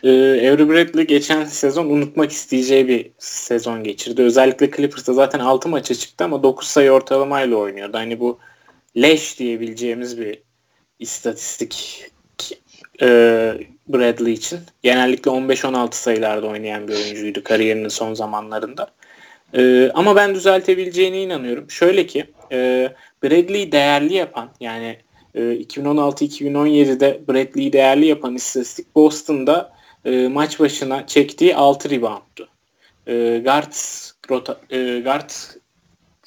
Ee, 0.04 0.08
Avery 0.48 0.68
Bradley 0.68 1.06
geçen 1.06 1.44
sezon 1.44 1.86
unutmak 1.86 2.30
isteyeceği 2.32 2.88
bir 2.88 3.10
sezon 3.18 3.84
geçirdi. 3.84 4.22
Özellikle 4.22 4.70
Clippers'ta 4.70 5.12
zaten 5.12 5.38
6 5.38 5.68
maça 5.68 5.94
çıktı 5.94 6.24
ama 6.24 6.42
9 6.42 6.68
sayı 6.68 6.90
ortalamayla 6.90 7.56
oynuyordu. 7.56 7.96
Hani 7.98 8.20
bu 8.20 8.38
leş 8.96 9.38
diyebileceğimiz 9.38 10.20
bir 10.20 10.42
istatistik 10.98 12.04
e, 13.02 13.06
Bradley 13.88 14.32
için. 14.32 14.58
Genellikle 14.82 15.30
15-16 15.30 15.94
sayılarda 15.94 16.46
oynayan 16.46 16.88
bir 16.88 16.94
oyuncuydu 16.94 17.44
kariyerinin 17.44 17.88
son 17.88 18.14
zamanlarında. 18.14 18.90
E, 19.54 19.90
ama 19.94 20.16
ben 20.16 20.34
düzeltebileceğine 20.34 21.22
inanıyorum. 21.22 21.70
Şöyle 21.70 22.06
ki 22.06 22.26
e, 22.52 22.88
Bradley'i 23.22 23.72
değerli 23.72 24.14
yapan 24.14 24.50
yani 24.60 24.98
e, 25.38 25.40
2016-2017'de 25.40 27.20
Bradley'i 27.28 27.72
değerli 27.72 28.06
yapan 28.06 28.34
istatistik 28.34 28.94
Boston'da 28.94 29.72
e, 30.04 30.28
maç 30.28 30.60
başına 30.60 31.06
çektiği 31.06 31.56
6 31.56 31.90
reboundtu. 31.90 32.48
E, 33.06 33.40
guard, 33.44 33.72
rota, 34.30 34.60
e, 34.70 35.00
guard 35.00 35.30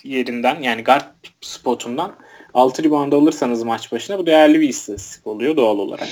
yerinden 0.03 0.62
yani 0.62 0.84
guard 0.84 1.03
spotundan 1.41 2.16
6 2.53 2.84
rebound 2.84 3.14
alırsanız 3.14 3.64
maç 3.64 3.91
başına 3.91 4.20
bu 4.20 4.26
değerli 4.26 4.62
bir 4.62 4.70
istatistik 4.70 5.28
oluyor 5.28 5.57
doğal 5.57 5.78
olarak. 5.78 6.09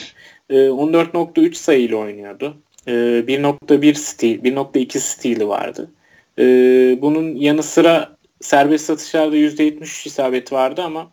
E, 0.50 0.56
14.3 0.56 1.54
sayıyla 1.54 1.98
oynuyordu. 1.98 2.58
E, 2.88 2.92
1.1 2.92 3.94
stil, 3.94 4.44
1.2 4.44 5.00
stili 5.00 5.48
vardı. 5.48 5.92
E, 6.40 6.44
bunun 7.02 7.36
yanı 7.36 7.64
sıra 7.64 8.18
serbest 8.42 8.86
satışlarda 8.86 9.36
%73 9.36 10.08
isabet 10.08 10.54
vardı 10.54 10.82
ama 10.82 11.12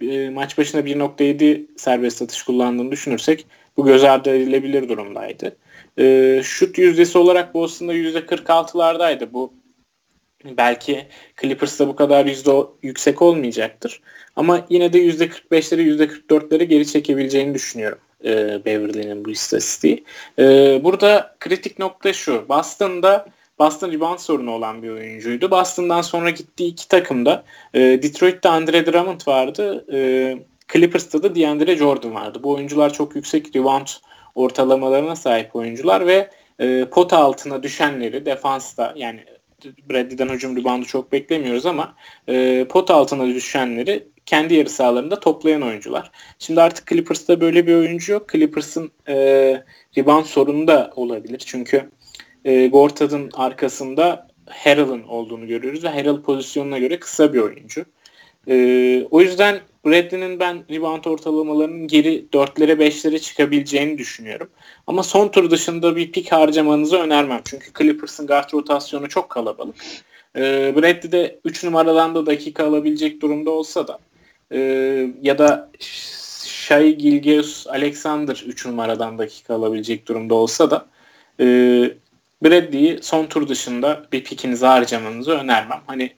e, 0.00 0.30
maç 0.30 0.58
başına 0.58 0.80
1.7 0.80 1.66
serbest 1.76 2.18
satış 2.18 2.42
kullandığını 2.42 2.92
düşünürsek 2.92 3.46
bu 3.76 3.86
göz 3.86 4.04
ardı 4.04 4.36
edilebilir 4.36 4.88
durumdaydı. 4.88 5.56
E, 5.98 6.40
şut 6.44 6.78
yüzdesi 6.78 7.18
olarak 7.18 7.54
Boston'da 7.54 7.94
%46'lardaydı. 7.94 9.32
Bu 9.32 9.52
belki 10.44 11.06
Clippers'ta 11.40 11.88
bu 11.88 11.96
kadar 11.96 12.26
yüzde 12.26 12.52
yüksek 12.82 13.22
olmayacaktır. 13.22 14.00
Ama 14.36 14.66
yine 14.70 14.92
de 14.92 14.98
%45'leri 14.98 15.82
%44'leri 15.82 16.64
geri 16.64 16.86
çekebileceğini 16.86 17.54
düşünüyorum 17.54 17.98
e, 18.24 18.64
Beverly'nin 18.64 19.24
bu 19.24 19.30
istatistiği. 19.30 20.04
E, 20.38 20.44
burada 20.84 21.36
kritik 21.40 21.78
nokta 21.78 22.12
şu. 22.12 22.48
Boston'da 22.48 23.26
Boston 23.58 23.92
rebound 23.92 24.18
sorunu 24.18 24.50
olan 24.50 24.82
bir 24.82 24.90
oyuncuydu. 24.90 25.50
Boston'dan 25.50 26.02
sonra 26.02 26.30
gittiği 26.30 26.68
iki 26.68 26.88
takımda 26.88 27.44
e, 27.74 27.80
Detroit'te 27.80 28.48
Andre 28.48 28.86
Drummond 28.86 29.20
vardı. 29.26 29.86
E, 29.92 30.38
Clippers'ta 30.72 31.22
da 31.22 31.34
DeAndre 31.34 31.76
Jordan 31.76 32.14
vardı. 32.14 32.40
Bu 32.42 32.50
oyuncular 32.50 32.92
çok 32.92 33.16
yüksek 33.16 33.56
rebound 33.56 33.86
ortalamalarına 34.34 35.16
sahip 35.16 35.56
oyuncular 35.56 36.06
ve 36.06 36.30
e, 36.58 36.84
pot 36.84 37.12
altına 37.12 37.62
düşenleri 37.62 38.26
defansta 38.26 38.94
yani 38.96 39.24
Bradley'den 39.90 40.28
hücum 40.28 40.56
reboundu 40.56 40.86
çok 40.86 41.12
beklemiyoruz 41.12 41.66
ama 41.66 41.94
e, 42.28 42.66
pot 42.68 42.90
altına 42.90 43.26
düşenleri 43.26 44.08
kendi 44.26 44.54
yarı 44.54 44.68
sahalarında 44.68 45.20
toplayan 45.20 45.62
oyuncular. 45.62 46.10
Şimdi 46.38 46.62
artık 46.62 46.86
Clippers'ta 46.86 47.40
böyle 47.40 47.66
bir 47.66 47.74
oyuncu 47.74 48.12
yok. 48.12 48.28
Clippers'ın 48.32 48.90
e, 49.08 49.14
rebound 49.98 50.24
sorunu 50.24 50.68
da 50.68 50.92
olabilir. 50.96 51.42
Çünkü 51.46 51.90
e, 52.44 52.66
Gortad'ın 52.66 53.30
arkasında 53.34 54.28
Harrell'ın 54.46 55.02
olduğunu 55.02 55.46
görüyoruz 55.46 55.84
ve 55.84 55.88
Harrell 55.88 56.20
pozisyonuna 56.20 56.78
göre 56.78 57.00
kısa 57.00 57.32
bir 57.32 57.38
oyuncu. 57.38 57.84
E, 58.48 59.06
o 59.10 59.20
yüzden 59.20 59.60
Bradley'nin 59.86 60.40
ben 60.40 60.64
rebound 60.70 61.04
ortalamalarının 61.04 61.86
geri 61.86 62.26
4'lere 62.32 62.72
5'lere 62.72 63.18
çıkabileceğini 63.18 63.98
düşünüyorum. 63.98 64.50
Ama 64.86 65.02
son 65.02 65.28
tur 65.28 65.50
dışında 65.50 65.96
bir 65.96 66.12
pik 66.12 66.32
harcamanızı 66.32 66.96
önermem. 66.96 67.40
Çünkü 67.44 67.72
Clippers'ın 67.78 68.26
guard 68.26 68.52
rotasyonu 68.52 69.08
çok 69.08 69.30
kalabalık. 69.30 69.74
E, 70.36 70.40
Bradley 70.76 71.12
de 71.12 71.40
3 71.44 71.64
numaradan 71.64 72.14
da 72.14 72.26
dakika 72.26 72.66
alabilecek 72.66 73.22
durumda 73.22 73.50
olsa 73.50 73.88
da 73.88 73.98
e, 74.52 74.58
ya 75.22 75.38
da 75.38 75.70
Shai 76.44 76.96
Gilgeous 76.96 77.66
Alexander 77.66 78.44
3 78.46 78.66
numaradan 78.66 79.18
dakika 79.18 79.54
alabilecek 79.54 80.08
durumda 80.08 80.34
olsa 80.34 80.70
da 80.70 80.86
e, 81.40 81.46
Bradley'i 82.44 82.98
son 83.02 83.26
tur 83.26 83.48
dışında 83.48 84.06
bir 84.12 84.24
pikinizi 84.24 84.66
harcamanızı 84.66 85.30
önermem. 85.30 85.80
Hani 85.86 86.12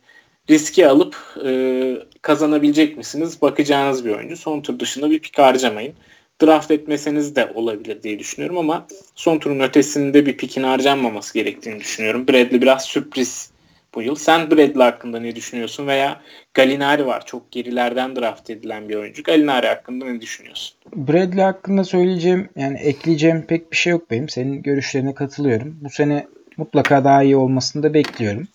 riski 0.50 0.88
alıp 0.88 1.16
e, 1.44 1.96
kazanabilecek 2.22 2.96
misiniz? 2.96 3.42
Bakacağınız 3.42 4.04
bir 4.04 4.10
oyuncu. 4.10 4.36
Son 4.36 4.60
tur 4.60 4.78
dışında 4.78 5.10
bir 5.10 5.18
pik 5.18 5.38
harcamayın. 5.38 5.94
Draft 6.42 6.70
etmeseniz 6.70 7.36
de 7.36 7.52
olabilir 7.54 8.02
diye 8.02 8.18
düşünüyorum 8.18 8.58
ama 8.58 8.86
son 9.14 9.38
turun 9.38 9.60
ötesinde 9.60 10.26
bir 10.26 10.36
pikin 10.36 10.62
harcanmaması 10.62 11.34
gerektiğini 11.34 11.80
düşünüyorum. 11.80 12.28
Bradley 12.28 12.62
biraz 12.62 12.84
sürpriz 12.84 13.49
bu 13.94 14.02
yıl. 14.02 14.14
Sen 14.14 14.50
Bradley 14.50 14.84
hakkında 14.84 15.20
ne 15.20 15.36
düşünüyorsun? 15.36 15.86
Veya 15.86 16.20
Galinari 16.54 17.06
var. 17.06 17.26
Çok 17.26 17.52
gerilerden 17.52 18.16
draft 18.16 18.50
edilen 18.50 18.88
bir 18.88 18.94
oyuncu. 18.94 19.22
Galinari 19.22 19.66
hakkında 19.66 20.04
ne 20.04 20.20
düşünüyorsun? 20.20 20.76
Bradley 20.96 21.44
hakkında 21.44 21.84
söyleyeceğim 21.84 22.48
yani 22.56 22.78
ekleyeceğim 22.78 23.42
pek 23.46 23.72
bir 23.72 23.76
şey 23.76 23.90
yok 23.90 24.10
benim. 24.10 24.28
Senin 24.28 24.62
görüşlerine 24.62 25.14
katılıyorum. 25.14 25.78
Bu 25.80 25.90
sene 25.90 26.26
mutlaka 26.56 27.04
daha 27.04 27.22
iyi 27.22 27.36
olmasını 27.36 27.82
da 27.82 27.94
bekliyorum. 27.94 28.48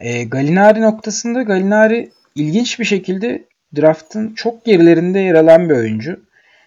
E, 0.00 0.24
Galinari 0.24 0.80
noktasında 0.80 1.42
Galinari 1.42 2.10
ilginç 2.34 2.80
bir 2.80 2.84
şekilde 2.84 3.44
draftın 3.76 4.34
çok 4.34 4.64
gerilerinde 4.64 5.18
yer 5.18 5.34
alan 5.34 5.68
bir 5.68 5.74
oyuncu. 5.74 6.20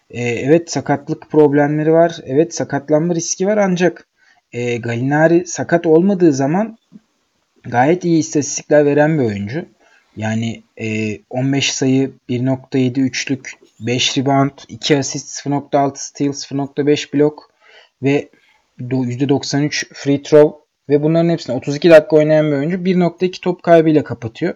E, 0.10 0.22
evet 0.22 0.72
sakatlık 0.72 1.30
problemleri 1.30 1.94
var. 1.94 2.16
Evet 2.26 2.56
sakatlanma 2.56 3.16
riski 3.16 3.48
var 3.48 3.58
ancak 3.58 4.08
e, 4.52 4.78
Galinari 4.78 5.48
sakat 5.48 5.86
olmadığı 5.86 6.34
zaman 6.34 6.78
gayet 7.64 8.06
iyi 8.06 8.20
istatistikler 8.20 8.86
veren 8.86 9.20
bir 9.20 9.24
oyuncu. 9.24 9.66
Yani 10.18 10.64
e, 10.78 11.20
15 11.30 11.74
sayı, 11.74 12.12
1.7 12.30 13.00
üçlük, 13.00 13.52
5 13.80 14.18
rebound, 14.18 14.52
2 14.68 14.98
asist, 14.98 15.46
0.6 15.46 15.92
steal, 15.96 16.30
0.5 16.30 17.14
blok 17.14 17.52
ve 18.04 18.30
%93 18.80 19.94
free 19.94 20.24
throw 20.24 20.58
ve 20.90 21.04
bunların 21.04 21.30
hepsini 21.30 21.56
32 21.56 21.90
dakika 21.90 22.16
oynayan 22.16 22.48
bir 22.52 22.58
oyuncu 22.58 22.78
1.2 22.78 23.42
top 23.42 23.64
kaybıyla 23.64 24.04
kapatıyor. 24.04 24.56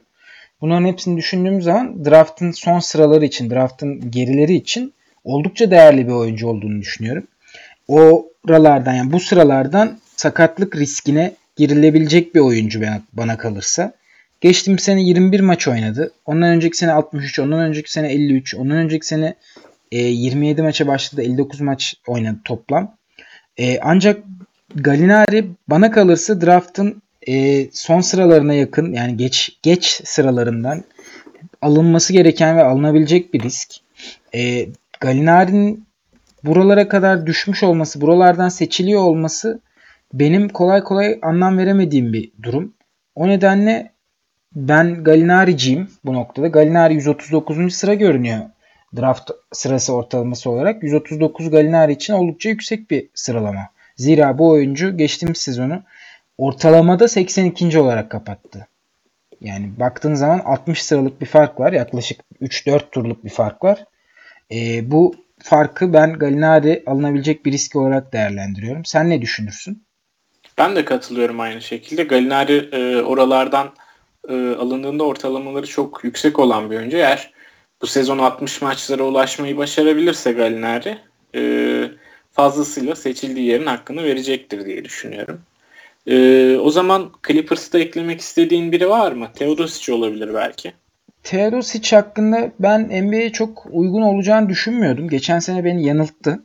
Bunların 0.61 0.85
hepsini 0.85 1.17
düşündüğüm 1.17 1.61
zaman 1.61 2.05
draftın 2.05 2.51
son 2.51 2.79
sıraları 2.79 3.25
için, 3.25 3.49
draftın 3.49 4.11
gerileri 4.11 4.53
için 4.53 4.93
oldukça 5.23 5.71
değerli 5.71 6.07
bir 6.07 6.11
oyuncu 6.11 6.47
olduğunu 6.47 6.81
düşünüyorum. 6.81 7.27
O 7.87 8.29
oralardan 8.47 8.93
yani 8.93 9.11
bu 9.11 9.19
sıralardan 9.19 9.99
sakatlık 10.15 10.75
riskine 10.75 11.33
girilebilecek 11.57 12.35
bir 12.35 12.39
oyuncu 12.39 12.81
bana 13.13 13.37
kalırsa. 13.37 13.93
Geçtiğimiz 14.41 14.83
sene 14.83 15.01
21 15.01 15.39
maç 15.39 15.67
oynadı. 15.67 16.11
Ondan 16.25 16.49
önceki 16.49 16.77
sene 16.77 16.91
63, 16.91 17.39
ondan 17.39 17.59
önceki 17.59 17.91
sene 17.91 18.13
53, 18.13 18.55
ondan 18.55 18.77
önceki 18.77 19.07
sene 19.07 19.35
27 19.91 20.61
maça 20.61 20.87
başladı. 20.87 21.21
59 21.21 21.61
maç 21.61 21.95
oynadı 22.07 22.37
toplam. 22.45 22.95
E, 23.57 23.79
ancak 23.79 24.23
Galinari 24.75 25.45
bana 25.67 25.91
kalırsa 25.91 26.41
draftın 26.41 27.01
e, 27.27 27.67
son 27.71 28.01
sıralarına 28.01 28.53
yakın 28.53 28.93
yani 28.93 29.17
geç 29.17 29.57
geç 29.63 30.01
sıralarından 30.03 30.83
alınması 31.61 32.13
gereken 32.13 32.57
ve 32.57 32.63
alınabilecek 32.63 33.33
bir 33.33 33.43
risk. 33.43 33.69
E, 34.35 34.67
Galinari'nin 34.99 35.85
buralara 36.43 36.87
kadar 36.87 37.25
düşmüş 37.25 37.63
olması, 37.63 38.01
buralardan 38.01 38.49
seçiliyor 38.49 39.01
olması 39.01 39.59
benim 40.13 40.49
kolay 40.49 40.83
kolay 40.83 41.19
anlam 41.21 41.57
veremediğim 41.57 42.13
bir 42.13 42.31
durum. 42.43 42.73
O 43.15 43.27
nedenle 43.27 43.91
ben 44.55 45.03
Galinari'ciyim 45.03 45.89
bu 46.05 46.13
noktada. 46.13 46.47
Galinari 46.47 46.93
139. 46.93 47.73
sıra 47.73 47.93
görünüyor 47.93 48.39
draft 48.95 49.31
sırası 49.53 49.93
ortalaması 49.93 50.49
olarak. 50.49 50.83
139 50.83 51.49
Galinari 51.49 51.91
için 51.91 52.13
oldukça 52.13 52.49
yüksek 52.49 52.91
bir 52.91 53.09
sıralama. 53.13 53.69
Zira 53.95 54.37
bu 54.37 54.49
oyuncu 54.49 54.97
geçtiğimiz 54.97 55.37
sezonu 55.37 55.83
ortalamada 56.37 57.07
82. 57.07 57.79
olarak 57.79 58.11
kapattı. 58.11 58.67
Yani 59.41 59.79
baktığın 59.79 60.13
zaman 60.13 60.39
60 60.39 60.83
sıralık 60.83 61.21
bir 61.21 61.25
fark 61.25 61.59
var. 61.59 61.73
Yaklaşık 61.73 62.21
3-4 62.41 62.89
turluk 62.91 63.25
bir 63.25 63.29
fark 63.29 63.63
var. 63.63 63.85
E, 64.51 64.91
bu 64.91 65.15
farkı 65.39 65.93
ben 65.93 66.13
Galinari 66.13 66.83
alınabilecek 66.85 67.45
bir 67.45 67.51
risk 67.51 67.75
olarak 67.75 68.13
değerlendiriyorum. 68.13 68.85
Sen 68.85 69.09
ne 69.09 69.21
düşünürsün? 69.21 69.86
Ben 70.57 70.75
de 70.75 70.85
katılıyorum 70.85 71.39
aynı 71.39 71.61
şekilde. 71.61 72.03
Galinari 72.03 72.69
e, 72.71 73.01
oralardan 73.01 73.73
e, 74.29 74.33
alındığında 74.33 75.03
ortalamaları 75.03 75.67
çok 75.67 76.03
yüksek 76.03 76.39
olan 76.39 76.71
bir 76.71 76.77
oyuncu. 76.77 76.97
Eğer 76.97 77.31
bu 77.81 77.87
sezon 77.87 78.17
60 78.17 78.61
maçlara 78.61 79.03
ulaşmayı 79.03 79.57
başarabilirse 79.57 80.31
Galinari 80.31 80.97
e, 81.35 81.91
fazlasıyla 82.31 82.95
seçildiği 82.95 83.47
yerin 83.47 83.65
hakkını 83.65 84.03
verecektir 84.03 84.65
diye 84.65 84.85
düşünüyorum. 84.85 85.41
Ee, 86.07 86.57
o 86.57 86.69
zaman 86.69 87.11
Clippers'ta 87.27 87.79
eklemek 87.79 88.21
istediğin 88.21 88.71
biri 88.71 88.89
var 88.89 89.11
mı? 89.11 89.27
Teodosic 89.35 89.93
olabilir 89.93 90.33
belki. 90.33 90.73
Teodosic 91.23 91.95
hakkında 91.95 92.51
ben 92.59 93.03
NBA'ye 93.03 93.31
çok 93.31 93.65
uygun 93.71 94.01
olacağını 94.01 94.49
düşünmüyordum. 94.49 95.09
Geçen 95.09 95.39
sene 95.39 95.65
beni 95.65 95.85
yanılttı. 95.85 96.39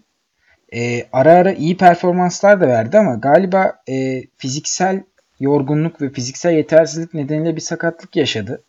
Ee, 0.74 1.06
ara 1.12 1.32
ara 1.32 1.52
iyi 1.52 1.76
performanslar 1.76 2.60
da 2.60 2.68
verdi 2.68 2.98
ama 2.98 3.14
galiba 3.14 3.72
e, 3.88 4.22
fiziksel 4.36 5.02
yorgunluk 5.40 6.02
ve 6.02 6.10
fiziksel 6.10 6.52
yetersizlik 6.52 7.14
nedeniyle 7.14 7.56
bir 7.56 7.60
sakatlık 7.60 8.16
yaşadı. 8.16 8.62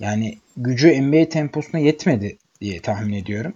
Yani 0.00 0.38
gücü 0.56 1.02
NBA 1.02 1.28
temposuna 1.28 1.80
yetmedi 1.80 2.38
diye 2.60 2.80
tahmin 2.80 3.12
ediyorum. 3.12 3.54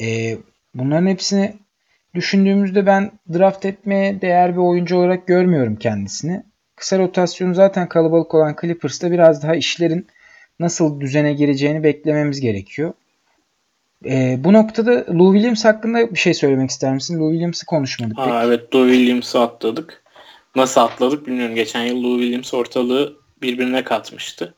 Ee, 0.00 0.36
bunların 0.74 1.06
hepsini 1.06 1.54
düşündüğümüzde 2.14 2.86
ben 2.86 3.10
draft 3.32 3.64
etmeye 3.64 4.20
değer 4.20 4.52
bir 4.52 4.58
oyuncu 4.58 4.96
olarak 4.96 5.26
görmüyorum 5.26 5.76
kendisini. 5.76 6.42
Kısa 6.76 6.98
rotasyonu 6.98 7.54
zaten 7.54 7.88
kalabalık 7.88 8.34
olan 8.34 8.56
Clippers'ta 8.60 9.10
biraz 9.10 9.42
daha 9.42 9.54
işlerin 9.54 10.06
nasıl 10.60 11.00
düzene 11.00 11.32
gireceğini 11.32 11.82
beklememiz 11.82 12.40
gerekiyor. 12.40 12.92
Ee, 14.06 14.36
bu 14.38 14.52
noktada 14.52 15.04
Lou 15.18 15.32
Williams 15.34 15.64
hakkında 15.64 16.10
bir 16.14 16.18
şey 16.18 16.34
söylemek 16.34 16.70
ister 16.70 16.94
misin? 16.94 17.20
Lou 17.20 17.30
Williams'ı 17.30 17.66
konuşmadık 17.66 18.18
Aa, 18.18 18.24
pek. 18.24 18.34
Evet 18.44 18.74
Lou 18.74 18.88
Williams'ı 18.88 19.40
atladık. 19.40 20.02
Nasıl 20.56 20.80
atladık 20.80 21.26
bilmiyorum. 21.26 21.54
Geçen 21.54 21.82
yıl 21.82 22.02
Lou 22.02 22.18
Williams 22.18 22.54
ortalığı 22.54 23.16
birbirine 23.42 23.84
katmıştı. 23.84 24.54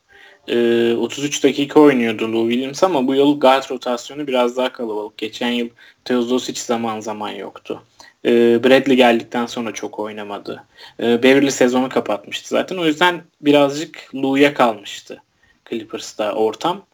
e, 0.47 0.93
33 0.93 1.43
dakika 1.43 1.79
oynuyordu 1.79 2.33
Lou 2.33 2.49
Williams 2.51 2.83
ama 2.83 3.07
bu 3.07 3.15
yıl 3.15 3.39
guard 3.39 3.71
rotasyonu 3.71 4.27
biraz 4.27 4.57
daha 4.57 4.71
kalabalık. 4.73 5.17
Geçen 5.17 5.49
yıl 5.51 5.69
Teodosic 6.05 6.61
zaman 6.61 6.99
zaman 6.99 7.29
yoktu. 7.29 7.83
E, 8.25 8.29
Bradley 8.63 8.95
geldikten 8.95 9.45
sonra 9.45 9.73
çok 9.73 9.99
oynamadı. 9.99 10.63
E, 10.99 11.23
Beverly 11.23 11.51
sezonu 11.51 11.89
kapatmıştı 11.89 12.49
zaten. 12.49 12.77
O 12.77 12.85
yüzden 12.85 13.21
birazcık 13.41 14.09
Lou'ya 14.15 14.53
kalmıştı 14.53 15.21
Clippers'ta 15.69 16.33
ortam. 16.33 16.86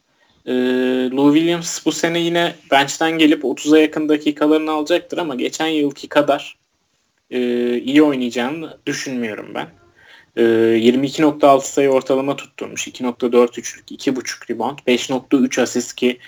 E, 0.45 0.53
Lou 1.11 1.33
Williams 1.35 1.85
bu 1.85 1.91
sene 1.91 2.19
yine 2.19 2.55
bench'ten 2.71 3.11
gelip 3.17 3.43
30'a 3.43 3.79
yakın 3.79 4.09
dakikalarını 4.09 4.71
alacaktır 4.71 5.17
ama 5.17 5.35
geçen 5.35 5.67
yılki 5.67 6.07
kadar 6.07 6.57
e, 7.31 7.39
iyi 7.77 8.03
oynayacağını 8.03 8.77
düşünmüyorum 8.85 9.53
ben. 9.55 9.67
E, 10.35 10.41
22.6 10.41 11.61
sayı 11.61 11.89
ortalama 11.89 12.35
tutturmuş. 12.35 12.87
2.4 12.87 13.59
üçlük, 13.59 13.91
2.5 13.91 14.49
rebound, 14.49 14.79
5.3 14.87 15.61
asist 15.61 15.95
ki 15.95 16.19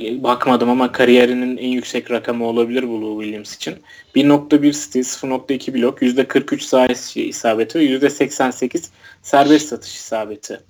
e, 0.00 0.22
bakmadım 0.22 0.70
ama 0.70 0.92
kariyerinin 0.92 1.56
en 1.56 1.68
yüksek 1.68 2.10
rakamı 2.10 2.44
olabilir 2.44 2.88
bu 2.88 3.02
Lou 3.02 3.22
Williams 3.22 3.56
için. 3.56 3.74
1.1 4.14 4.72
steal, 4.72 5.04
0.2 5.04 5.74
blok, 5.74 6.02
%43 6.02 6.60
sayı 6.60 7.28
isabeti 7.28 7.78
ve 7.78 7.84
%88 7.84 8.88
serbest 9.22 9.68
satış 9.68 9.96
isabeti 9.96 10.60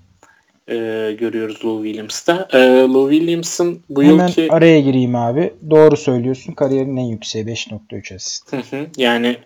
e, 0.71 0.77
görüyoruz 1.19 1.65
Lou 1.65 1.85
Williams'ta. 1.85 2.49
E, 2.53 2.59
Lou 2.69 3.11
Williams'ın 3.11 3.81
bu 3.91 4.03
Hemen 4.03 4.27
yılki... 4.27 4.53
araya 4.53 4.81
gireyim 4.81 5.17
abi. 5.17 5.55
Doğru 5.71 5.97
söylüyorsun. 5.97 6.53
Kariyerin 6.53 6.97
en 6.97 7.07
yükseği 7.07 7.45
5.3 7.45 8.15
asist. 8.15 8.53
Hı 8.53 8.57
hı. 8.57 8.87
Yani 8.97 9.37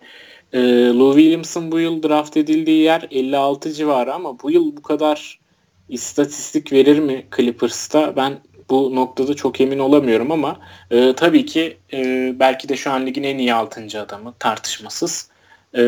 e, 0.52 0.60
Lou 0.88 1.14
Williams'ın 1.16 1.72
bu 1.72 1.80
yıl 1.80 2.02
draft 2.02 2.36
edildiği 2.36 2.82
yer 2.82 3.08
56 3.10 3.72
civarı 3.72 4.14
ama 4.14 4.42
bu 4.42 4.50
yıl 4.50 4.76
bu 4.76 4.82
kadar 4.82 5.38
istatistik 5.88 6.72
verir 6.72 6.98
mi 6.98 7.26
Clippers'ta? 7.36 8.16
Ben 8.16 8.38
bu 8.70 8.94
noktada 8.94 9.34
çok 9.34 9.60
emin 9.60 9.78
olamıyorum 9.78 10.30
ama 10.30 10.60
e, 10.90 11.12
tabii 11.16 11.46
ki 11.46 11.76
e, 11.92 12.32
belki 12.40 12.68
de 12.68 12.76
şu 12.76 12.90
an 12.90 13.06
ligin 13.06 13.22
en 13.22 13.38
iyi 13.38 13.54
6. 13.54 14.00
adamı 14.00 14.34
tartışmasız. 14.38 15.30
E, 15.76 15.82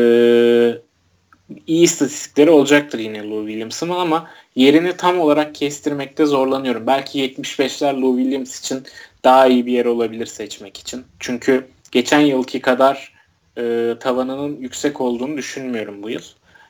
iyi 1.67 1.83
istatistikleri 1.83 2.49
olacaktır 2.49 2.99
yine 2.99 3.29
Lou 3.29 3.47
Williams'ın 3.47 3.89
ama 3.89 4.29
yerini 4.57 4.97
tam 4.97 5.19
olarak 5.19 5.55
kestirmekte 5.55 6.25
zorlanıyorum. 6.25 6.87
Belki 6.87 7.19
75'ler 7.19 8.01
Lou 8.01 8.17
Williams 8.17 8.59
için 8.59 8.83
daha 9.23 9.47
iyi 9.47 9.65
bir 9.65 9.71
yer 9.71 9.85
olabilir 9.85 10.25
seçmek 10.25 10.77
için. 10.77 11.03
Çünkü 11.19 11.67
geçen 11.91 12.19
yılki 12.19 12.61
kadar 12.61 13.13
e, 13.57 13.93
tavanının 13.99 14.57
yüksek 14.61 15.01
olduğunu 15.01 15.37
düşünmüyorum 15.37 16.03
bu 16.03 16.09
yıl. 16.09 16.21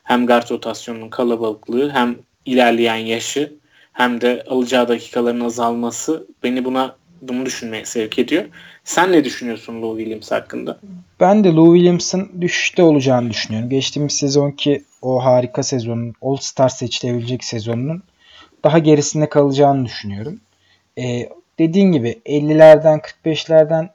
Hem 0.03 0.27
guard 0.27 0.51
rotasyonunun 0.51 1.09
kalabalıklığı 1.09 1.89
hem 1.89 2.15
ilerleyen 2.45 2.95
yaşı 2.95 3.53
hem 3.93 4.21
de 4.21 4.43
alacağı 4.47 4.87
dakikaların 4.87 5.39
azalması 5.39 6.27
beni 6.43 6.65
buna 6.65 6.95
bunu 7.21 7.45
düşünmeye 7.45 7.85
sevk 7.85 8.19
ediyor. 8.19 8.43
Sen 8.83 9.11
ne 9.11 9.23
düşünüyorsun 9.23 9.81
Lou 9.81 9.97
Williams 9.97 10.31
hakkında? 10.31 10.79
Ben 11.19 11.43
de 11.43 11.49
Lou 11.49 11.75
Williams'ın 11.75 12.31
düşüşte 12.41 12.83
olacağını 12.83 13.29
düşünüyorum. 13.29 13.69
Geçtiğimiz 13.69 14.13
sezonki 14.13 14.83
o 15.01 15.25
harika 15.25 15.63
sezonun, 15.63 16.13
All 16.21 16.35
Star 16.35 16.69
seçilebilecek 16.69 17.43
sezonunun 17.43 18.03
daha 18.63 18.79
gerisinde 18.79 19.29
kalacağını 19.29 19.85
düşünüyorum. 19.85 20.39
Ee, 20.97 21.29
dediğin 21.59 21.91
gibi 21.91 22.21
50'lerden 22.25 22.99
45'lerden 22.99 23.89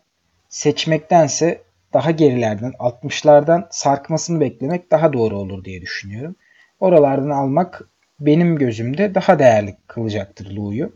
seçmektense 0.48 1.62
daha 1.92 2.10
gerilerden 2.10 2.72
60'lardan 2.72 3.66
sarkmasını 3.70 4.40
beklemek 4.40 4.90
daha 4.90 5.12
doğru 5.12 5.38
olur 5.38 5.64
diye 5.64 5.80
düşünüyorum. 5.80 6.36
Oralardan 6.80 7.30
almak 7.30 7.88
benim 8.20 8.58
gözümde 8.58 9.14
daha 9.14 9.38
değerli 9.38 9.76
kılacaktır 9.86 10.56
Lou'yu. 10.56 10.92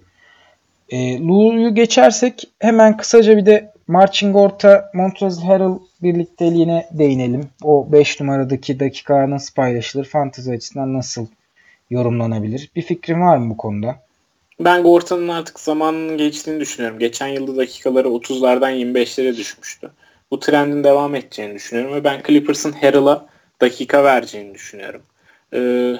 E, 0.88 1.18
Lou'yu 1.20 1.74
geçersek 1.74 2.44
hemen 2.58 2.96
kısaca 2.96 3.36
bir 3.36 3.46
de 3.46 3.72
Marching 3.86 4.36
Orta 4.36 4.90
Montrezl 4.94 5.42
Harrell 5.42 5.78
birlikteliğine 6.02 6.88
değinelim. 6.92 7.48
O 7.62 7.92
5 7.92 8.20
numaradaki 8.20 8.80
dakika 8.80 9.30
nasıl 9.30 9.54
paylaşılır? 9.54 10.04
Fantezi 10.04 10.52
açısından 10.52 10.94
nasıl 10.94 11.26
yorumlanabilir? 11.90 12.70
Bir 12.76 12.82
fikrin 12.82 13.20
var 13.20 13.36
mı 13.36 13.50
bu 13.50 13.56
konuda? 13.56 13.96
Ben 14.60 14.82
Gorta'nın 14.82 15.28
artık 15.28 15.60
zamanının 15.60 16.18
geçtiğini 16.18 16.60
düşünüyorum. 16.60 16.98
Geçen 16.98 17.26
yılda 17.26 17.56
dakikaları 17.56 18.08
30'lardan 18.08 18.72
25'lere 18.72 19.36
düşmüştü. 19.36 19.90
Bu 20.30 20.40
trendin 20.40 20.84
devam 20.84 21.14
edeceğini 21.14 21.54
düşünüyorum 21.54 21.94
ve 21.94 22.04
ben 22.04 22.22
Clippers'ın 22.26 22.72
Harrell'a 22.72 23.26
dakika 23.60 24.04
vereceğini 24.04 24.54
düşünüyorum. 24.54 25.02
Ee, 25.52 25.58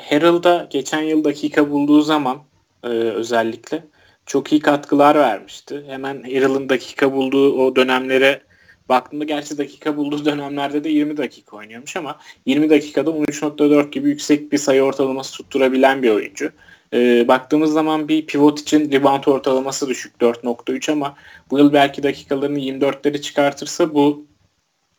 Harrell 0.09 0.43
da 0.43 0.67
geçen 0.71 1.03
yıl 1.03 1.25
dakika 1.25 1.71
bulduğu 1.71 2.03
zaman 2.03 2.39
e, 2.85 2.89
özellikle 2.89 3.85
çok 4.27 4.53
iyi 4.53 4.61
katkılar 4.61 5.15
vermişti. 5.15 5.85
Hemen 5.87 6.23
Harrell'ın 6.23 6.69
dakika 6.69 7.13
bulduğu 7.13 7.65
o 7.65 7.77
dönemlere 7.77 8.41
baktığımda 8.89 9.25
gerçi 9.25 9.59
dakika 9.59 9.97
bulduğu 9.97 10.25
dönemlerde 10.25 10.85
de 10.85 10.89
20 10.89 11.17
dakika 11.17 11.57
oynuyormuş 11.57 11.97
ama 11.97 12.19
20 12.47 12.71
dakikada 12.71 13.11
13.4 13.11 13.91
gibi 13.91 14.09
yüksek 14.09 14.53
bir 14.53 14.59
sayı 14.59 14.83
ortalaması 14.83 15.33
tutturabilen 15.37 16.03
bir 16.03 16.11
oyuncu. 16.11 16.53
Ee, 16.93 17.29
baktığımız 17.29 17.73
zaman 17.73 18.09
bir 18.09 18.27
pivot 18.27 18.61
için 18.61 18.93
rebound 18.93 19.25
ortalaması 19.25 19.89
düşük 19.89 20.21
4.3 20.21 20.93
ama 20.93 21.17
bu 21.51 21.59
yıl 21.59 21.73
belki 21.73 22.03
dakikalarını 22.03 22.59
24'leri 22.59 23.21
çıkartırsa 23.21 23.95
bu 23.95 24.27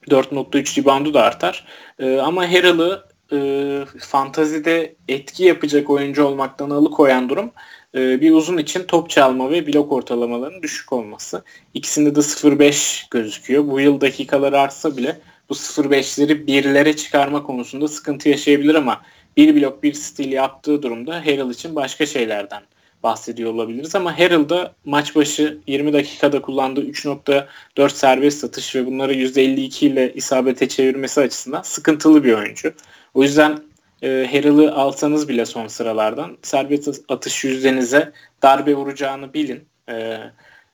4.3 0.09 0.81
reboundu 0.81 1.13
da 1.13 1.23
artar. 1.23 1.65
Ee, 1.99 2.17
ama 2.17 2.51
Harrell'ı 2.51 3.03
e, 3.31 3.85
fantazide 3.99 4.95
etki 5.07 5.43
yapacak 5.43 5.89
oyuncu 5.89 6.23
olmaktan 6.23 6.69
alıkoyan 6.69 7.29
durum 7.29 7.51
e, 7.95 8.21
bir 8.21 8.31
uzun 8.31 8.57
için 8.57 8.83
top 8.83 9.09
çalma 9.09 9.51
ve 9.51 9.67
blok 9.67 9.91
ortalamalarının 9.91 10.61
düşük 10.61 10.93
olması. 10.93 11.43
İkisinde 11.73 12.15
de 12.15 12.19
0.5 12.19 13.07
gözüküyor. 13.11 13.67
Bu 13.67 13.79
yıl 13.79 14.01
dakikaları 14.01 14.59
artsa 14.59 14.97
bile 14.97 15.19
bu 15.49 15.53
0.5'leri 15.53 16.47
birlere 16.47 16.95
çıkarma 16.95 17.43
konusunda 17.43 17.87
sıkıntı 17.87 18.29
yaşayabilir 18.29 18.75
ama 18.75 19.01
bir 19.37 19.55
blok 19.55 19.83
bir 19.83 19.93
stil 19.93 20.31
yaptığı 20.31 20.83
durumda 20.83 21.15
Harrell 21.15 21.49
için 21.49 21.75
başka 21.75 22.05
şeylerden 22.05 22.61
bahsediyor 23.03 23.53
olabiliriz 23.53 23.95
ama 23.95 24.19
Harrell'da 24.19 24.73
maç 24.85 25.15
başı 25.15 25.57
20 25.67 25.93
dakikada 25.93 26.41
kullandığı 26.41 26.81
3.4 26.81 27.89
serbest 27.89 28.39
satış 28.39 28.75
ve 28.75 28.85
bunları 28.85 29.13
%52 29.13 29.85
ile 29.85 30.13
isabete 30.13 30.67
çevirmesi 30.67 31.21
açısından 31.21 31.61
sıkıntılı 31.61 32.23
bir 32.23 32.33
oyuncu. 32.33 32.73
O 33.13 33.23
yüzden 33.23 33.59
e, 34.01 34.27
Harrell'ı 34.31 34.75
alsanız 34.75 35.29
bile 35.29 35.45
son 35.45 35.67
sıralardan 35.67 36.37
serbest 36.41 37.01
atış 37.09 37.43
yüzdenize 37.43 38.11
darbe 38.41 38.75
vuracağını 38.75 39.33
bilin. 39.33 39.67
E, 39.89 39.93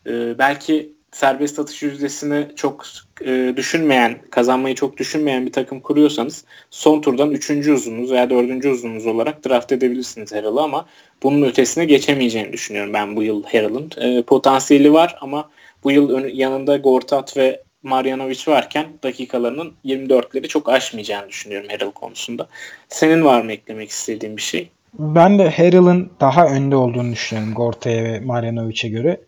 e, 0.08 0.38
belki 0.38 0.94
serbest 1.14 1.60
atış 1.60 1.84
yüzdesini 1.84 2.48
çok 2.56 2.86
e, 3.26 3.54
düşünmeyen, 3.56 4.18
kazanmayı 4.30 4.76
çok 4.76 4.98
düşünmeyen 4.98 5.46
bir 5.46 5.52
takım 5.52 5.80
kuruyorsanız 5.80 6.46
son 6.70 7.02
turdan 7.02 7.32
3. 7.32 7.50
uzununuz 7.50 8.12
veya 8.12 8.30
4. 8.30 8.66
uzununuz 8.66 9.06
olarak 9.06 9.46
draft 9.46 9.72
edebilirsiniz 9.72 10.32
Harrell'ı 10.32 10.62
ama 10.62 10.86
bunun 11.24 11.42
ötesine 11.42 11.86
geçemeyeceğini 11.86 12.54
düşünüyorum 12.54 12.94
ben 12.94 13.16
bu 13.16 13.24
yıl 13.24 13.44
Harrell'ın. 13.44 13.92
E, 13.98 14.22
potansiyeli 14.22 14.94
var 14.94 15.16
ama 15.22 15.50
bu 15.84 15.92
yıl 15.92 16.26
yanında 16.34 16.78
Gortat 16.78 17.38
ve 17.38 17.64
Marjanovic 17.84 18.40
varken 18.48 18.86
dakikalarının 19.04 19.74
24'leri 19.86 20.48
çok 20.48 20.70
aşmayacağını 20.70 21.30
düşünüyorum 21.30 21.68
Harrell 21.70 21.92
konusunda. 21.92 22.48
Senin 22.90 23.26
var 23.26 23.42
mı 23.42 23.52
eklemek 23.52 23.90
istediğin 23.90 24.38
bir 24.38 24.42
şey? 24.42 24.70
Ben 25.00 25.40
de 25.40 25.50
Harrell'ın 25.50 26.12
daha 26.20 26.46
önde 26.46 26.76
olduğunu 26.76 27.12
düşünüyorum 27.12 27.54
Gorta'ya 27.54 28.04
ve 28.04 28.20
Marjanovic'e 28.20 28.90
göre. 28.90 29.20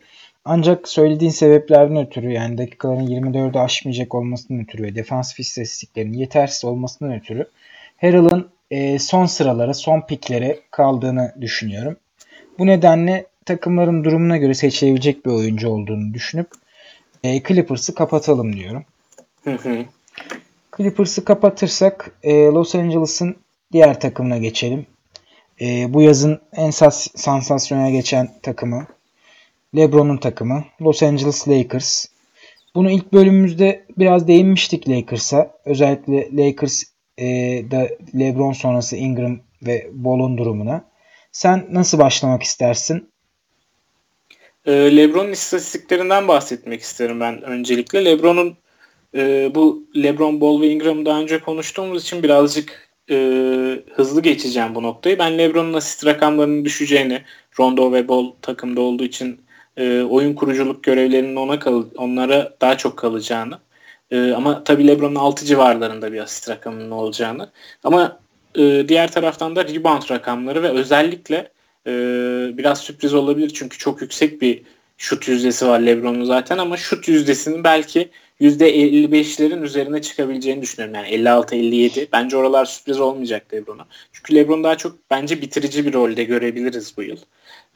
Ancak 0.46 0.88
söylediğin 0.88 1.32
sebeplerden 1.32 1.98
ötürü 1.98 2.32
yani 2.32 2.58
dakikaların 2.58 3.08
24'ü 3.08 3.60
aşmayacak 3.60 4.16
olmasından 4.16 4.64
ötürü 4.64 4.84
ve 4.84 4.96
defansif 4.96 5.40
istatistiklerin 5.40 6.14
yetersiz 6.14 6.66
olmasından 6.66 7.14
ötürü 7.16 7.46
Harrell'ın 8.02 8.50
e, 8.72 9.00
son 9.00 9.26
sıralara, 9.26 9.74
son 9.74 10.02
piklere 10.02 10.60
kaldığını 10.72 11.36
düşünüyorum. 11.42 11.98
Bu 12.60 12.68
nedenle 12.68 13.26
takımların 13.46 14.04
durumuna 14.04 14.38
göre 14.38 14.54
seçilebilecek 14.54 15.26
bir 15.26 15.32
oyuncu 15.32 15.70
olduğunu 15.70 16.14
düşünüp 16.14 16.48
e, 17.24 17.44
Clippers'ı 17.44 17.96
kapatalım 17.96 18.56
diyorum. 18.56 18.86
Clippers'ı 20.78 21.26
kapatırsak 21.26 22.12
e, 22.24 22.34
Los 22.46 22.76
Angeles'ın 22.76 23.36
diğer 23.72 24.00
takımına 24.00 24.38
geçelim. 24.38 24.86
E, 25.62 25.94
bu 25.94 26.02
yazın 26.02 26.42
en 26.54 26.70
sas- 26.70 27.12
sansasyonel 27.16 27.92
geçen 27.92 28.30
takımı 28.42 28.88
LeBron'un 29.76 30.18
takımı 30.18 30.64
Los 30.82 31.04
Angeles 31.04 31.48
Lakers. 31.48 32.06
Bunu 32.76 32.92
ilk 32.92 33.14
bölümümüzde 33.14 33.86
biraz 33.98 34.28
değinmiştik 34.28 34.90
Lakers'a. 34.90 35.52
Özellikle 35.66 36.30
Lakers 36.38 36.84
e, 37.18 37.26
da 37.72 37.90
LeBron 38.20 38.54
sonrası 38.54 38.96
Ingram 38.96 39.40
ve 39.62 39.90
Ball'un 39.92 40.38
durumuna. 40.38 40.86
Sen 41.32 41.68
nasıl 41.72 42.00
başlamak 42.00 42.44
istersin? 42.44 43.10
Ee, 44.66 44.72
LeBron'un 44.72 45.32
istatistiklerinden 45.32 46.28
bahsetmek 46.28 46.82
isterim 46.82 47.20
ben 47.20 47.42
öncelikle. 47.42 48.06
LeBron'un 48.06 48.58
e, 49.16 49.52
bu 49.56 49.88
LeBron, 49.96 50.42
Ball 50.42 50.62
ve 50.62 50.70
Ingram 50.70 51.06
daha 51.06 51.20
önce 51.20 51.40
konuştuğumuz 51.40 52.04
için 52.04 52.24
birazcık 52.24 52.90
e, 53.10 53.16
hızlı 53.94 54.22
geçeceğim 54.22 54.76
bu 54.76 54.84
noktayı. 54.84 55.20
Ben 55.20 55.38
LeBron'un 55.38 55.74
asist 55.74 56.06
rakamlarının 56.06 56.66
düşeceğini, 56.66 57.22
Rondo 57.60 57.92
ve 57.92 58.08
Ball 58.08 58.32
takımda 58.42 58.82
olduğu 58.82 59.04
için 59.04 59.45
e, 59.78 60.02
oyun 60.02 60.34
kuruculuk 60.34 60.84
görevlerinin 60.84 61.36
ona 61.36 61.60
kal 61.60 61.84
onlara 61.98 62.54
daha 62.62 62.78
çok 62.78 62.98
kalacağını 62.98 63.60
e, 64.12 64.32
ama 64.32 64.64
tabii 64.64 64.88
LeBron'un 64.88 65.16
6 65.16 65.46
civarlarında 65.46 66.14
bir 66.14 66.20
asist 66.20 66.50
rakamının 66.50 66.92
olacağını. 66.92 67.50
Ama 67.84 68.20
e, 68.56 68.86
diğer 68.88 69.12
taraftan 69.12 69.56
da 69.56 69.68
rebound 69.68 70.12
rakamları 70.12 70.64
ve 70.64 70.70
özellikle 70.70 71.52
e, 71.88 71.92
biraz 72.58 72.80
sürpriz 72.80 73.14
olabilir 73.14 73.50
çünkü 73.50 73.78
çok 73.78 74.02
yüksek 74.02 74.42
bir 74.42 74.62
şut 74.98 75.28
yüzdesi 75.28 75.68
var 75.68 75.80
LeBron'un 75.80 76.24
zaten 76.24 76.58
ama 76.58 76.78
şut 76.78 77.08
yüzdesinin 77.08 77.64
belki 77.64 78.10
%55'lerin 78.42 79.62
üzerine 79.62 80.02
çıkabileceğini 80.02 80.62
düşünüyorum. 80.62 80.96
Yani 80.96 81.08
56-57. 81.08 82.08
Bence 82.12 82.38
oralar 82.38 82.66
sürpriz 82.66 83.00
olmayacak 83.00 83.54
LeBron'a. 83.54 83.86
Çünkü 84.12 84.36
LeBron 84.36 84.64
daha 84.64 84.78
çok 84.78 84.98
bence 85.12 85.42
bitirici 85.42 85.86
bir 85.86 85.94
rolde 85.94 86.24
görebiliriz 86.24 86.98
bu 86.98 87.04
yıl. 87.04 87.18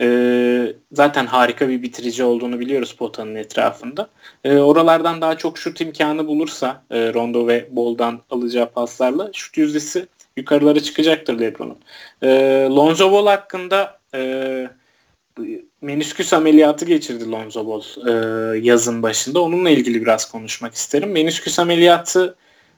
Ee, 0.01 0.73
zaten 0.91 1.25
harika 1.25 1.69
bir 1.69 1.81
bitirici 1.81 2.23
olduğunu 2.23 2.59
biliyoruz 2.59 2.93
potanın 2.93 3.35
etrafında. 3.35 4.09
Ee, 4.43 4.57
oralardan 4.57 5.21
daha 5.21 5.37
çok 5.37 5.57
şut 5.57 5.81
imkanı 5.81 6.27
bulursa 6.27 6.83
e, 6.91 7.13
Rondo 7.13 7.47
ve 7.47 7.67
Ball'dan 7.71 8.21
alacağı 8.29 8.71
paslarla 8.71 9.29
şut 9.33 9.57
yüzdesi 9.57 10.07
yukarılara 10.37 10.79
çıkacaktır 10.79 11.39
LeBron'un. 11.39 11.77
Ee, 12.23 12.67
Lonzo 12.69 13.11
Ball 13.11 13.27
hakkında 13.27 13.99
e, 14.15 14.69
menisküs 15.81 16.33
ameliyatı 16.33 16.85
geçirdi 16.85 17.31
Lonzo 17.31 17.67
Ball 17.67 17.81
e, 18.07 18.59
yazın 18.59 19.03
başında. 19.03 19.41
Onunla 19.41 19.69
ilgili 19.69 20.01
biraz 20.01 20.31
konuşmak 20.31 20.73
isterim. 20.75 21.11
Menisküs 21.11 21.59
ameliyatı 21.59 22.35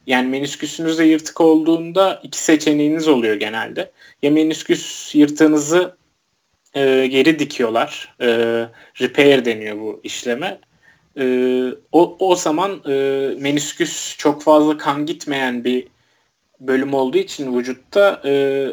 yani 0.08 0.28
menisküsünüzde 0.28 1.04
yırtık 1.04 1.42
olduğunda 1.42 2.20
iki 2.24 2.44
seçeneğiniz 2.44 3.08
oluyor 3.08 3.36
genelde. 3.36 3.92
Ya 4.22 4.32
menisküs 4.32 5.16
yırtığınızı 5.16 5.96
e, 6.74 7.08
geri 7.08 7.40
dikiyorlar. 7.40 8.16
E, 8.22 8.28
repair 9.02 9.46
deniyor 9.46 9.80
bu 9.80 10.00
işleme. 10.04 10.60
E, 11.20 11.26
o, 11.92 12.18
o 12.20 12.36
zaman 12.36 12.82
e, 12.88 12.94
menisküs 13.40 14.18
çok 14.18 14.44
fazla 14.44 14.78
kan 14.78 15.06
gitmeyen 15.06 15.64
bir 15.64 15.88
bölüm 16.60 16.94
olduğu 16.94 17.18
için 17.18 17.58
vücutta 17.58 18.22
e, 18.26 18.68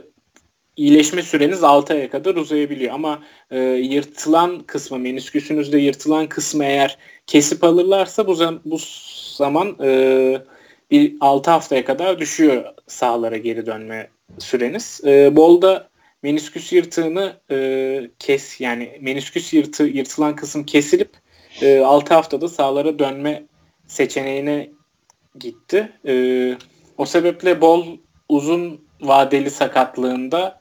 iyileşme 0.79 1.23
süreniz 1.23 1.65
6 1.65 1.93
aya 1.93 2.11
kadar 2.11 2.35
uzayabiliyor. 2.35 2.95
Ama 2.95 3.23
e, 3.51 3.59
yırtılan 3.61 4.61
kısmı, 4.61 4.99
menisküsünüzde 4.99 5.79
yırtılan 5.79 6.27
kısmı 6.29 6.65
eğer 6.65 6.99
kesip 7.27 7.65
alırlarsa 7.65 8.27
bu, 8.27 8.33
zam- 8.33 8.61
bu 8.65 8.79
zaman 9.37 9.77
e, 9.83 10.43
bir 10.91 11.17
6 11.21 11.51
haftaya 11.51 11.85
kadar 11.85 12.19
düşüyor 12.19 12.65
sahalara 12.87 13.37
geri 13.37 13.67
dönme 13.67 14.09
süreniz. 14.39 15.01
E, 15.07 15.37
Bol'da 15.37 15.89
menisküs 16.23 16.73
yırtığını 16.73 17.37
e, 17.51 18.11
kes 18.19 18.61
yani 18.61 18.99
menisküs 19.01 19.53
yırtı 19.53 19.85
yırtılan 19.85 20.37
kısım 20.37 20.65
kesilip 20.65 21.11
e, 21.63 21.79
6 21.81 22.15
haftada 22.15 22.49
sahalara 22.49 22.99
dönme 22.99 23.43
seçeneğine 23.87 24.71
gitti. 25.39 25.93
E, 26.07 26.55
o 26.99 27.07
sebeple 27.07 27.61
Bol 27.61 27.87
uzun 28.29 28.89
vadeli 29.01 29.51
sakatlığında 29.51 30.58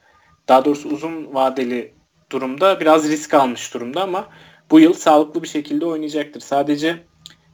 daha 0.48 0.66
doğrusu 0.66 0.90
uzun 0.90 1.34
vadeli 1.34 1.94
durumda 2.32 2.80
biraz 2.80 3.10
risk 3.10 3.34
almış 3.34 3.74
durumda 3.74 4.04
ama 4.04 4.28
bu 4.72 4.80
yıl 4.80 4.94
sağlıklı 4.94 5.44
bir 5.44 5.48
şekilde 5.48 5.86
oynayacaktır. 5.86 6.42
Sadece 6.42 7.04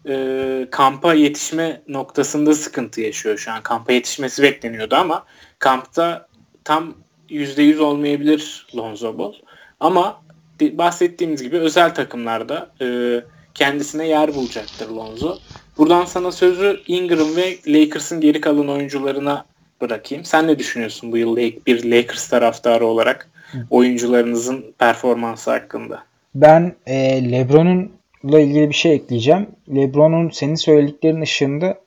e, 0.08 0.68
kampa 0.72 1.14
yetişme 1.14 1.82
noktasında 1.88 2.54
sıkıntı 2.54 3.02
yaşıyor 3.02 3.38
şu 3.38 3.52
an. 3.52 3.64
Kampa 3.64 3.94
yetişmesi 3.94 4.44
bekleniyordu 4.44 4.96
ama 4.96 5.26
kampta 5.60 6.28
tam 6.64 6.94
%100 7.30 7.80
olmayabilir 7.80 8.68
Lonzo 8.76 9.18
Ball. 9.18 9.34
Ama 9.80 10.24
bahsettiğimiz 10.62 11.44
gibi 11.44 11.58
özel 11.58 11.96
takımlarda 11.96 12.72
e, 12.82 13.20
kendisine 13.54 14.08
yer 14.08 14.36
bulacaktır 14.36 14.90
Lonzo. 14.90 15.38
Buradan 15.78 16.06
sana 16.06 16.32
sözü 16.32 16.82
Ingram 16.88 17.36
ve 17.36 17.58
Lakers'ın 17.68 18.22
geri 18.22 18.42
kalan 18.42 18.70
oyuncularına 18.70 19.46
bırakayım. 19.84 20.26
Sen 20.26 20.48
ne 20.48 20.60
düşünüyorsun 20.60 21.12
bu 21.12 21.18
yıl 21.18 21.38
bir 21.38 21.84
Lakers 21.84 22.30
taraftarı 22.30 22.86
olarak 22.86 23.30
oyuncularınızın 23.70 24.66
performansı 24.80 25.52
hakkında? 25.52 26.04
Ben 26.36 26.76
e, 26.86 27.32
LeBron'unla 27.32 28.40
ilgili 28.40 28.70
bir 28.70 28.76
şey 28.76 28.94
ekleyeceğim. 28.94 29.48
LeBron'un 29.76 30.30
senin 30.30 30.56
söylediklerin 30.56 31.22
ışığında 31.22 31.80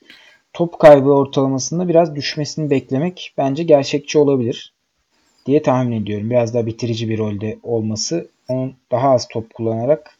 top 0.53 0.79
kaybı 0.79 1.09
ortalamasında 1.09 1.89
biraz 1.89 2.17
düşmesini 2.17 2.71
beklemek 2.71 3.35
bence 3.39 3.63
gerçekçi 3.63 4.19
olabilir 4.19 4.73
diye 5.47 5.63
tahmin 5.63 6.03
ediyorum. 6.03 6.31
Biraz 6.31 6.55
daha 6.55 6.67
bitirici 6.67 7.09
bir 7.09 7.19
rolde 7.19 7.59
olması 7.63 8.29
onun 8.49 8.75
daha 8.91 9.11
az 9.11 9.29
top 9.29 9.55
kullanarak 9.55 10.17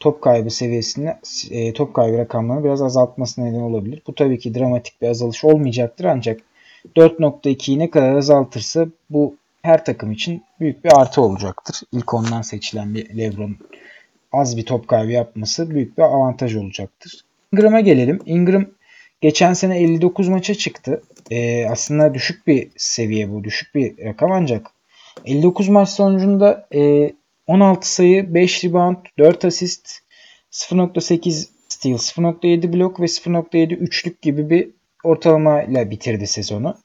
top 0.00 0.22
kaybı 0.22 0.50
seviyesini 0.50 1.14
e, 1.50 1.72
top 1.72 1.94
kaybı 1.94 2.18
rakamlarını 2.18 2.64
biraz 2.64 2.82
azaltmasına 2.82 3.44
neden 3.44 3.60
olabilir. 3.60 4.02
Bu 4.06 4.14
tabii 4.14 4.38
ki 4.38 4.54
dramatik 4.54 5.02
bir 5.02 5.08
azalış 5.08 5.44
olmayacaktır 5.44 6.04
ancak 6.04 6.40
4.2'yi 6.96 7.78
ne 7.78 7.90
kadar 7.90 8.14
azaltırsa 8.16 8.86
bu 9.10 9.36
her 9.62 9.84
takım 9.84 10.12
için 10.12 10.42
büyük 10.60 10.84
bir 10.84 11.00
artı 11.00 11.22
olacaktır. 11.22 11.80
İlk 11.92 12.14
ondan 12.14 12.42
seçilen 12.42 12.94
bir 12.94 13.18
Lebron 13.18 13.56
az 14.32 14.56
bir 14.56 14.66
top 14.66 14.88
kaybı 14.88 15.12
yapması 15.12 15.70
büyük 15.70 15.98
bir 15.98 16.02
avantaj 16.02 16.56
olacaktır. 16.56 17.24
Ingram'a 17.52 17.80
gelelim. 17.80 18.20
Ingram 18.26 18.66
geçen 19.20 19.52
sene 19.52 19.78
59 19.78 20.28
maça 20.28 20.54
çıktı. 20.54 21.02
Ee, 21.30 21.66
aslında 21.66 22.14
düşük 22.14 22.46
bir 22.46 22.68
seviye 22.76 23.32
bu. 23.32 23.44
Düşük 23.44 23.74
bir 23.74 24.04
rakam 24.04 24.32
ancak 24.32 24.66
59 25.24 25.68
maç 25.68 25.88
sonucunda 25.88 26.68
e, 26.74 27.12
16 27.46 27.94
sayı, 27.94 28.34
5 28.34 28.64
rebound, 28.64 28.96
4 29.18 29.44
asist, 29.44 29.98
0.8 30.52 31.48
steal, 31.68 31.94
0.7 31.94 32.72
blok 32.72 33.00
ve 33.00 33.04
0.7 33.04 33.74
üçlük 33.74 34.22
gibi 34.22 34.50
bir 34.50 34.70
ortalamayla 35.04 35.90
bitirdi 35.90 36.26
sezonu. 36.26 36.76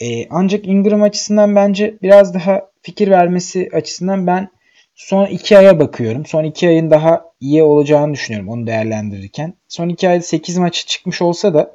E, 0.00 0.28
ancak 0.30 0.66
Ingram 0.66 1.02
açısından 1.02 1.56
bence 1.56 1.94
biraz 2.02 2.34
daha 2.34 2.70
fikir 2.82 3.10
vermesi 3.10 3.68
açısından 3.72 4.26
ben 4.26 4.48
son 4.94 5.26
iki 5.26 5.58
aya 5.58 5.78
bakıyorum. 5.78 6.26
Son 6.26 6.44
iki 6.44 6.68
ayın 6.68 6.90
daha 6.90 7.24
iyi 7.40 7.62
olacağını 7.62 8.14
düşünüyorum 8.14 8.48
onu 8.48 8.66
değerlendirirken. 8.66 9.54
Son 9.68 9.88
iki 9.88 10.08
ayda 10.08 10.22
8 10.22 10.58
maçı 10.58 10.86
çıkmış 10.86 11.22
olsa 11.22 11.54
da 11.54 11.74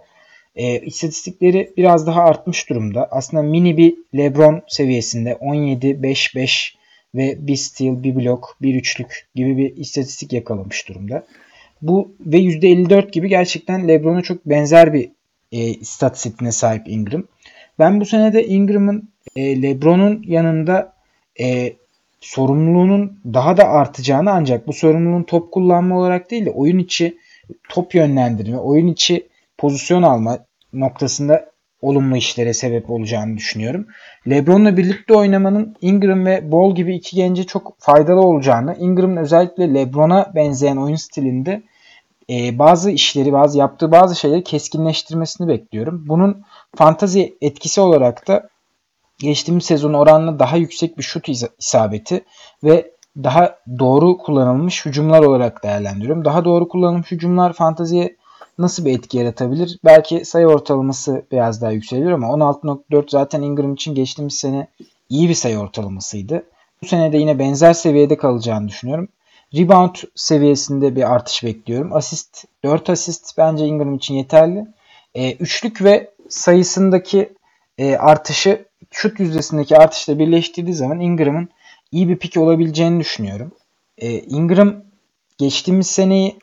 e, 0.56 0.80
istatistikleri 0.80 1.74
biraz 1.78 2.08
daha 2.08 2.24
artmış 2.24 2.70
durumda. 2.70 3.08
Aslında 3.12 3.44
mini 3.44 3.78
bir 3.78 3.96
LeBron 4.18 4.62
seviyesinde 4.68 5.36
17, 5.36 6.04
5, 6.04 6.36
5 6.36 6.78
ve 7.16 7.48
bir 7.48 7.56
steal, 7.56 8.04
bir 8.04 8.16
blok, 8.16 8.58
bir 8.62 8.76
üçlük 8.76 9.28
gibi 9.36 9.58
bir 9.58 9.78
istatistik 9.78 10.34
yakalamış 10.34 10.90
durumda. 10.90 11.26
Bu 11.82 12.16
ve 12.20 12.38
%54 12.38 13.12
gibi 13.12 13.30
gerçekten 13.30 13.88
LeBron'a 13.88 14.22
çok 14.22 14.46
benzer 14.46 14.94
bir 14.94 15.10
e, 15.52 15.58
istatistikine 15.60 16.52
sahip 16.52 16.88
Ingram. 16.88 17.24
Ben 17.80 18.00
bu 18.02 18.06
sene 18.06 18.34
de 18.34 18.48
Ingram'ın 18.48 19.10
e, 19.36 19.62
LeBron'un 19.62 20.24
yanında 20.28 20.94
e, 21.40 21.74
sorumluluğunun 22.20 23.20
daha 23.34 23.58
da 23.58 23.68
artacağını 23.68 24.32
ancak 24.32 24.68
bu 24.68 24.74
sorumluluğun 24.74 25.24
top 25.24 25.52
kullanma 25.52 26.00
olarak 26.00 26.32
değil 26.32 26.46
de 26.46 26.52
oyun 26.52 26.78
içi 26.78 27.18
top 27.70 27.96
yönlendirme, 27.96 28.58
oyun 28.58 28.88
içi 28.88 29.28
pozisyon 29.58 30.04
alma 30.04 30.40
noktasında 30.74 31.52
olumlu 31.82 32.18
işlere 32.18 32.54
sebep 32.54 32.90
olacağını 32.90 33.38
düşünüyorum. 33.38 33.88
LeBron'la 34.30 34.78
birlikte 34.78 35.14
oynamanın 35.14 35.76
Ingram 35.82 36.26
ve 36.26 36.52
Ball 36.52 36.76
gibi 36.76 36.96
iki 36.96 37.16
gence 37.16 37.44
çok 37.44 37.76
faydalı 37.80 38.22
olacağını, 38.22 38.76
Ingram'ın 38.80 39.18
özellikle 39.18 39.74
LeBron'a 39.74 40.32
benzeyen 40.36 40.78
oyun 40.78 40.96
stilinde 40.96 41.64
e, 42.30 42.60
bazı 42.60 42.92
işleri, 42.92 43.34
bazı 43.34 43.58
yaptığı 43.58 43.92
bazı 43.92 44.16
şeyleri 44.16 44.44
keskinleştirmesini 44.44 45.48
bekliyorum. 45.48 46.06
Bunun 46.08 46.44
fantazi 46.76 47.38
etkisi 47.42 47.82
olarak 47.82 48.28
da 48.28 48.50
geçtiğimiz 49.20 49.66
sezon 49.66 49.94
oranla 49.94 50.40
daha 50.40 50.58
yüksek 50.58 50.98
bir 50.98 51.04
şut 51.04 51.30
isabeti 51.60 52.26
ve 52.64 52.92
daha 53.24 53.56
doğru 53.80 54.18
kullanılmış 54.18 54.86
hücumlar 54.86 55.24
olarak 55.24 55.64
değerlendiriyorum. 55.64 56.26
Daha 56.26 56.46
doğru 56.46 56.68
kullanılmış 56.68 57.12
hücumlar 57.12 57.54
fantaziye 57.54 58.16
nasıl 58.58 58.86
bir 58.86 58.98
etki 58.98 59.18
yaratabilir? 59.18 59.80
Belki 59.86 60.26
sayı 60.26 60.48
ortalaması 60.48 61.26
biraz 61.32 61.62
daha 61.62 61.72
yükselebilir 61.72 62.12
ama 62.12 62.28
16.4 62.28 63.06
zaten 63.10 63.42
Ingram 63.42 63.74
için 63.74 63.96
geçtiğimiz 63.96 64.36
sene 64.36 64.68
iyi 65.10 65.30
bir 65.30 65.34
sayı 65.34 65.58
ortalamasıydı. 65.58 66.44
Bu 66.84 66.88
sene 66.88 67.14
de 67.14 67.18
yine 67.18 67.40
benzer 67.40 67.74
seviyede 67.74 68.18
kalacağını 68.18 68.68
düşünüyorum. 68.68 69.08
Rebound 69.56 69.96
seviyesinde 70.16 70.96
bir 70.96 71.14
artış 71.14 71.44
bekliyorum. 71.44 71.94
Asist 71.94 72.46
4 72.64 72.90
asist 72.90 73.38
bence 73.38 73.66
Ingram 73.66 73.96
için 73.96 74.14
yeterli. 74.14 74.68
E, 75.16 75.34
üçlük 75.34 75.84
ve 75.84 76.12
sayısındaki 76.30 77.34
e, 77.78 77.96
artışı 77.96 78.66
şut 78.92 79.20
yüzdesindeki 79.20 79.78
artışla 79.78 80.20
birleştirdiği 80.20 80.76
zaman 80.76 81.00
Ingram'ın 81.00 81.50
iyi 81.92 82.10
bir 82.10 82.18
pik 82.18 82.38
olabileceğini 82.38 83.00
düşünüyorum. 83.00 83.52
E, 83.98 84.20
Ingram 84.20 84.76
geçtiğimiz 85.38 85.88
seneyi 85.88 86.40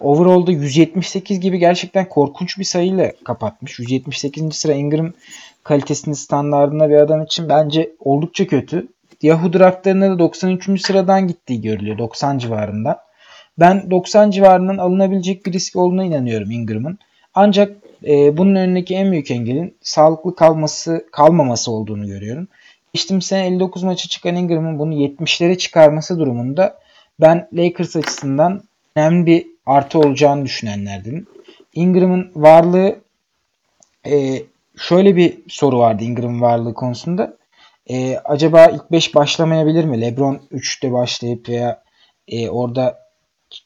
overall'da 0.00 0.52
178 0.52 1.40
gibi 1.40 1.58
gerçekten 1.58 2.08
korkunç 2.08 2.58
bir 2.58 2.64
sayıyla 2.64 3.12
kapatmış. 3.24 3.78
178. 3.78 4.56
sıra 4.56 4.72
Ingram 4.72 5.12
kalitesinin 5.62 6.14
standartında 6.14 6.88
bir 6.88 6.94
adam 6.94 7.22
için 7.22 7.48
bence 7.48 7.92
oldukça 8.00 8.46
kötü. 8.46 8.88
Yahoo 9.24 9.52
draftlarında 9.52 10.10
da 10.10 10.18
93. 10.18 10.80
sıradan 10.80 11.28
gittiği 11.28 11.60
görülüyor 11.60 11.98
90 11.98 12.38
civarında. 12.38 13.04
Ben 13.58 13.90
90 13.90 14.30
civarının 14.30 14.78
alınabilecek 14.78 15.46
bir 15.46 15.52
risk 15.52 15.76
olduğuna 15.76 16.04
inanıyorum 16.04 16.50
Ingram'ın. 16.50 16.98
Ancak 17.34 17.76
e, 18.06 18.36
bunun 18.36 18.54
önündeki 18.54 18.94
en 18.94 19.12
büyük 19.12 19.30
engelin 19.30 19.76
sağlıklı 19.82 20.36
kalması 20.36 21.06
kalmaması 21.12 21.72
olduğunu 21.72 22.06
görüyorum. 22.06 22.48
Geçtiğimiz 22.92 23.26
sene 23.26 23.46
59 23.46 23.82
maçı 23.82 24.08
çıkan 24.08 24.36
Ingram'ın 24.36 24.78
bunu 24.78 24.94
70'lere 24.94 25.58
çıkarması 25.58 26.18
durumunda 26.18 26.78
ben 27.20 27.48
Lakers 27.52 27.96
açısından 27.96 28.62
önemli 28.96 29.26
bir 29.26 29.46
artı 29.66 29.98
olacağını 29.98 30.44
düşünenlerdim. 30.44 31.26
Ingram'ın 31.74 32.32
varlığı 32.36 32.96
e, 34.06 34.42
şöyle 34.76 35.16
bir 35.16 35.38
soru 35.48 35.78
vardı 35.78 36.04
Ingram'ın 36.04 36.40
varlığı 36.40 36.74
konusunda. 36.74 37.36
E, 37.90 38.16
acaba 38.24 38.66
ilk 38.66 38.92
5 38.92 39.14
başlamayabilir 39.14 39.84
mi? 39.84 40.00
LeBron 40.00 40.40
3'te 40.52 40.92
başlayıp 40.92 41.48
veya 41.48 41.82
e, 42.28 42.48
orada 42.48 42.98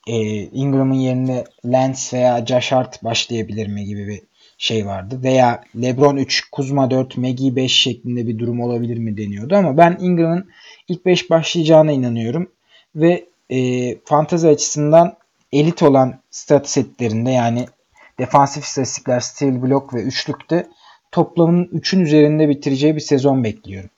e, 0.07 0.43
Ingram'ın 0.43 0.95
yerine 0.95 1.45
Lance 1.65 2.01
veya 2.13 2.47
Josh 2.47 2.73
Hart 2.73 3.05
başlayabilir 3.05 3.67
mi 3.67 3.85
gibi 3.85 4.09
bir 4.09 4.23
şey 4.59 4.87
vardı. 4.87 5.21
Veya 5.23 5.61
LeBron 5.83 6.17
3, 6.17 6.51
Kuzma 6.51 6.91
4, 6.91 7.17
Maggie 7.17 7.57
5 7.57 7.73
şeklinde 7.73 8.27
bir 8.27 8.39
durum 8.39 8.61
olabilir 8.61 8.99
mi 8.99 9.17
deniyordu 9.17 9.57
ama 9.57 9.77
ben 9.77 9.97
Ingram'ın 10.01 10.51
ilk 10.89 11.07
5 11.07 11.31
başlayacağına 11.31 11.93
inanıyorum. 11.93 12.53
Ve 12.95 13.25
e, 13.51 13.59
fantazi 14.05 14.49
açısından 14.49 15.17
elit 15.53 15.83
olan 15.83 16.21
stat 16.31 16.69
setlerinde 16.69 17.31
yani 17.31 17.67
defansif 18.19 18.65
istatistikler, 18.65 19.21
steal, 19.21 19.63
blok 19.63 19.95
ve 19.95 20.03
üçlükte 20.03 20.67
toplamın 21.13 21.65
3'ün 21.65 22.01
üzerinde 22.01 22.49
bitireceği 22.49 22.95
bir 22.95 23.01
sezon 23.01 23.45
bekliyorum. 23.45 23.91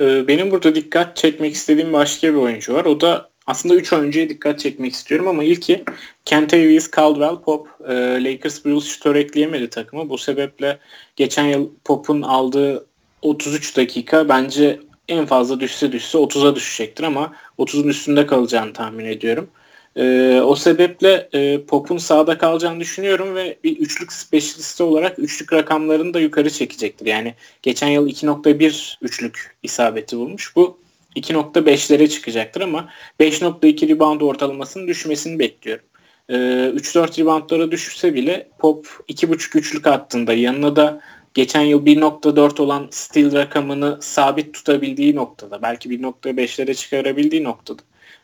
Ee, 0.00 0.28
benim 0.28 0.50
burada 0.50 0.74
dikkat 0.74 1.16
çekmek 1.16 1.54
istediğim 1.54 1.92
başka 1.92 2.28
bir 2.28 2.38
oyuncu 2.38 2.74
var. 2.74 2.84
O 2.84 3.00
da 3.00 3.30
aslında 3.46 3.74
3 3.74 3.92
oyuncuya 3.92 4.28
dikkat 4.28 4.60
çekmek 4.60 4.92
istiyorum 4.92 5.28
ama 5.28 5.44
ilki 5.44 5.84
Kentavious 6.24 6.90
Caldwell 6.96 7.40
Pop. 7.44 7.68
E, 7.88 7.94
Lakers 8.24 8.64
bu 8.64 8.68
yıl 8.68 8.80
şutör 8.80 9.16
ekleyemedi 9.16 9.70
takımı. 9.70 10.08
Bu 10.08 10.18
sebeple 10.18 10.78
geçen 11.16 11.44
yıl 11.44 11.70
Pop'un 11.84 12.22
aldığı 12.22 12.86
33 13.22 13.76
dakika 13.76 14.28
bence 14.28 14.80
en 15.08 15.26
fazla 15.26 15.60
düşse 15.60 15.92
düşse 15.92 16.18
30'a 16.18 16.54
düşecektir 16.56 17.04
ama 17.04 17.32
30'un 17.58 17.88
üstünde 17.88 18.26
kalacağını 18.26 18.72
tahmin 18.72 19.04
ediyorum. 19.04 19.50
E, 19.96 20.40
o 20.40 20.56
sebeple 20.56 21.28
e, 21.32 21.64
Pop'un 21.64 21.98
sağda 21.98 22.38
kalacağını 22.38 22.80
düşünüyorum 22.80 23.34
ve 23.34 23.58
bir 23.64 23.76
üçlük 23.76 24.12
specialisti 24.12 24.82
olarak 24.82 25.18
üçlük 25.18 25.52
rakamlarını 25.52 26.14
da 26.14 26.20
yukarı 26.20 26.50
çekecektir. 26.50 27.06
Yani 27.06 27.34
geçen 27.62 27.88
yıl 27.88 28.08
2.1 28.08 28.96
üçlük 29.02 29.56
isabeti 29.62 30.16
bulmuş. 30.16 30.56
Bu 30.56 30.78
2.5'lere 31.16 32.08
çıkacaktır 32.08 32.60
ama 32.60 32.88
5.2 33.20 33.88
rebound 33.88 34.20
ortalamasının 34.20 34.88
düşmesini 34.88 35.38
bekliyorum. 35.38 35.84
E, 36.28 36.34
3-4 36.34 37.20
reboundlara 37.20 37.70
düşürse 37.70 38.14
bile 38.14 38.48
Pop 38.58 38.86
2.5 39.08 39.58
üçlük 39.58 39.86
attığında 39.86 40.32
yanına 40.32 40.76
da 40.76 41.00
geçen 41.34 41.62
yıl 41.62 41.86
1.4 41.86 42.62
olan 42.62 42.88
steal 42.90 43.32
rakamını 43.32 43.98
sabit 44.00 44.54
tutabildiği 44.54 45.16
noktada 45.16 45.62
belki 45.62 45.88
1.5'lere 45.88 46.74
çıkarabildiği 46.74 47.44
noktada 47.44 47.82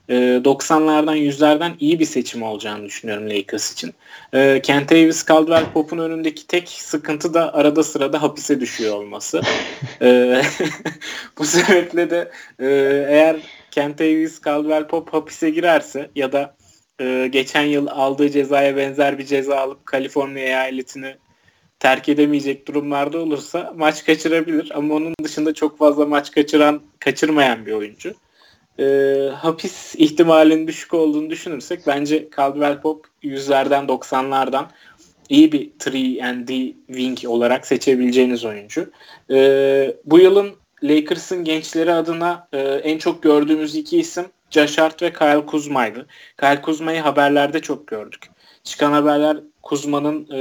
90'lardan 0.08 1.16
ee, 1.16 1.20
yüzlerden 1.20 1.72
iyi 1.80 1.98
bir 2.00 2.04
seçim 2.04 2.42
olacağını 2.42 2.84
düşünüyorum 2.84 3.30
Lakers 3.30 3.72
için. 3.72 3.94
E, 4.32 4.60
Kent 4.62 4.90
Davis 4.90 5.26
Caldwell 5.26 5.72
Pop'un 5.72 5.98
önündeki 5.98 6.46
tek 6.46 6.68
sıkıntı 6.68 7.34
da 7.34 7.54
arada 7.54 7.82
sırada 7.82 8.22
hapise 8.22 8.60
düşüyor 8.60 8.96
olması. 8.96 9.40
Ee, 10.02 10.42
bu 11.38 11.44
sebeple 11.44 12.10
de 12.10 12.30
e, 12.58 12.66
eğer 13.08 13.36
Kent 13.70 13.98
Davis 13.98 14.42
Caldwell 14.44 14.86
Pop 14.86 15.12
hapise 15.12 15.50
girerse 15.50 16.10
ya 16.16 16.32
da 16.32 16.56
e, 17.00 17.28
geçen 17.32 17.62
yıl 17.62 17.86
aldığı 17.86 18.30
cezaya 18.30 18.76
benzer 18.76 19.18
bir 19.18 19.26
ceza 19.26 19.56
alıp 19.58 19.86
Kaliforniya 19.86 20.46
eyaletini 20.46 21.16
terk 21.80 22.08
edemeyecek 22.08 22.68
durumlarda 22.68 23.18
olursa 23.18 23.72
maç 23.76 24.04
kaçırabilir 24.04 24.72
ama 24.74 24.94
onun 24.94 25.14
dışında 25.24 25.54
çok 25.54 25.78
fazla 25.78 26.06
maç 26.06 26.30
kaçıran 26.30 26.82
kaçırmayan 26.98 27.66
bir 27.66 27.72
oyuncu 27.72 28.14
e, 28.80 28.84
hapis 29.34 29.94
ihtimalinin 29.94 30.66
düşük 30.66 30.94
olduğunu 30.94 31.30
düşünürsek 31.30 31.86
bence 31.86 32.28
Caldwell 32.36 32.80
Pop 32.80 33.06
yüzlerden 33.22 33.84
90'lardan 33.84 34.64
iyi 35.28 35.52
bir 35.52 35.70
3 35.86 36.22
and 36.22 36.48
D 36.48 36.72
wing 36.86 37.18
olarak 37.26 37.66
seçebileceğiniz 37.66 38.44
oyuncu. 38.44 38.90
E, 39.30 39.96
bu 40.04 40.18
yılın 40.18 40.50
Lakers'ın 40.82 41.44
gençleri 41.44 41.92
adına 41.92 42.48
e, 42.52 42.58
en 42.60 42.98
çok 42.98 43.22
gördüğümüz 43.22 43.74
iki 43.74 43.98
isim 43.98 44.26
Josh 44.50 44.78
Hart 44.78 45.02
ve 45.02 45.12
Kyle 45.12 45.46
Kuzma'ydı. 45.46 46.06
Kyle 46.40 46.62
Kuzma'yı 46.62 47.00
haberlerde 47.00 47.60
çok 47.60 47.86
gördük. 47.86 48.30
Çıkan 48.64 48.92
haberler 48.92 49.36
Kuzma'nın 49.62 50.28
e, 50.32 50.40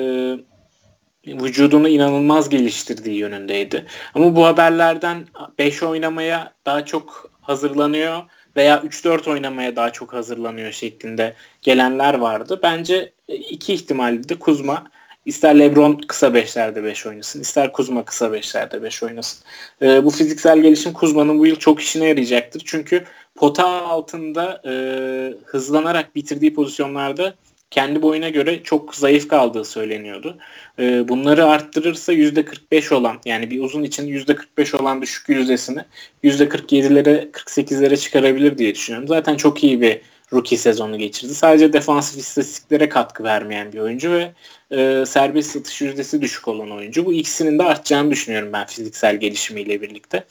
vücudunu 1.28 1.90
inanılmaz 1.90 2.50
geliştirdiği 2.50 3.18
yönündeydi. 3.18 3.86
Ama 4.14 4.36
bu 4.36 4.46
haberlerden 4.46 5.28
5 5.60 5.84
oynamaya 5.84 6.54
daha 6.66 6.86
çok 6.86 7.32
hazırlanıyor 7.48 8.24
veya 8.56 8.78
3-4 8.78 9.30
oynamaya 9.30 9.76
daha 9.76 9.94
çok 9.94 10.14
hazırlanıyor 10.14 10.72
şeklinde 10.72 11.34
gelenler 11.62 12.14
vardı. 12.14 12.60
Bence 12.64 13.14
e, 13.28 13.36
iki 13.36 13.74
ihtimalde 13.74 14.30
de 14.30 14.40
Kuzma 14.40 14.84
ister 15.26 15.60
LeBron 15.60 15.94
kısa 16.08 16.28
5'lerde 16.28 16.84
5 16.84 17.06
oynasın, 17.06 17.42
ister 17.42 17.72
Kuzma 17.72 18.06
kısa 18.06 18.26
5'lerde 18.26 18.84
5 18.84 19.04
oynasın. 19.04 19.44
E, 19.82 20.06
bu 20.06 20.10
fiziksel 20.10 20.60
gelişim 20.60 20.94
Kuzma'nın 20.94 21.40
bu 21.40 21.46
yıl 21.48 21.56
çok 21.56 21.82
işine 21.82 22.06
yarayacaktır. 22.06 22.62
Çünkü 22.66 23.04
pota 23.36 23.68
altında 23.68 24.62
e, 24.66 24.74
hızlanarak 25.46 26.16
bitirdiği 26.16 26.54
pozisyonlarda 26.54 27.34
kendi 27.72 28.02
boyuna 28.02 28.30
göre 28.30 28.64
çok 28.64 28.96
zayıf 28.96 29.28
kaldığı 29.28 29.66
söyleniyordu. 29.66 30.38
Ee, 30.80 31.08
bunları 31.08 31.46
arttırırsa 31.46 32.14
%45 32.14 32.94
olan 32.94 33.20
yani 33.26 33.52
bir 33.52 33.64
uzun 33.64 33.84
için 33.84 34.08
%45 34.08 34.78
olan 34.78 35.02
düşük 35.02 35.30
yüzdesini 35.30 35.80
%47'lere 36.24 37.32
48'lere 37.32 37.98
çıkarabilir 37.98 38.58
diye 38.58 38.76
düşünüyorum. 38.76 39.08
Zaten 39.08 39.36
çok 39.36 39.64
iyi 39.64 39.82
bir 39.82 40.02
rookie 40.34 40.58
sezonu 40.58 40.98
geçirdi. 40.98 41.36
Sadece 41.36 41.74
defansif 41.74 42.20
istatistiklere 42.20 42.90
katkı 42.90 43.24
vermeyen 43.24 43.74
bir 43.74 43.80
oyuncu 43.80 44.12
ve 44.12 44.32
e, 44.72 45.06
serbest 45.06 45.52
satış 45.52 45.82
yüzdesi 45.82 46.22
düşük 46.22 46.48
olan 46.48 46.72
oyuncu. 46.72 47.06
Bu 47.06 47.14
ikisinin 47.14 47.60
de 47.60 47.64
artacağını 47.64 48.12
düşünüyorum 48.12 48.54
ben 48.54 48.66
fiziksel 48.66 49.18
gelişimiyle 49.18 49.82
birlikte. 49.82 50.24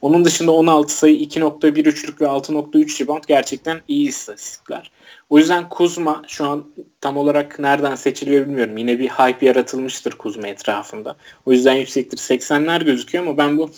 Onun 0.00 0.24
dışında 0.24 0.52
16 0.52 0.94
sayı, 0.94 1.16
2.1 1.16 1.88
üçlük 1.88 2.20
ve 2.20 2.24
6.3 2.24 3.04
rebound 3.04 3.24
gerçekten 3.28 3.80
iyi 3.88 4.08
istatistikler. 4.08 4.90
O 5.30 5.38
yüzden 5.38 5.68
Kuzma 5.68 6.22
şu 6.28 6.48
an 6.48 6.66
tam 7.00 7.16
olarak 7.16 7.58
nereden 7.58 7.94
seçiliyor 7.94 8.46
bilmiyorum. 8.46 8.76
Yine 8.76 8.98
bir 8.98 9.08
hype 9.08 9.46
yaratılmıştır 9.46 10.12
Kuzma 10.12 10.48
etrafında. 10.48 11.16
O 11.46 11.52
yüzden 11.52 11.74
yüksektir. 11.74 12.18
80'ler 12.18 12.84
gözüküyor 12.84 13.24
ama 13.26 13.38
ben 13.38 13.58
bu 13.58 13.70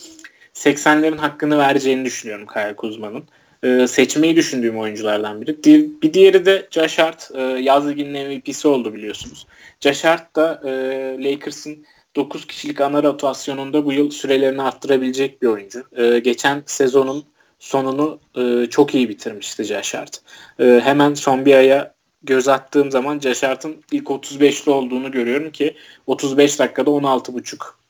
80'lerin 0.54 1.16
hakkını 1.16 1.58
vereceğini 1.58 2.04
düşünüyorum 2.04 2.46
Kyle 2.46 2.76
Kuzma'nın. 2.76 3.24
Ee, 3.64 3.86
seçmeyi 3.86 4.36
düşündüğüm 4.36 4.78
oyunculardan 4.78 5.40
biri. 5.40 5.64
Bir 6.02 6.14
diğeri 6.14 6.46
de 6.46 6.68
Josh 6.70 6.98
Hart. 6.98 7.30
Ee, 7.34 7.40
yaz 7.40 7.88
liginin 7.88 8.28
MVP'si 8.28 8.68
oldu 8.68 8.94
biliyorsunuz. 8.94 9.46
Josh 9.80 10.04
Hart 10.04 10.36
da 10.36 10.60
e, 10.64 10.70
Lakers'ın 11.24 11.84
9 12.16 12.46
kişilik 12.46 12.80
ana 12.80 13.02
rotasyonunda 13.02 13.84
bu 13.84 13.92
yıl 13.92 14.10
sürelerini 14.10 14.62
arttırabilecek 14.62 15.42
bir 15.42 15.46
oyuncu. 15.46 15.84
Ee, 15.96 16.18
geçen 16.18 16.62
sezonun 16.66 17.24
sonunu 17.58 18.20
e, 18.36 18.66
çok 18.70 18.94
iyi 18.94 19.08
bitirmişti 19.08 19.64
Caşart. 19.64 20.20
E, 20.60 20.80
hemen 20.84 21.14
son 21.14 21.46
bir 21.46 21.54
aya 21.54 21.94
göz 22.22 22.48
attığım 22.48 22.90
zaman 22.90 23.18
Caşart'ın 23.18 23.84
ilk 23.92 24.06
35'li 24.06 24.70
olduğunu 24.70 25.10
görüyorum 25.10 25.50
ki 25.50 25.76
35 26.06 26.58
dakikada 26.58 26.90
16.5 26.90 27.81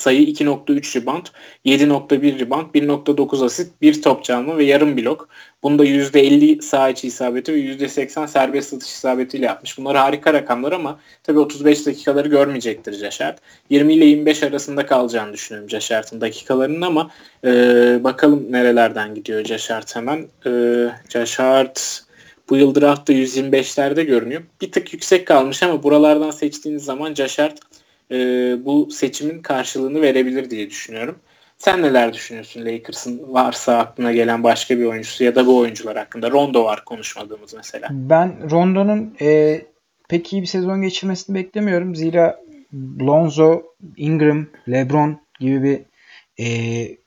sayı 0.00 0.26
2.3 0.26 1.00
rebound, 1.00 1.26
7.1 1.64 2.38
rebound, 2.38 2.74
1.9 2.74 3.44
asit, 3.44 3.72
1 3.82 4.02
top 4.02 4.24
çalma 4.24 4.58
ve 4.58 4.64
yarım 4.64 4.96
blok. 4.96 5.28
Bunda 5.62 5.84
%50 5.84 6.62
sağ 6.62 6.88
içi 6.88 7.06
isabeti 7.06 7.52
ve 7.52 7.58
%80 7.58 8.28
serbest 8.28 8.74
atış 8.74 8.88
isabetiyle 8.88 9.46
yapmış. 9.46 9.78
Bunlar 9.78 9.96
harika 9.96 10.32
rakamlar 10.32 10.72
ama 10.72 11.00
tabii 11.22 11.38
35 11.38 11.86
dakikaları 11.86 12.28
görmeyecektir 12.28 12.98
Caşart. 12.98 13.38
20 13.70 13.94
ile 13.94 14.04
25 14.04 14.42
arasında 14.42 14.86
kalacağını 14.86 15.32
düşünüyorum 15.32 15.68
Caşart'ın 15.68 16.20
dakikalarının 16.20 16.82
ama 16.82 17.10
e, 17.44 17.50
bakalım 18.04 18.46
nerelerden 18.50 19.14
gidiyor 19.14 19.44
Caşart 19.44 19.96
hemen. 19.96 20.26
E, 20.46 20.50
Caşart 21.08 22.04
bu 22.50 22.56
yıl 22.56 22.74
draftta 22.74 23.12
125'lerde 23.12 24.02
görünüyor. 24.02 24.42
Bir 24.60 24.72
tık 24.72 24.92
yüksek 24.92 25.26
kalmış 25.26 25.62
ama 25.62 25.82
buralardan 25.82 26.30
seçtiğiniz 26.30 26.84
zaman 26.84 27.14
Caşart 27.14 27.69
e, 28.10 28.16
bu 28.64 28.90
seçimin 28.90 29.42
karşılığını 29.42 30.02
verebilir 30.02 30.50
diye 30.50 30.70
düşünüyorum. 30.70 31.18
Sen 31.58 31.82
neler 31.82 32.12
düşünüyorsun 32.12 32.64
Lakers'ın 32.64 33.32
varsa 33.32 33.78
aklına 33.78 34.12
gelen 34.12 34.44
başka 34.44 34.78
bir 34.78 34.84
oyuncusu 34.84 35.24
ya 35.24 35.34
da 35.34 35.46
bu 35.46 35.58
oyuncular 35.58 35.96
hakkında? 35.96 36.30
Rondo 36.30 36.64
var 36.64 36.84
konuşmadığımız 36.84 37.54
mesela. 37.54 37.88
Ben 37.90 38.50
Rondo'nun 38.50 39.14
e, 39.20 39.60
pek 40.08 40.32
iyi 40.32 40.42
bir 40.42 40.46
sezon 40.46 40.82
geçirmesini 40.82 41.36
beklemiyorum. 41.36 41.96
Zira 41.96 42.40
Lonzo, 43.00 43.62
Ingram, 43.96 44.46
LeBron 44.68 45.20
gibi 45.40 45.62
bir 45.62 45.80
e, 46.44 46.46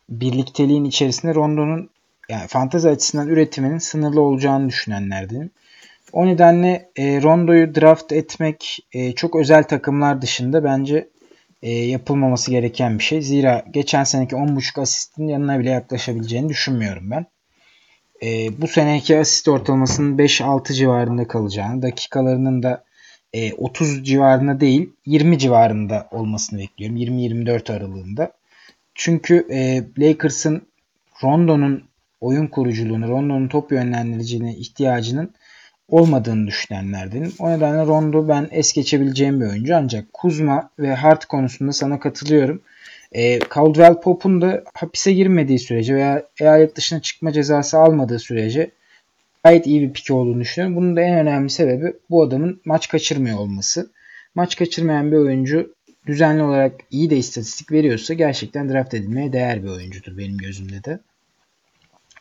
birlikteliğin 0.10 0.86
içerisinde 0.86 1.36
Rondo'nun 1.36 1.89
yani 2.30 2.47
fantezi 2.47 2.89
açısından 2.89 3.28
üretiminin 3.28 3.78
sınırlı 3.78 4.22
olacağını 4.22 4.70
düşünenlerdenim. 4.70 5.51
O 6.14 6.26
nedenle 6.28 6.89
e, 6.95 7.22
Rondo'yu 7.22 7.76
draft 7.76 8.11
etmek 8.11 8.80
e, 8.91 9.11
çok 9.11 9.36
özel 9.36 9.64
takımlar 9.64 10.22
dışında 10.22 10.64
bence 10.64 11.09
e, 11.64 11.72
yapılmaması 11.72 12.51
gereken 12.51 12.99
bir 12.99 13.03
şey. 13.03 13.22
Zira 13.22 13.66
geçen 13.72 14.03
seneki 14.03 14.36
10.5 14.36 14.82
asistin 14.82 15.28
yanına 15.28 15.59
bile 15.59 15.70
yaklaşabileceğini 15.70 16.49
düşünmüyorum 16.49 17.11
ben. 17.11 17.26
E, 18.24 18.61
bu 18.61 18.68
seneki 18.68 19.20
asist 19.20 19.47
ortalamasının 19.47 20.18
5-6 20.18 20.74
civarında 20.74 21.28
kalacağını, 21.28 21.82
dakikalarının 21.82 22.64
da 22.64 22.84
e, 23.34 23.53
30 23.53 24.03
civarında 24.03 24.59
değil 24.59 24.89
20 25.05 25.39
civarında 25.39 26.07
olmasını 26.11 26.59
bekliyorum. 26.59 26.97
20-24 26.97 27.74
aralığında. 27.74 28.32
Çünkü 28.95 29.47
e, 29.49 29.84
Lakers'ın 29.97 30.68
Rondo'nun 31.24 31.84
oyun 32.22 32.47
kuruculuğunu, 32.47 33.07
Rondo'nun 33.07 33.47
top 33.47 33.72
yönlendiriciliğine 33.72 34.55
ihtiyacının 34.55 35.34
olmadığını 35.89 36.47
düşünenlerdenim. 36.47 37.34
O 37.39 37.49
nedenle 37.49 37.86
Rondo 37.86 38.27
ben 38.27 38.47
es 38.51 38.73
geçebileceğim 38.73 39.41
bir 39.41 39.45
oyuncu 39.45 39.75
ancak 39.75 40.13
Kuzma 40.13 40.69
ve 40.79 40.95
Hart 40.95 41.25
konusunda 41.25 41.71
sana 41.71 41.99
katılıyorum. 41.99 42.61
E, 43.11 43.39
Caldwell 43.55 44.01
Pope'un 44.01 44.41
da 44.41 44.63
hapise 44.73 45.13
girmediği 45.13 45.59
sürece 45.59 45.95
veya 45.95 46.23
eyalet 46.39 46.75
dışına 46.75 47.01
çıkma 47.01 47.31
cezası 47.31 47.77
almadığı 47.77 48.19
sürece 48.19 48.71
gayet 49.43 49.67
iyi 49.67 49.81
bir 49.81 49.93
pik 49.93 50.11
olduğunu 50.11 50.39
düşünüyorum. 50.39 50.75
Bunun 50.75 50.95
da 50.95 51.01
en 51.01 51.17
önemli 51.17 51.49
sebebi 51.49 51.93
bu 52.09 52.23
adamın 52.23 52.61
maç 52.65 52.88
kaçırmıyor 52.88 53.38
olması. 53.38 53.91
Maç 54.36 54.55
kaçırmayan 54.55 55.11
bir 55.11 55.17
oyuncu 55.17 55.73
düzenli 56.05 56.43
olarak 56.43 56.73
iyi 56.91 57.09
de 57.09 57.17
istatistik 57.17 57.71
veriyorsa 57.71 58.13
gerçekten 58.13 58.69
draft 58.69 58.93
edilmeye 58.93 59.34
değer 59.34 59.63
bir 59.63 59.69
oyuncudur 59.69 60.17
benim 60.17 60.38
gözümde 60.38 60.84
de. 60.84 60.99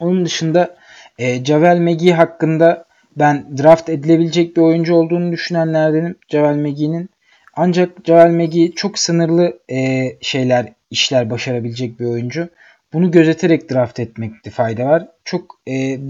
Onun 0.01 0.25
dışında 0.25 0.77
e, 1.19 1.45
Javel 1.45 1.79
McGee 1.79 2.13
hakkında 2.13 2.85
ben 3.17 3.59
draft 3.59 3.89
edilebilecek 3.89 4.57
bir 4.57 4.63
oyuncu 4.63 4.95
olduğunu 4.95 5.33
düşünenlerdenim 5.33 6.17
Javel 6.29 6.57
McGee'nin. 6.57 7.11
Ancak 7.55 7.91
Javel 8.05 8.31
McGee 8.31 8.73
çok 8.73 8.99
sınırlı 8.99 9.59
e, 9.71 10.09
şeyler, 10.21 10.73
işler 10.91 11.31
başarabilecek 11.31 12.01
bir 12.01 12.05
oyuncu. 12.05 12.49
Bunu 12.93 13.11
gözeterek 13.11 13.71
draft 13.71 14.01
etmekte 14.01 14.51
fayda 14.51 14.85
var. 14.85 15.09
Çok 15.25 15.61
e, 15.69 16.01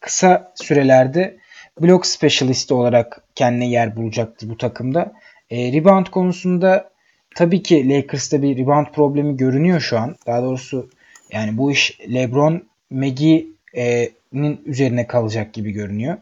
kısa 0.00 0.52
sürelerde 0.54 1.36
blok 1.80 2.06
specialist 2.06 2.72
olarak 2.72 3.22
kendine 3.34 3.68
yer 3.68 3.96
bulacaktır 3.96 4.48
bu 4.48 4.56
takımda. 4.56 5.12
E, 5.50 5.72
rebound 5.72 6.06
konusunda 6.06 6.90
tabii 7.34 7.62
ki 7.62 7.88
Lakers'ta 7.88 8.42
bir 8.42 8.56
rebound 8.56 8.86
problemi 8.86 9.36
görünüyor 9.36 9.80
şu 9.80 9.98
an. 9.98 10.16
Daha 10.26 10.42
doğrusu 10.42 10.90
yani 11.32 11.56
bu 11.58 11.72
iş 11.72 12.00
LeBron, 12.14 12.62
McGee'nin 12.90 14.60
üzerine 14.66 15.06
kalacak 15.06 15.52
gibi 15.52 15.70
görünüyor. 15.70 16.16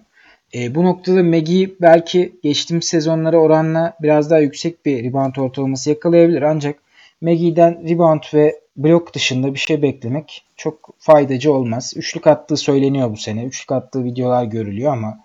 E, 0.55 0.75
bu 0.75 0.85
noktada 0.85 1.23
Maggie 1.23 1.71
belki 1.81 2.33
geçtiğimiz 2.43 2.85
sezonlara 2.85 3.37
oranla 3.37 3.97
biraz 4.03 4.31
daha 4.31 4.39
yüksek 4.39 4.87
bir 4.87 5.05
rebound 5.05 5.37
ortalaması 5.37 5.91
yakalayabilir. 5.91 6.43
Ancak 6.43 6.79
Maggie'den 7.21 7.89
rebound 7.89 8.23
ve 8.35 8.61
blok 8.77 9.15
dışında 9.15 9.55
bir 9.55 9.59
şey 9.59 9.83
beklemek 9.83 10.45
çok 10.57 10.91
faydacı 10.99 11.53
olmaz. 11.53 11.93
Üçlük 11.97 12.27
attığı 12.27 12.57
söyleniyor 12.57 13.11
bu 13.11 13.17
sene. 13.17 13.45
Üçlük 13.45 13.73
attığı 13.73 14.05
videolar 14.05 14.45
görülüyor 14.45 14.93
ama 14.93 15.19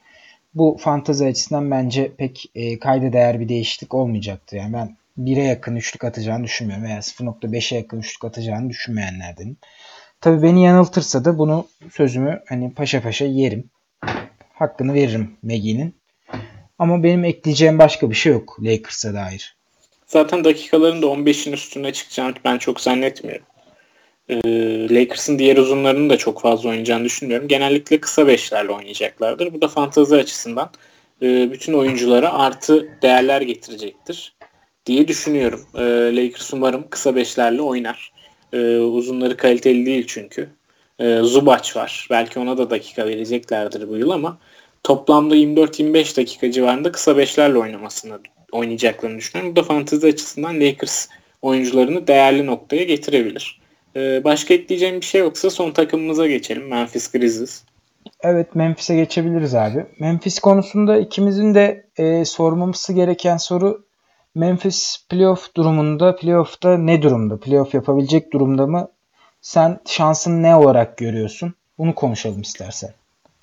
bu 0.53 0.77
fantazi 0.79 1.25
açısından 1.25 1.71
bence 1.71 2.11
pek 2.17 2.51
e, 2.55 2.79
kayda 2.79 3.13
değer 3.13 3.39
bir 3.39 3.49
değişiklik 3.49 3.93
olmayacaktır. 3.93 4.57
Yani 4.57 4.73
ben 4.73 4.97
1'e 5.17 5.43
yakın 5.43 5.75
üçlük 5.75 6.03
atacağını 6.03 6.43
düşünmüyorum 6.43 6.85
veya 6.85 6.97
0.5'e 6.99 7.77
yakın 7.77 7.99
üçlük 7.99 8.25
atacağını 8.25 8.69
düşünmeyenlerdenim. 8.69 9.57
Tabii 10.21 10.43
beni 10.43 10.63
yanıltırsa 10.63 11.25
da 11.25 11.37
bunu 11.37 11.67
sözümü 11.93 12.41
hani 12.47 12.73
paşa 12.73 13.01
paşa 13.01 13.25
yerim 13.25 13.69
hakkını 14.59 14.93
veririm 14.93 15.37
Maggie'nin. 15.43 15.95
Ama 16.79 17.03
benim 17.03 17.23
ekleyeceğim 17.23 17.79
başka 17.79 18.09
bir 18.09 18.15
şey 18.15 18.31
yok 18.31 18.57
Lakers'a 18.61 19.13
dair. 19.13 19.55
Zaten 20.07 20.43
dakikaların 20.43 21.01
da 21.01 21.05
15'in 21.05 21.53
üstüne 21.53 21.93
çıkacağını 21.93 22.33
ben 22.45 22.57
çok 22.57 22.81
zannetmiyorum. 22.81 23.45
Ee, 24.29 24.39
Lakers'ın 24.95 25.39
diğer 25.39 25.57
uzunlarının 25.57 26.09
da 26.09 26.17
çok 26.17 26.41
fazla 26.41 26.69
oynayacağını 26.69 27.05
düşünmüyorum. 27.05 27.47
Genellikle 27.47 27.99
kısa 27.99 28.27
beşlerle 28.27 28.71
oynayacaklardır. 28.71 29.53
Bu 29.53 29.61
da 29.61 29.67
fantazi 29.67 30.15
açısından 30.15 30.69
e, 31.21 31.51
bütün 31.51 31.73
oyunculara 31.73 32.33
artı 32.33 32.89
değerler 33.01 33.41
getirecektir 33.41 34.35
diye 34.85 35.07
düşünüyorum. 35.07 35.65
E, 35.75 35.81
Lakers 36.15 36.53
umarım 36.53 36.89
kısa 36.89 37.15
beşlerle 37.15 37.61
oynar. 37.61 38.13
E, 38.53 38.77
uzunları 38.77 39.37
kaliteli 39.37 39.85
değil 39.85 40.07
çünkü. 40.07 40.49
E, 40.99 41.19
Zubac 41.23 41.75
var. 41.75 42.07
Belki 42.09 42.39
ona 42.39 42.57
da 42.57 42.69
dakika 42.69 43.05
vereceklerdir 43.05 43.89
bu 43.89 43.97
yıl 43.97 44.09
ama 44.09 44.37
toplamda 44.83 45.35
24-25 45.35 46.17
dakika 46.17 46.51
civarında 46.51 46.91
kısa 46.91 47.17
beşlerle 47.17 47.57
oynamasını 47.57 48.19
oynayacaklarını 48.51 49.17
düşünüyorum. 49.17 49.51
Bu 49.51 49.55
da 49.55 49.63
fantezi 49.63 50.07
açısından 50.07 50.61
Lakers 50.61 51.07
oyuncularını 51.41 52.07
değerli 52.07 52.45
noktaya 52.45 52.83
getirebilir. 52.83 53.59
Ee, 53.95 54.23
başka 54.23 54.53
ekleyeceğim 54.53 55.01
bir 55.01 55.05
şey 55.05 55.21
yoksa 55.21 55.49
son 55.49 55.71
takımımıza 55.71 56.27
geçelim. 56.27 56.67
Memphis 56.67 57.11
Grizzlies. 57.11 57.63
Evet 58.21 58.55
Memphis'e 58.55 58.95
geçebiliriz 58.95 59.55
abi. 59.55 59.85
Memphis 59.99 60.39
konusunda 60.39 60.97
ikimizin 60.97 61.55
de 61.55 61.85
e, 61.97 62.25
sormamız 62.25 62.87
gereken 62.95 63.37
soru 63.37 63.89
Memphis 64.35 65.05
playoff 65.09 65.55
durumunda, 65.55 66.15
playoff'ta 66.15 66.77
ne 66.77 67.01
durumda? 67.01 67.39
Playoff 67.39 67.73
yapabilecek 67.73 68.33
durumda 68.33 68.67
mı? 68.67 68.91
Sen 69.41 69.79
şansın 69.87 70.43
ne 70.43 70.55
olarak 70.55 70.97
görüyorsun? 70.97 71.53
Bunu 71.77 71.95
konuşalım 71.95 72.41
istersen. 72.41 72.93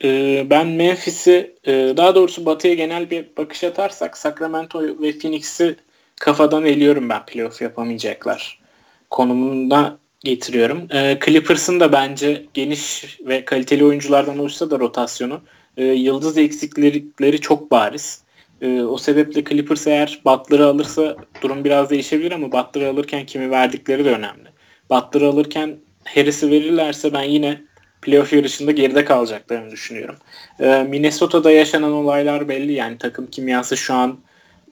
Ee, 0.05 0.47
ben 0.51 0.67
Memphis'i 0.67 1.55
e, 1.65 1.73
daha 1.97 2.15
doğrusu 2.15 2.47
Batı'ya 2.47 2.75
genel 2.75 3.11
bir 3.11 3.27
bakış 3.37 3.65
atarsak 3.65 4.19
Sacramento 4.19 4.83
ve 4.83 5.19
Phoenix'i 5.19 5.77
kafadan 6.21 6.65
eliyorum 6.65 7.09
ben 7.09 7.27
playoff 7.27 7.63
yapamayacaklar 7.63 8.61
konumunda 9.11 9.99
getiriyorum. 10.21 10.89
E, 10.93 11.19
Clippers'ın 11.25 11.81
da 11.81 11.93
bence 11.93 12.45
geniş 12.55 13.19
ve 13.21 13.45
kaliteli 13.45 13.85
oyunculardan 13.85 14.39
oluşsa 14.39 14.71
da 14.71 14.79
rotasyonu 14.79 15.41
e, 15.77 15.85
yıldız 15.85 16.39
eksiklikleri 16.39 17.41
çok 17.41 17.71
bariz. 17.71 18.23
E, 18.61 18.83
o 18.83 18.99
sebeple 18.99 19.45
Clippers 19.45 19.87
eğer 19.87 20.21
Butler'ı 20.25 20.67
alırsa 20.67 21.17
durum 21.43 21.65
biraz 21.65 21.91
değişebilir 21.91 22.33
ama 22.33 22.53
Butler'ı 22.53 22.89
alırken 22.89 23.27
kimi 23.27 23.51
verdikleri 23.51 24.05
de 24.05 24.11
önemli. 24.11 24.56
Butler'ı 24.91 25.29
alırken 25.29 25.77
Harris'i 26.05 26.51
verirlerse 26.51 27.13
ben 27.13 27.23
yine 27.23 27.63
playoff 28.03 28.33
yarışında 28.33 28.73
geride 28.73 29.05
kalacaklarını 29.05 29.71
düşünüyorum. 29.71 30.17
Ee, 30.61 30.87
Minnesota'da 30.89 31.51
yaşanan 31.51 31.93
olaylar 31.93 32.49
belli. 32.49 32.73
Yani 32.73 32.99
takım 32.99 33.27
kimyası 33.27 33.77
şu 33.77 33.95
an 33.95 34.19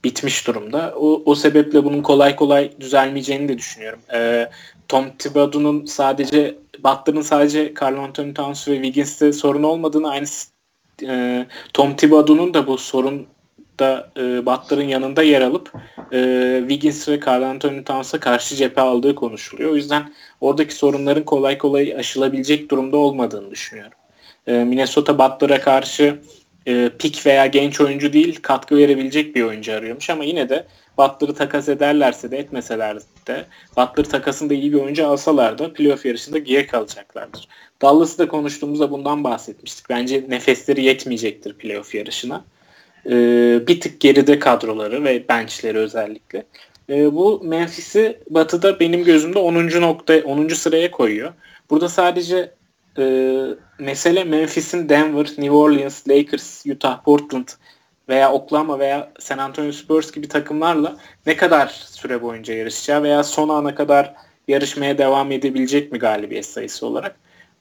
bitmiş 0.05 0.47
durumda. 0.47 0.95
O, 0.97 1.23
o 1.25 1.35
sebeple 1.35 1.85
bunun 1.85 2.03
kolay 2.03 2.37
kolay 2.37 2.71
düzelmeyeceğini 2.81 3.49
de 3.49 3.59
düşünüyorum. 3.59 4.01
Ee, 4.15 4.51
Tom 4.89 5.05
Thibodeau'nun 5.19 5.85
sadece 5.85 6.55
Butler'ın 6.85 7.21
sadece 7.21 7.75
Carl 7.81 7.97
Anthony 7.97 8.35
Towns 8.35 8.69
ve 8.69 8.75
Wiggins'te 8.75 9.33
sorun 9.33 9.63
olmadığını 9.63 10.11
aynı 10.11 10.27
e, 11.03 11.47
Tom 11.73 11.97
Thibodeau'nun 11.97 12.55
da 12.55 12.67
bu 12.67 12.79
sorun 12.79 13.27
da 13.79 14.11
e, 14.17 14.47
Butler'ın 14.47 14.89
yanında 14.89 15.23
yer 15.23 15.41
alıp 15.41 15.73
e, 16.13 16.57
Wiggins 16.61 17.09
ve 17.09 17.21
Carl 17.27 17.43
Anthony 17.43 17.85
Towns'a 17.85 18.21
karşı 18.21 18.57
cephe 18.57 18.81
aldığı 18.81 19.15
konuşuluyor. 19.15 19.71
O 19.71 19.77
yüzden 19.77 20.13
oradaki 20.41 20.75
sorunların 20.75 21.25
kolay 21.25 21.59
kolay 21.59 21.95
aşılabilecek 21.95 22.71
durumda 22.71 22.97
olmadığını 22.97 23.51
düşünüyorum. 23.51 23.99
E, 24.47 24.53
Minnesota 24.53 25.19
Butler'a 25.19 25.61
karşı 25.61 26.21
e, 26.67 26.91
pik 26.99 27.27
veya 27.27 27.47
genç 27.47 27.81
oyuncu 27.81 28.13
değil 28.13 28.39
katkı 28.43 28.77
verebilecek 28.77 29.37
bir 29.37 29.43
oyuncu 29.43 29.73
arıyormuş 29.73 30.11
ama 30.11 30.25
yine 30.25 30.49
de 30.49 30.67
Butler'ı 30.99 31.35
takas 31.35 31.69
ederlerse 31.69 32.31
de 32.31 32.39
etmeseler 32.39 32.97
de 33.27 33.45
Butler 33.77 34.05
takasında 34.05 34.55
iyi 34.55 34.73
bir 34.73 34.81
oyuncu 34.81 35.07
alsalar 35.07 35.59
da 35.59 35.73
playoff 35.73 36.07
yarışında 36.07 36.39
geri 36.39 36.67
kalacaklardır. 36.67 37.49
Dallas'ı 37.83 38.19
da 38.19 38.29
konuştuğumuzda 38.29 38.91
bundan 38.91 39.25
bahsetmiştik. 39.25 39.91
Bence 39.91 40.25
nefesleri 40.29 40.85
yetmeyecektir 40.85 41.55
playoff 41.55 41.95
yarışına 41.95 42.45
e, 43.07 43.13
bir 43.67 43.81
tık 43.81 44.01
geride 44.01 44.39
kadroları 44.39 45.05
ve 45.05 45.29
benchleri 45.29 45.79
özellikle. 45.79 46.47
E, 46.91 47.15
bu 47.15 47.41
Memphis'i 47.45 48.19
batıda 48.31 48.81
benim 48.81 49.05
gözümde 49.05 49.39
10. 49.39 49.55
nokta 49.81 50.15
10. 50.25 50.49
sıraya 50.49 50.91
koyuyor. 50.91 51.33
Burada 51.71 51.89
sadece 51.89 52.51
e, 52.99 53.35
mesele 53.79 54.25
Memphis'in 54.25 54.89
Denver, 54.89 55.27
New 55.39 55.51
Orleans, 55.51 56.09
Lakers, 56.09 56.67
Utah, 56.67 57.03
Portland 57.03 57.49
veya 58.09 58.33
Oklahoma 58.33 58.79
veya 58.79 59.13
San 59.19 59.39
Antonio 59.39 59.73
Spurs 59.73 60.13
gibi 60.13 60.29
takımlarla 60.29 60.97
ne 61.27 61.37
kadar 61.37 61.67
süre 61.69 62.23
boyunca 62.23 62.55
yarışacağı 62.55 63.03
veya 63.03 63.23
son 63.25 63.49
ana 63.49 63.75
kadar 63.75 64.15
yarışmaya 64.49 64.99
devam 64.99 65.33
edebilecek 65.33 65.93
mi 65.93 65.99
galibiyet 65.99 66.47
sayısı 66.47 66.87
olarak. 66.87 67.17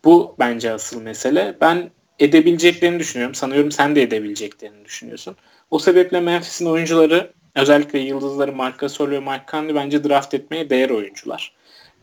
Bu 0.06 0.36
bence 0.40 0.72
asıl 0.72 1.02
mesele. 1.02 1.56
Ben 1.62 1.92
edebileceklerini 2.20 3.00
düşünüyorum. 3.00 3.36
Sanıyorum 3.36 3.72
sen 3.72 3.96
de 3.96 4.02
edebileceklerini 4.02 4.86
düşünüyorsun. 4.86 5.36
O 5.72 5.80
sebeple 5.80 6.20
Memphis'in 6.20 6.66
oyuncuları 6.66 7.32
özellikle 7.56 8.00
yıldızları 8.00 8.54
Marc 8.54 8.78
Gasol 8.78 9.10
ve 9.10 9.20
Mike 9.20 9.44
Conley 9.52 9.76
bence 9.76 10.04
draft 10.04 10.34
etmeye 10.34 10.70
değer 10.70 10.90
oyuncular. 10.90 11.54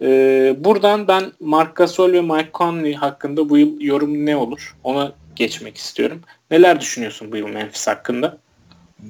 Ee, 0.02 0.56
buradan 0.58 1.08
ben 1.08 1.32
Marc 1.40 1.72
Gasol 1.74 2.12
ve 2.12 2.20
Mike 2.20 2.50
Conley 2.54 2.94
hakkında 2.94 3.48
bu 3.48 3.58
yıl 3.58 3.80
yorum 3.80 4.26
ne 4.26 4.36
olur? 4.36 4.76
Ona 4.84 5.12
geçmek 5.36 5.76
istiyorum. 5.76 6.20
Neler 6.50 6.80
düşünüyorsun 6.80 7.32
bu 7.32 7.36
yıl 7.36 7.48
Memphis 7.48 7.86
hakkında? 7.86 8.38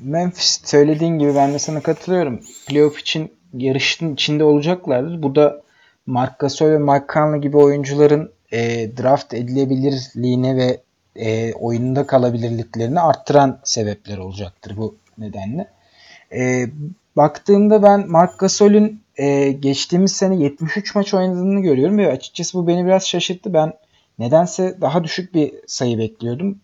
Memphis 0.03 0.61
söylediğin 0.65 1.19
gibi 1.19 1.35
ben 1.35 1.55
de 1.55 1.59
sana 1.59 1.81
katılıyorum. 1.81 2.41
Playoff 2.69 2.99
için 2.99 3.33
yarışın 3.55 4.15
içinde 4.15 4.45
olacaklardır. 4.45 5.23
Bu 5.23 5.35
da 5.35 5.63
Marc 6.07 6.35
Gasol 6.39 6.67
ve 6.67 6.79
Mike 6.79 7.07
Conley 7.15 7.41
gibi 7.41 7.57
oyuncuların 7.57 8.33
e, 8.53 8.91
draft 8.97 9.35
edilebilirliğine 9.35 10.57
ve 10.57 10.81
e, 11.21 11.55
oyunda 11.55 12.07
kalabilirliklerini 12.07 13.01
arttıran 13.01 13.59
sebepler 13.65 14.19
olacaktır 14.19 14.77
bu 14.77 14.97
nedenle. 15.19 15.67
E, 16.33 16.67
baktığımda 17.17 17.83
ben 17.83 18.09
Marc 18.09 18.33
Gasol'ün 18.39 19.03
e, 19.17 19.53
geçtiğimiz 19.53 20.13
sene 20.13 20.37
73 20.37 20.95
maç 20.95 21.15
oynadığını 21.15 21.61
görüyorum 21.61 21.99
ve 21.99 22.13
açıkçası 22.13 22.59
bu 22.59 22.67
beni 22.67 22.87
biraz 22.87 23.07
şaşırttı. 23.07 23.55
Ben 23.55 23.73
nedense 24.19 24.79
daha 24.81 25.05
düşük 25.05 25.35
bir 25.35 25.53
sayı 25.67 25.99
bekliyordum. 25.99 26.59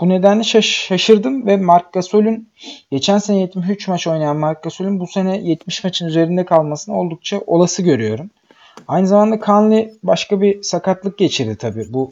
Bu 0.00 0.08
nedenle 0.08 0.42
şaş- 0.42 0.86
şaşırdım 0.86 1.46
ve 1.46 1.56
Marc 1.56 1.86
Gasol'ün 1.92 2.48
geçen 2.90 3.18
sene 3.18 3.40
73 3.40 3.88
maç 3.88 4.06
oynayan 4.06 4.36
Marc 4.36 4.60
Gasol'ün 4.62 5.00
bu 5.00 5.06
sene 5.06 5.38
70 5.38 5.84
maçın 5.84 6.06
üzerinde 6.06 6.44
kalmasını 6.44 6.98
oldukça 6.98 7.40
olası 7.46 7.82
görüyorum. 7.82 8.30
Aynı 8.88 9.06
zamanda 9.06 9.38
Conley 9.46 9.94
başka 10.02 10.40
bir 10.40 10.62
sakatlık 10.62 11.18
geçirdi 11.18 11.56
tabii. 11.56 11.92
Bu 11.92 12.10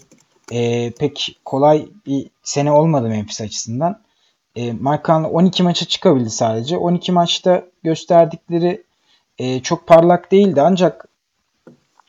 e, 0.52 0.90
pek 0.90 1.38
kolay 1.44 1.88
bir 2.06 2.30
sene 2.42 2.72
olmadı 2.72 3.08
Memphis 3.08 3.40
açısından. 3.40 4.00
E, 4.56 4.72
Mike 4.72 5.02
Conley 5.04 5.30
12 5.32 5.62
maça 5.62 5.86
çıkabildi 5.86 6.30
sadece. 6.30 6.76
12 6.76 7.12
maçta 7.12 7.62
gösterdikleri 7.82 8.82
e, 9.38 9.62
çok 9.62 9.86
parlak 9.86 10.32
değildi 10.32 10.62
ancak 10.62 11.08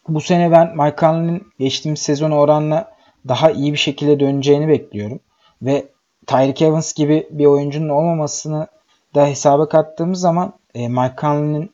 bu 0.07 0.21
sene 0.21 0.51
ben 0.51 0.77
Mike 0.77 0.95
Conley'nin 0.99 1.47
geçtiğimiz 1.59 1.99
sezon 1.99 2.31
oranla 2.31 2.91
daha 3.27 3.51
iyi 3.51 3.73
bir 3.73 3.77
şekilde 3.77 4.19
döneceğini 4.19 4.67
bekliyorum. 4.67 5.19
Ve 5.61 5.85
Tyreek 6.27 6.61
Evans 6.61 6.93
gibi 6.93 7.27
bir 7.31 7.45
oyuncunun 7.45 7.89
olmamasını 7.89 8.67
da 9.15 9.27
hesaba 9.27 9.69
kattığımız 9.69 10.19
zaman 10.19 10.53
e, 10.75 10.87
Mike 10.87 11.15
Conley'nin 11.17 11.71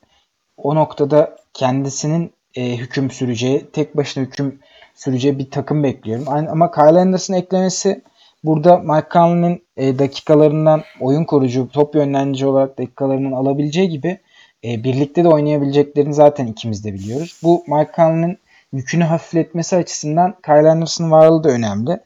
o 0.57 0.75
noktada 0.75 1.35
kendisinin 1.53 2.33
e, 2.55 2.77
hüküm 2.77 3.11
süreceği, 3.11 3.65
tek 3.73 3.97
başına 3.97 4.23
hüküm 4.23 4.59
süreceği 4.95 5.39
bir 5.39 5.51
takım 5.51 5.83
bekliyorum. 5.83 6.25
Ama 6.29 6.71
Kyle 6.71 6.99
Anderson'ın 6.99 7.37
eklemesi 7.37 8.01
burada 8.43 8.77
Mike 8.77 9.07
Conley'nin 9.11 9.63
e, 9.77 9.99
dakikalarından 9.99 10.83
oyun 11.01 11.23
kurucu, 11.23 11.69
top 11.69 11.95
yönlendirici 11.95 12.47
olarak 12.47 12.77
dakikalarından 12.77 13.31
alabileceği 13.31 13.89
gibi 13.89 14.19
e, 14.63 14.83
birlikte 14.83 15.23
de 15.23 15.27
oynayabileceklerini 15.27 16.13
zaten 16.13 16.47
ikimiz 16.47 16.85
de 16.85 16.93
biliyoruz. 16.93 17.39
Bu 17.43 17.63
Mike 17.67 17.91
Conley'nin 17.95 18.37
yükünü 18.73 19.03
hafifletmesi 19.03 19.75
açısından 19.75 20.35
Kyle 20.45 20.69
Anderson'ın 20.69 21.11
varlığı 21.11 21.43
da 21.43 21.49
önemli. 21.49 21.99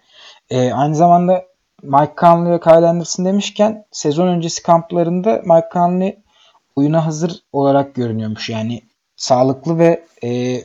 E, 0.50 0.72
aynı 0.74 0.96
zamanda 0.96 1.46
Mike 1.84 2.14
Conley 2.18 2.52
ve 2.52 2.60
Kyle 2.60 2.88
Anderson 2.88 3.26
demişken 3.26 3.86
sezon 3.92 4.28
öncesi 4.28 4.64
kamplarında 4.64 5.42
Mike 5.46 5.70
Conley 5.74 6.20
oyuna 6.76 7.06
hazır 7.06 7.44
olarak 7.54 7.96
görünüyormuş. 7.96 8.50
Yani 8.50 8.82
sağlıklı 9.16 9.80
ve 9.80 10.04
e, 10.24 10.62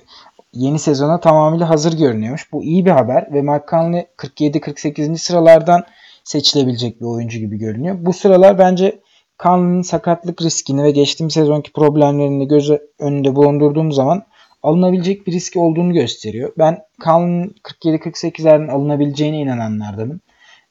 yeni 0.54 0.78
sezona 0.78 1.20
tamamıyla 1.20 1.68
hazır 1.68 1.98
görünüyormuş. 1.98 2.52
Bu 2.52 2.64
iyi 2.64 2.86
bir 2.86 2.90
haber 2.90 3.32
ve 3.32 3.42
Mike 3.42 3.64
Conley 3.70 4.06
47-48. 4.18 5.16
sıralardan 5.16 5.84
seçilebilecek 6.24 7.00
bir 7.00 7.06
oyuncu 7.06 7.38
gibi 7.38 7.58
görünüyor. 7.58 7.96
Bu 8.00 8.12
sıralar 8.12 8.58
bence 8.58 9.00
Conley'nin 9.42 9.82
sakatlık 9.82 10.42
riskini 10.42 10.82
ve 10.82 10.90
geçtiğimiz 10.90 11.34
sezonki 11.34 11.72
problemlerini 11.72 12.48
göz 12.48 12.70
önünde 12.98 13.36
bulundurduğum 13.36 13.92
zaman 13.92 14.22
alınabilecek 14.62 15.26
bir 15.26 15.32
riski 15.32 15.58
olduğunu 15.58 15.92
gösteriyor. 15.92 16.52
Ben 16.58 16.78
Conley'nin 17.04 17.54
47-48'lerden 17.62 18.68
alınabileceğine 18.68 19.38
inananlardanım. 19.38 20.20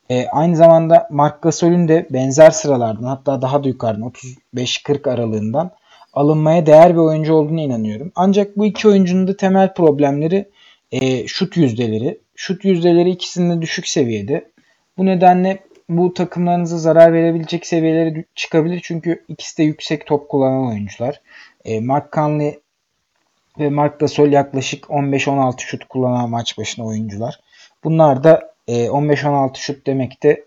E, 0.10 0.28
aynı 0.28 0.56
zamanda 0.56 1.08
Mark 1.12 1.42
Gasol'ün 1.42 1.88
de 1.88 2.08
benzer 2.10 2.52
sıralardan 2.52 3.04
hatta 3.04 3.42
daha 3.42 3.64
da 3.64 3.68
yukarıdan 3.68 4.12
35-40 4.56 5.10
aralığından 5.10 5.72
alınmaya 6.14 6.66
değer 6.66 6.94
bir 6.94 7.00
oyuncu 7.00 7.34
olduğunu 7.34 7.62
inanıyorum. 7.62 8.12
Ancak 8.16 8.58
bu 8.58 8.66
iki 8.66 8.88
oyuncunun 8.88 9.28
da 9.28 9.38
temel 9.38 9.74
problemleri 9.74 10.50
e, 10.92 11.28
şut 11.28 11.58
yüzdeleri. 11.58 12.20
Şut 12.36 12.66
yüzdeleri 12.66 13.10
ikisinin 13.10 13.58
de 13.58 13.62
düşük 13.62 13.88
seviyede. 13.88 14.52
Bu 14.98 15.06
nedenle 15.06 15.60
bu 15.90 16.14
takımlarınıza 16.14 16.78
zarar 16.78 17.14
verebilecek 17.14 17.66
seviyelere 17.66 18.24
çıkabilir. 18.36 18.82
Çünkü 18.84 19.24
ikisi 19.28 19.58
de 19.58 19.64
yüksek 19.64 20.06
top 20.06 20.30
kullanan 20.30 20.68
oyuncular. 20.68 21.22
E, 21.66 21.80
Mark 21.80 22.14
Conley 22.14 22.60
ve 23.60 23.70
Mark 23.70 24.00
Gasol 24.00 24.32
yaklaşık 24.32 24.84
15-16 24.84 25.60
şut 25.60 25.86
kullanan 25.86 26.30
maç 26.30 26.58
başına 26.58 26.86
oyuncular. 26.86 27.40
Bunlar 27.84 28.24
da 28.24 28.54
e, 28.68 28.86
15-16 28.86 29.58
şut 29.58 29.88
demek 29.88 30.24
de 30.24 30.46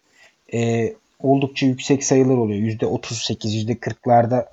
e, 0.54 0.92
oldukça 1.20 1.66
yüksek 1.66 2.04
sayılar 2.04 2.36
oluyor. 2.36 2.60
%38, 2.60 3.66
%40'larda 3.66 4.46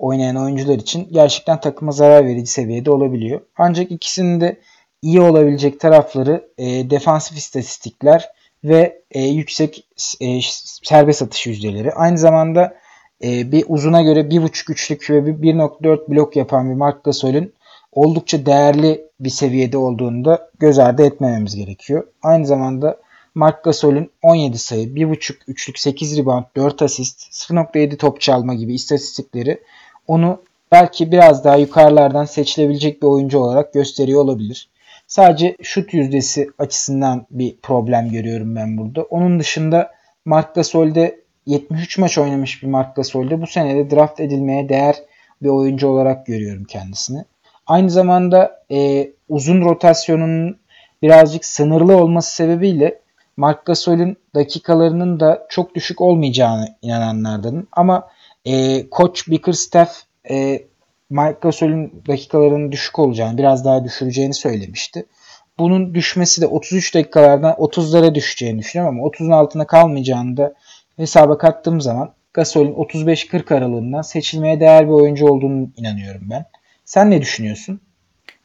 oynayan 0.00 0.36
oyuncular 0.36 0.78
için 0.78 1.08
gerçekten 1.12 1.60
takıma 1.60 1.92
zarar 1.92 2.26
verici 2.26 2.46
seviyede 2.46 2.90
olabiliyor. 2.90 3.40
Ancak 3.56 3.90
ikisinin 3.90 4.40
de 4.40 4.60
iyi 5.02 5.20
olabilecek 5.20 5.80
tarafları 5.80 6.48
e, 6.58 6.90
defansif 6.90 7.38
istatistikler 7.38 8.28
ve 8.64 9.02
e, 9.10 9.22
yüksek 9.22 9.86
e, 10.20 10.40
serbest 10.82 11.22
atış 11.22 11.46
yüzdeleri. 11.46 11.92
Aynı 11.92 12.18
zamanda 12.18 12.76
e, 13.24 13.52
bir 13.52 13.64
uzuna 13.68 14.02
göre 14.02 14.20
1.5 14.20 14.72
üçlük 14.72 15.10
ve 15.10 15.18
1.4 15.18 16.08
blok 16.08 16.36
yapan 16.36 16.70
bir 16.70 16.74
Mark 16.74 17.04
Gasol'ün 17.04 17.54
oldukça 17.92 18.46
değerli 18.46 19.04
bir 19.20 19.30
seviyede 19.30 19.78
olduğunu 19.78 20.24
da 20.24 20.50
göz 20.58 20.78
ardı 20.78 21.02
etmememiz 21.02 21.56
gerekiyor. 21.56 22.06
Aynı 22.22 22.46
zamanda 22.46 22.96
Mark 23.34 23.64
Gasol'ün 23.64 24.10
17 24.22 24.58
sayı, 24.58 24.86
1.5 24.86 25.34
üçlük, 25.46 25.78
8 25.78 26.18
rebound, 26.18 26.44
4 26.56 26.82
asist, 26.82 27.22
0.7 27.32 27.96
top 27.96 28.20
çalma 28.20 28.54
gibi 28.54 28.74
istatistikleri 28.74 29.60
onu 30.10 30.42
belki 30.72 31.12
biraz 31.12 31.44
daha 31.44 31.56
yukarılardan 31.56 32.24
seçilebilecek 32.24 33.02
bir 33.02 33.06
oyuncu 33.06 33.38
olarak 33.38 33.72
gösteriyor 33.72 34.20
olabilir. 34.20 34.68
Sadece 35.06 35.56
şut 35.62 35.94
yüzdesi 35.94 36.50
açısından 36.58 37.26
bir 37.30 37.56
problem 37.62 38.10
görüyorum 38.10 38.56
ben 38.56 38.78
burada. 38.78 39.02
Onun 39.02 39.40
dışında 39.40 39.90
Mark 40.24 40.54
Gasol'de 40.54 41.20
73 41.46 41.98
maç 41.98 42.18
oynamış 42.18 42.62
bir 42.62 42.68
Mark 42.68 42.96
Gasol'de 42.96 43.42
bu 43.42 43.46
senede 43.46 43.90
draft 43.90 44.20
edilmeye 44.20 44.68
değer 44.68 44.96
bir 45.42 45.48
oyuncu 45.48 45.88
olarak 45.88 46.26
görüyorum 46.26 46.64
kendisini. 46.64 47.24
Aynı 47.66 47.90
zamanda 47.90 48.64
e, 48.70 49.10
uzun 49.28 49.60
rotasyonunun 49.64 50.56
birazcık 51.02 51.44
sınırlı 51.44 51.96
olması 51.96 52.34
sebebiyle 52.34 53.00
Mark 53.36 53.66
Gasol'ün 53.66 54.16
dakikalarının 54.34 55.20
da 55.20 55.46
çok 55.48 55.74
düşük 55.74 56.00
olmayacağını 56.00 56.68
inananlardanım. 56.82 57.66
Ama 57.72 58.08
e, 58.44 58.86
koç 58.90 59.28
Bickerstaff 59.28 60.02
e, 60.30 60.62
Mike 61.10 61.38
Gasol'ün 61.42 62.02
dakikalarının 62.08 62.72
düşük 62.72 62.98
olacağını, 62.98 63.38
biraz 63.38 63.64
daha 63.64 63.84
düşüreceğini 63.84 64.34
söylemişti. 64.34 65.06
Bunun 65.58 65.94
düşmesi 65.94 66.40
de 66.40 66.46
33 66.46 66.94
dakikalardan 66.94 67.52
30'lara 67.52 68.14
düşeceğini 68.14 68.58
düşünüyorum 68.58 68.98
ama 68.98 69.08
30'un 69.08 69.30
altına 69.30 69.66
kalmayacağını 69.66 70.36
da 70.36 70.54
hesaba 70.96 71.38
kattığım 71.38 71.80
zaman 71.80 72.14
Gasol'ün 72.34 72.72
35-40 72.72 73.54
aralığından 73.54 74.02
seçilmeye 74.02 74.60
değer 74.60 74.86
bir 74.86 74.92
oyuncu 74.92 75.26
olduğunu 75.26 75.68
inanıyorum 75.76 76.22
ben. 76.30 76.44
Sen 76.84 77.10
ne 77.10 77.22
düşünüyorsun? 77.22 77.80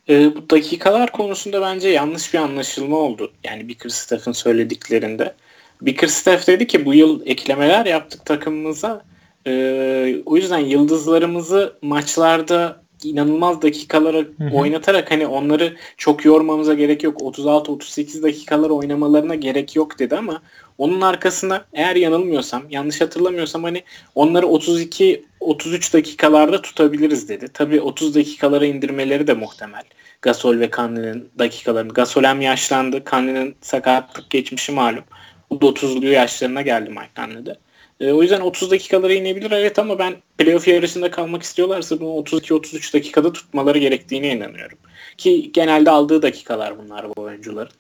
E, 0.10 0.36
bu 0.36 0.50
dakikalar 0.50 1.12
konusunda 1.12 1.62
bence 1.62 1.90
yanlış 1.90 2.34
bir 2.34 2.40
anlaşılma 2.40 2.98
oldu. 2.98 3.32
Yani 3.44 3.68
Bickerstaff'ın 3.68 4.32
söylediklerinde. 4.32 5.34
Bickerstaff 5.82 6.48
dedi 6.48 6.68
ki 6.68 6.86
bu 6.86 6.94
yıl 6.94 7.26
eklemeler 7.26 7.86
yaptık 7.86 8.26
takımımıza 8.26 9.02
ee, 9.48 10.22
o 10.26 10.36
yüzden 10.36 10.60
yıldızlarımızı 10.60 11.74
maçlarda 11.82 12.86
inanılmaz 13.04 13.62
dakikalara 13.62 14.26
oynatarak 14.54 15.12
hani 15.12 15.28
onları 15.28 15.76
çok 15.98 16.26
yormamıza 16.26 16.74
gerek 16.74 17.04
yok. 17.04 17.22
36-38 17.22 18.24
dakikalar 18.24 18.70
oynamalarına 18.70 19.36
gerek 19.36 19.76
yok 19.76 20.00
dedi 20.00 20.16
ama 20.16 20.42
onun 20.78 21.02
arkasına 21.02 21.66
eğer 21.74 21.96
yanılmıyorsam, 21.96 22.64
yanlış 22.70 23.02
hatırlamıyorsam 23.02 23.64
hani 23.64 23.84
onları 24.16 24.48
32 24.48 25.26
33 25.40 25.94
dakikalarda 25.94 26.62
tutabiliriz 26.62 27.30
dedi. 27.30 27.48
Tabii 27.54 27.82
30 27.82 28.16
dakikalara 28.16 28.66
indirmeleri 28.66 29.28
de 29.28 29.34
muhtemel. 29.34 29.84
Gasol 30.22 30.60
ve 30.60 30.70
Kanli'nin 30.70 31.30
dakikalarını. 31.40 31.94
Gasol 31.94 32.24
hem 32.24 32.42
yaşlandı. 32.42 33.04
Kanli'nin 33.04 33.56
sakatlık 33.62 34.30
geçmişi 34.30 34.72
malum. 34.72 35.04
Bu 35.50 35.62
da 35.62 35.66
30'lu 35.66 36.06
yaşlarına 36.06 36.62
geldi 36.62 36.90
Mike 36.90 37.10
Conley'de. 37.16 37.56
E, 38.00 38.12
o 38.12 38.22
yüzden 38.22 38.42
30 38.42 38.72
dakikalara 38.72 39.14
inebilir 39.14 39.52
evet 39.52 39.80
ama 39.80 40.00
ben 40.00 40.16
playoff 40.38 40.68
yarışında 40.68 41.12
kalmak 41.12 41.44
istiyorlarsa 41.44 42.00
bunu 42.00 42.10
32-33 42.10 42.94
dakikada 42.94 43.34
tutmaları 43.34 43.78
gerektiğine 43.78 44.32
inanıyorum. 44.32 44.78
Ki 45.18 45.52
genelde 45.52 45.92
aldığı 45.92 46.22
dakikalar 46.22 46.78
bunlar 46.78 47.10
bu 47.10 47.22
oyuncuların. 47.22 47.72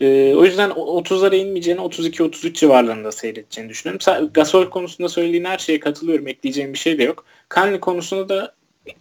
E, 0.00 0.34
o 0.34 0.44
yüzden 0.44 0.70
30'lara 0.70 1.36
inmeyeceğini 1.36 1.80
32-33 1.80 2.54
civarlarında 2.54 3.12
seyredeceğini 3.12 3.70
düşünüyorum. 3.70 4.30
Gasol 4.34 4.70
konusunda 4.70 5.08
söylediğin 5.08 5.44
her 5.44 5.58
şeye 5.58 5.80
katılıyorum. 5.80 6.28
Ekleyeceğim 6.28 6.72
bir 6.72 6.78
şey 6.78 6.98
de 6.98 7.04
yok. 7.04 7.24
Kanli 7.48 7.80
konusunda 7.80 8.28
da 8.28 8.54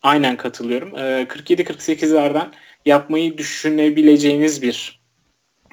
aynen 0.03 0.37
katılıyorum. 0.37 0.97
E, 0.97 1.23
47-48'lerden 1.23 2.47
yapmayı 2.85 3.37
düşünebileceğiniz 3.37 4.61
bir 4.61 4.99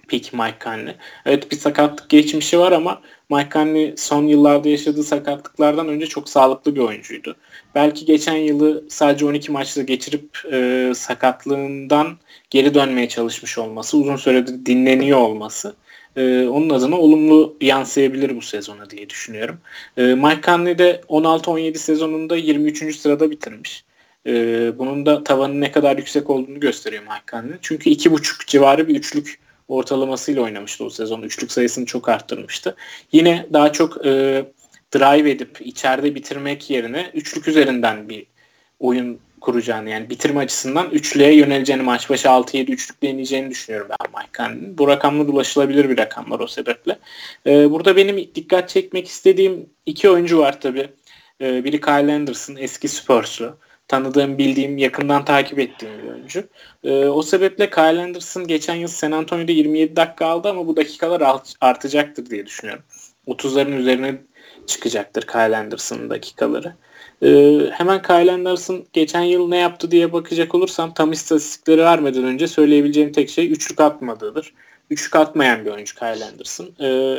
pick 0.08 0.32
Mike 0.32 0.56
Conley. 0.64 0.94
Evet 1.26 1.50
bir 1.52 1.56
sakatlık 1.56 2.10
geçmişi 2.10 2.58
var 2.58 2.72
ama 2.72 3.02
Mike 3.30 3.48
Conley 3.52 3.94
son 3.96 4.26
yıllarda 4.26 4.68
yaşadığı 4.68 5.02
sakatlıklardan 5.02 5.88
önce 5.88 6.06
çok 6.06 6.28
sağlıklı 6.28 6.74
bir 6.74 6.80
oyuncuydu. 6.80 7.36
Belki 7.74 8.04
geçen 8.04 8.36
yılı 8.36 8.84
sadece 8.88 9.26
12 9.26 9.52
maçta 9.52 9.82
geçirip 9.82 10.38
e, 10.52 10.92
sakatlığından 10.94 12.16
geri 12.50 12.74
dönmeye 12.74 13.08
çalışmış 13.08 13.58
olması, 13.58 13.96
uzun 13.96 14.16
süredir 14.16 14.66
dinleniyor 14.66 15.18
olması 15.18 15.74
e, 16.16 16.46
onun 16.46 16.70
adına 16.70 16.98
olumlu 16.98 17.56
yansıyabilir 17.60 18.36
bu 18.36 18.42
sezona 18.42 18.90
diye 18.90 19.10
düşünüyorum. 19.10 19.58
E, 19.96 20.02
Mike 20.02 20.40
Conley 20.42 20.78
de 20.78 21.00
16-17 21.08 21.78
sezonunda 21.78 22.36
23. 22.36 22.96
sırada 22.96 23.30
bitirmiş. 23.30 23.84
E, 24.26 24.32
bunun 24.78 25.06
da 25.06 25.24
tavanın 25.24 25.60
ne 25.60 25.72
kadar 25.72 25.96
yüksek 25.96 26.30
olduğunu 26.30 26.60
gösteriyor 26.60 27.02
Mike 27.02 27.24
Conley. 27.30 27.56
Çünkü 27.62 27.90
2.5 27.90 28.46
civarı 28.46 28.88
bir 28.88 28.96
üçlük 28.96 29.38
ortalamasıyla 29.68 30.42
oynamıştı 30.42 30.84
o 30.84 30.90
sezon. 30.90 31.22
Üçlük 31.22 31.52
sayısını 31.52 31.86
çok 31.86 32.08
arttırmıştı. 32.08 32.76
Yine 33.12 33.46
daha 33.52 33.72
çok 33.72 34.06
e, 34.06 34.44
drive 34.94 35.30
edip 35.30 35.60
içeride 35.60 36.14
bitirmek 36.14 36.70
yerine 36.70 37.10
üçlük 37.14 37.48
üzerinden 37.48 38.08
bir 38.08 38.26
oyun 38.80 39.20
kuracağını 39.44 39.90
yani 39.90 40.10
bitirme 40.10 40.40
açısından 40.40 40.90
üçlüye 40.90 41.34
yöneleceğini 41.36 41.82
maç 41.82 42.10
başı 42.10 42.28
6-7 42.28 42.70
üçlük 42.70 43.02
deneyeceğini 43.02 43.50
düşünüyorum 43.50 43.88
ben 43.90 44.20
Mike 44.20 44.30
Conley'nin. 44.34 44.78
Bu 44.78 44.88
rakamlar 44.88 45.24
ulaşılabilir 45.24 45.88
bir 45.90 45.98
rakamlar 45.98 46.40
o 46.40 46.46
sebeple. 46.46 46.98
Ee, 47.46 47.70
burada 47.70 47.96
benim 47.96 48.16
dikkat 48.34 48.68
çekmek 48.68 49.08
istediğim 49.08 49.70
iki 49.86 50.10
oyuncu 50.10 50.38
var 50.38 50.60
tabii. 50.60 50.88
Ee, 51.40 51.64
biri 51.64 51.80
Kyle 51.80 52.14
Anderson 52.14 52.56
eski 52.56 52.88
Spurs'lu 52.88 53.58
tanıdığım, 53.88 54.38
bildiğim, 54.38 54.78
yakından 54.78 55.24
takip 55.24 55.58
ettiğim 55.58 56.02
bir 56.02 56.08
oyuncu. 56.08 56.44
E, 56.84 57.06
o 57.06 57.22
sebeple 57.22 57.70
Kyle 57.70 58.02
Anderson 58.02 58.46
geçen 58.46 58.74
yıl 58.74 58.88
San 58.88 59.12
Antonio'da 59.12 59.52
27 59.52 59.96
dakika 59.96 60.26
aldı 60.26 60.48
ama 60.48 60.66
bu 60.66 60.76
dakikalar 60.76 61.40
artacaktır 61.60 62.26
diye 62.26 62.46
düşünüyorum. 62.46 62.84
30'ların 63.26 63.76
üzerine 63.76 64.22
çıkacaktır 64.66 65.22
Kyle 65.22 65.56
Anderson'ın 65.56 66.10
dakikaları. 66.10 66.74
E, 67.22 67.58
hemen 67.72 68.02
Kyle 68.02 68.32
Anderson 68.32 68.84
geçen 68.92 69.22
yıl 69.22 69.48
ne 69.48 69.56
yaptı 69.56 69.90
diye 69.90 70.12
bakacak 70.12 70.54
olursam 70.54 70.94
tam 70.94 71.12
istatistikleri 71.12 71.80
vermeden 71.80 72.24
önce 72.24 72.46
söyleyebileceğim 72.46 73.12
tek 73.12 73.30
şey 73.30 73.52
üçlük 73.52 73.80
atmadığıdır. 73.80 74.54
Üçlük 74.90 75.16
atmayan 75.16 75.64
bir 75.64 75.70
oyuncu 75.70 75.94
Kyle 75.94 76.24
Anderson. 76.24 76.68
E, 76.80 77.18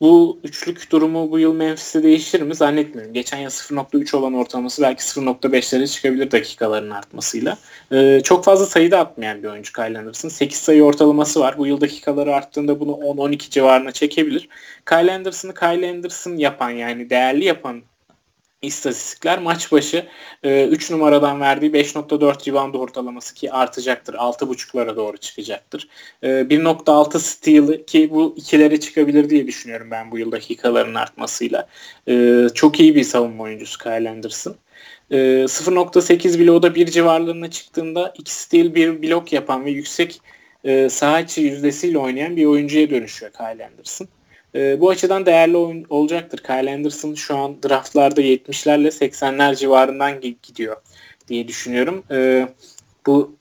bu 0.00 0.40
üçlük 0.44 0.92
durumu 0.92 1.30
bu 1.30 1.38
yıl 1.38 1.54
Memphis'te 1.54 2.02
değişir 2.02 2.40
mi 2.40 2.54
zannetmiyorum. 2.54 3.12
Geçen 3.12 3.38
yıl 3.38 3.50
0.3 3.50 4.16
olan 4.16 4.34
ortalaması 4.34 4.82
belki 4.82 5.02
0.5'lere 5.02 5.88
çıkabilir 5.92 6.30
dakikaların 6.30 6.90
artmasıyla. 6.90 7.58
Ee, 7.92 8.20
çok 8.24 8.44
fazla 8.44 8.66
sayıda 8.66 8.98
atmayan 8.98 9.42
bir 9.42 9.48
oyuncu 9.48 9.72
Kyle 9.72 9.98
Anderson. 9.98 10.28
8 10.28 10.58
sayı 10.58 10.84
ortalaması 10.84 11.40
var. 11.40 11.58
Bu 11.58 11.66
yıl 11.66 11.80
dakikaları 11.80 12.34
arttığında 12.34 12.80
bunu 12.80 12.90
10-12 12.90 13.50
civarına 13.50 13.92
çekebilir. 13.92 14.48
Kyle 14.86 15.12
Anderson'ı 15.12 15.54
Kyle 15.54 15.90
Anderson 15.90 16.36
yapan 16.36 16.70
yani 16.70 17.10
değerli 17.10 17.44
yapan 17.44 17.82
istatistikler 18.66 19.38
maç 19.38 19.72
başı 19.72 20.06
e, 20.42 20.66
3 20.66 20.90
numaradan 20.90 21.40
verdiği 21.40 21.70
5.4 21.70 22.50
rebound 22.50 22.74
ortalaması 22.74 23.34
ki 23.34 23.52
artacaktır. 23.52 24.14
6.5'lara 24.14 24.96
doğru 24.96 25.16
çıkacaktır. 25.16 25.88
E, 26.22 26.28
1.6 26.28 27.18
steal 27.18 27.84
ki 27.86 28.10
bu 28.10 28.34
ikilere 28.36 28.80
çıkabilir 28.80 29.30
diye 29.30 29.46
düşünüyorum 29.46 29.90
ben 29.90 30.10
bu 30.10 30.18
yıl 30.18 30.32
dakikaların 30.32 30.94
artmasıyla. 30.94 31.68
E, 32.08 32.46
çok 32.54 32.80
iyi 32.80 32.94
bir 32.94 33.04
savunma 33.04 33.44
oyuncusu 33.44 33.78
Kyle 33.78 34.10
Anderson. 34.10 34.56
E, 35.10 35.16
0.8 35.16 36.38
bloğda 36.38 36.74
bir 36.74 36.86
civarlarına 36.86 37.50
çıktığında 37.50 38.14
2 38.18 38.34
steal 38.34 38.74
bir 38.74 39.02
blok 39.02 39.32
yapan 39.32 39.64
ve 39.64 39.70
yüksek 39.70 40.20
e, 40.64 40.88
saha 40.88 41.20
içi 41.20 41.40
yüzdesiyle 41.40 41.98
oynayan 41.98 42.36
bir 42.36 42.44
oyuncuya 42.44 42.90
dönüşüyor 42.90 43.32
Kyle 43.32 43.66
Anderson. 43.66 44.08
E, 44.56 44.80
bu 44.80 44.90
açıdan 44.90 45.26
değerli 45.26 45.56
oyun 45.56 45.86
olacaktır. 45.88 46.38
Kyle 46.38 46.74
Anderson 46.74 47.14
şu 47.14 47.36
an 47.36 47.62
draftlarda 47.62 48.20
70'lerle 48.20 48.88
80'ler 48.88 49.56
civarından 49.56 50.20
gidiyor 50.20 50.76
diye 51.28 51.48
düşünüyorum. 51.48 52.04
E, 52.10 52.48
bu 53.06 53.36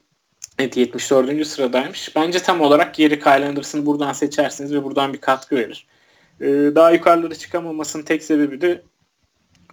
evet 0.60 0.78
74. 0.78 1.48
sıradaymış. 1.48 2.16
Bence 2.16 2.40
tam 2.40 2.62
olarak 2.62 3.00
yeri 3.00 3.20
Kyle 3.20 3.46
Anderson'ı 3.46 3.86
buradan 3.86 4.14
seçersiniz 4.14 4.74
ve 4.74 4.84
buradan 4.84 5.14
bir 5.14 5.22
katkı 5.22 5.56
verir. 5.56 5.88
E, 6.42 6.46
daha 6.48 6.92
yukarılara 6.92 7.36
çıkamamasının 7.36 8.04
tek 8.04 8.24
sebebi 8.24 8.62
de 8.62 8.82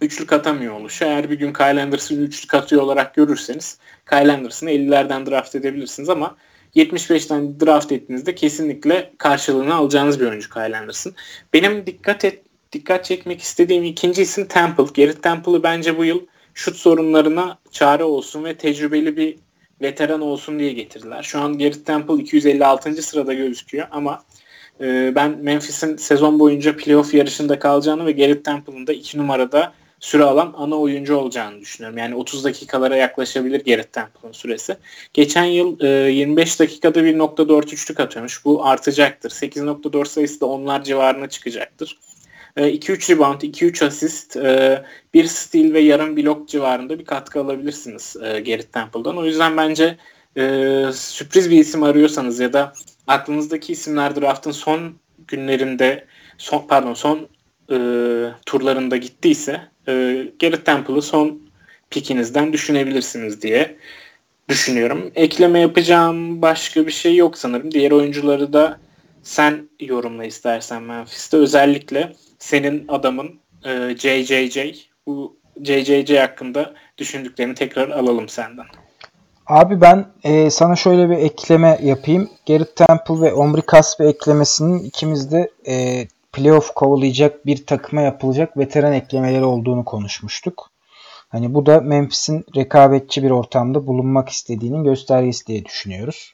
üçlük 0.01 0.33
atamıyor 0.33 0.73
oluşu. 0.79 1.05
Eğer 1.05 1.29
bir 1.29 1.39
gün 1.39 1.53
Kyle 1.53 1.81
Anderson'ı 1.81 2.19
üçlük 2.19 2.53
atıyor 2.53 2.81
olarak 2.81 3.15
görürseniz 3.15 3.77
Kyle 4.09 4.33
Anderson'ı 4.33 4.71
50'lerden 4.71 5.25
draft 5.25 5.55
edebilirsiniz 5.55 6.09
ama 6.09 6.35
75'ten 6.75 7.59
draft 7.59 7.91
ettiğinizde 7.91 8.35
kesinlikle 8.35 9.13
karşılığını 9.17 9.75
alacağınız 9.75 10.19
bir 10.19 10.25
oyuncu 10.25 10.49
Kyle 10.49 10.77
Anderson. 10.77 11.13
Benim 11.53 11.85
dikkat 11.85 12.25
et 12.25 12.43
dikkat 12.71 13.05
çekmek 13.05 13.41
istediğim 13.41 13.83
ikinci 13.83 14.21
isim 14.21 14.45
Temple. 14.45 14.83
Garrett 14.83 15.23
Temple'ı 15.23 15.63
bence 15.63 15.97
bu 15.97 16.05
yıl 16.05 16.21
şut 16.53 16.75
sorunlarına 16.75 17.57
çare 17.71 18.03
olsun 18.03 18.43
ve 18.43 18.57
tecrübeli 18.57 19.17
bir 19.17 19.35
veteran 19.81 20.21
olsun 20.21 20.59
diye 20.59 20.73
getirdiler. 20.73 21.23
Şu 21.23 21.39
an 21.39 21.57
Garrett 21.57 21.85
Temple 21.85 22.23
256. 22.23 23.01
sırada 23.01 23.33
gözüküyor 23.33 23.87
ama 23.91 24.23
e, 24.81 25.11
ben 25.15 25.37
Memphis'in 25.41 25.97
sezon 25.97 26.39
boyunca 26.39 26.77
playoff 26.77 27.13
yarışında 27.13 27.59
kalacağını 27.59 28.05
ve 28.05 28.11
Garrett 28.11 28.45
Temple'ın 28.45 28.87
da 28.87 28.93
2 28.93 29.17
numarada 29.17 29.73
süre 30.03 30.23
alan 30.23 30.53
ana 30.57 30.75
oyuncu 30.75 31.15
olacağını 31.15 31.61
düşünüyorum. 31.61 31.97
Yani 31.97 32.15
30 32.15 32.43
dakikalara 32.43 32.95
yaklaşabilir 32.95 33.65
Garrett 33.65 33.93
Temple'ın 33.93 34.31
süresi. 34.31 34.77
Geçen 35.13 35.43
yıl 35.43 35.79
e, 35.81 35.87
25 36.11 36.59
dakikada 36.59 36.99
1.43'lük 36.99 38.01
atıyormuş. 38.01 38.45
Bu 38.45 38.65
artacaktır. 38.65 39.29
8.4 39.29 40.05
sayısı 40.05 40.41
da 40.41 40.45
onlar 40.45 40.83
civarına 40.83 41.29
çıkacaktır. 41.29 41.99
2-3 42.57 43.11
e, 43.11 43.15
rebound, 43.15 43.41
2-3 43.41 43.85
asist, 43.85 44.37
e, 44.37 44.83
bir 45.13 45.25
steal 45.25 45.73
ve 45.73 45.79
yarım 45.79 46.17
blok 46.17 46.49
civarında 46.49 46.99
bir 46.99 47.05
katkı 47.05 47.41
alabilirsiniz 47.41 48.15
e, 48.15 48.39
Garrett 48.39 48.73
Temple'dan. 48.73 49.17
O 49.17 49.25
yüzden 49.25 49.57
bence 49.57 49.97
sürpriz 50.93 51.51
bir 51.51 51.59
isim 51.59 51.83
arıyorsanız 51.83 52.39
ya 52.39 52.53
da 52.53 52.73
aklınızdaki 53.07 53.71
isimler 53.71 54.15
draftın 54.15 54.51
son 54.51 54.93
günlerinde 55.27 56.05
son 56.37 56.67
pardon 56.67 56.93
son 56.93 57.27
e, 57.71 57.77
turlarında 58.45 58.97
gittiyse 58.97 59.72
e, 59.87 60.25
Garrett 60.39 60.65
Temple'ı 60.65 61.01
son 61.01 61.41
pikinizden 61.89 62.53
düşünebilirsiniz 62.53 63.41
diye 63.41 63.75
düşünüyorum. 64.49 65.11
Ekleme 65.15 65.59
yapacağım 65.59 66.41
başka 66.41 66.87
bir 66.87 66.91
şey 66.91 67.15
yok 67.15 67.37
sanırım. 67.37 67.71
Diğer 67.71 67.91
oyuncuları 67.91 68.53
da 68.53 68.79
sen 69.23 69.69
yorumla 69.79 70.25
istersen 70.25 70.83
Memphis'te. 70.83 71.37
Özellikle 71.37 72.13
senin 72.39 72.87
adamın 72.87 73.39
e, 73.65 73.95
JJJ. 73.97 74.57
Bu 75.07 75.35
JJJ 75.63 76.11
hakkında 76.11 76.73
düşündüklerini 76.97 77.55
tekrar 77.55 77.89
alalım 77.89 78.29
senden. 78.29 78.65
Abi 79.47 79.81
ben 79.81 80.05
e, 80.23 80.49
sana 80.49 80.75
şöyle 80.75 81.09
bir 81.09 81.17
ekleme 81.17 81.79
yapayım. 81.83 82.29
Garrett 82.47 82.75
Temple 82.75 83.21
ve 83.21 83.33
Omri 83.33 83.61
Kaspe 83.61 84.07
eklemesinin 84.07 84.79
ikimiz 84.79 85.31
de 85.31 85.51
e, 85.67 86.07
playoff 86.33 86.73
kovalayacak 86.73 87.45
bir 87.45 87.65
takıma 87.65 88.01
yapılacak 88.01 88.57
veteran 88.57 88.93
eklemeleri 88.93 89.43
olduğunu 89.43 89.85
konuşmuştuk. 89.85 90.69
Hani 91.29 91.53
bu 91.53 91.65
da 91.65 91.81
Memphis'in 91.81 92.45
rekabetçi 92.55 93.23
bir 93.23 93.31
ortamda 93.31 93.87
bulunmak 93.87 94.29
istediğinin 94.29 94.83
göstergesi 94.83 95.47
diye 95.47 95.65
düşünüyoruz. 95.65 96.33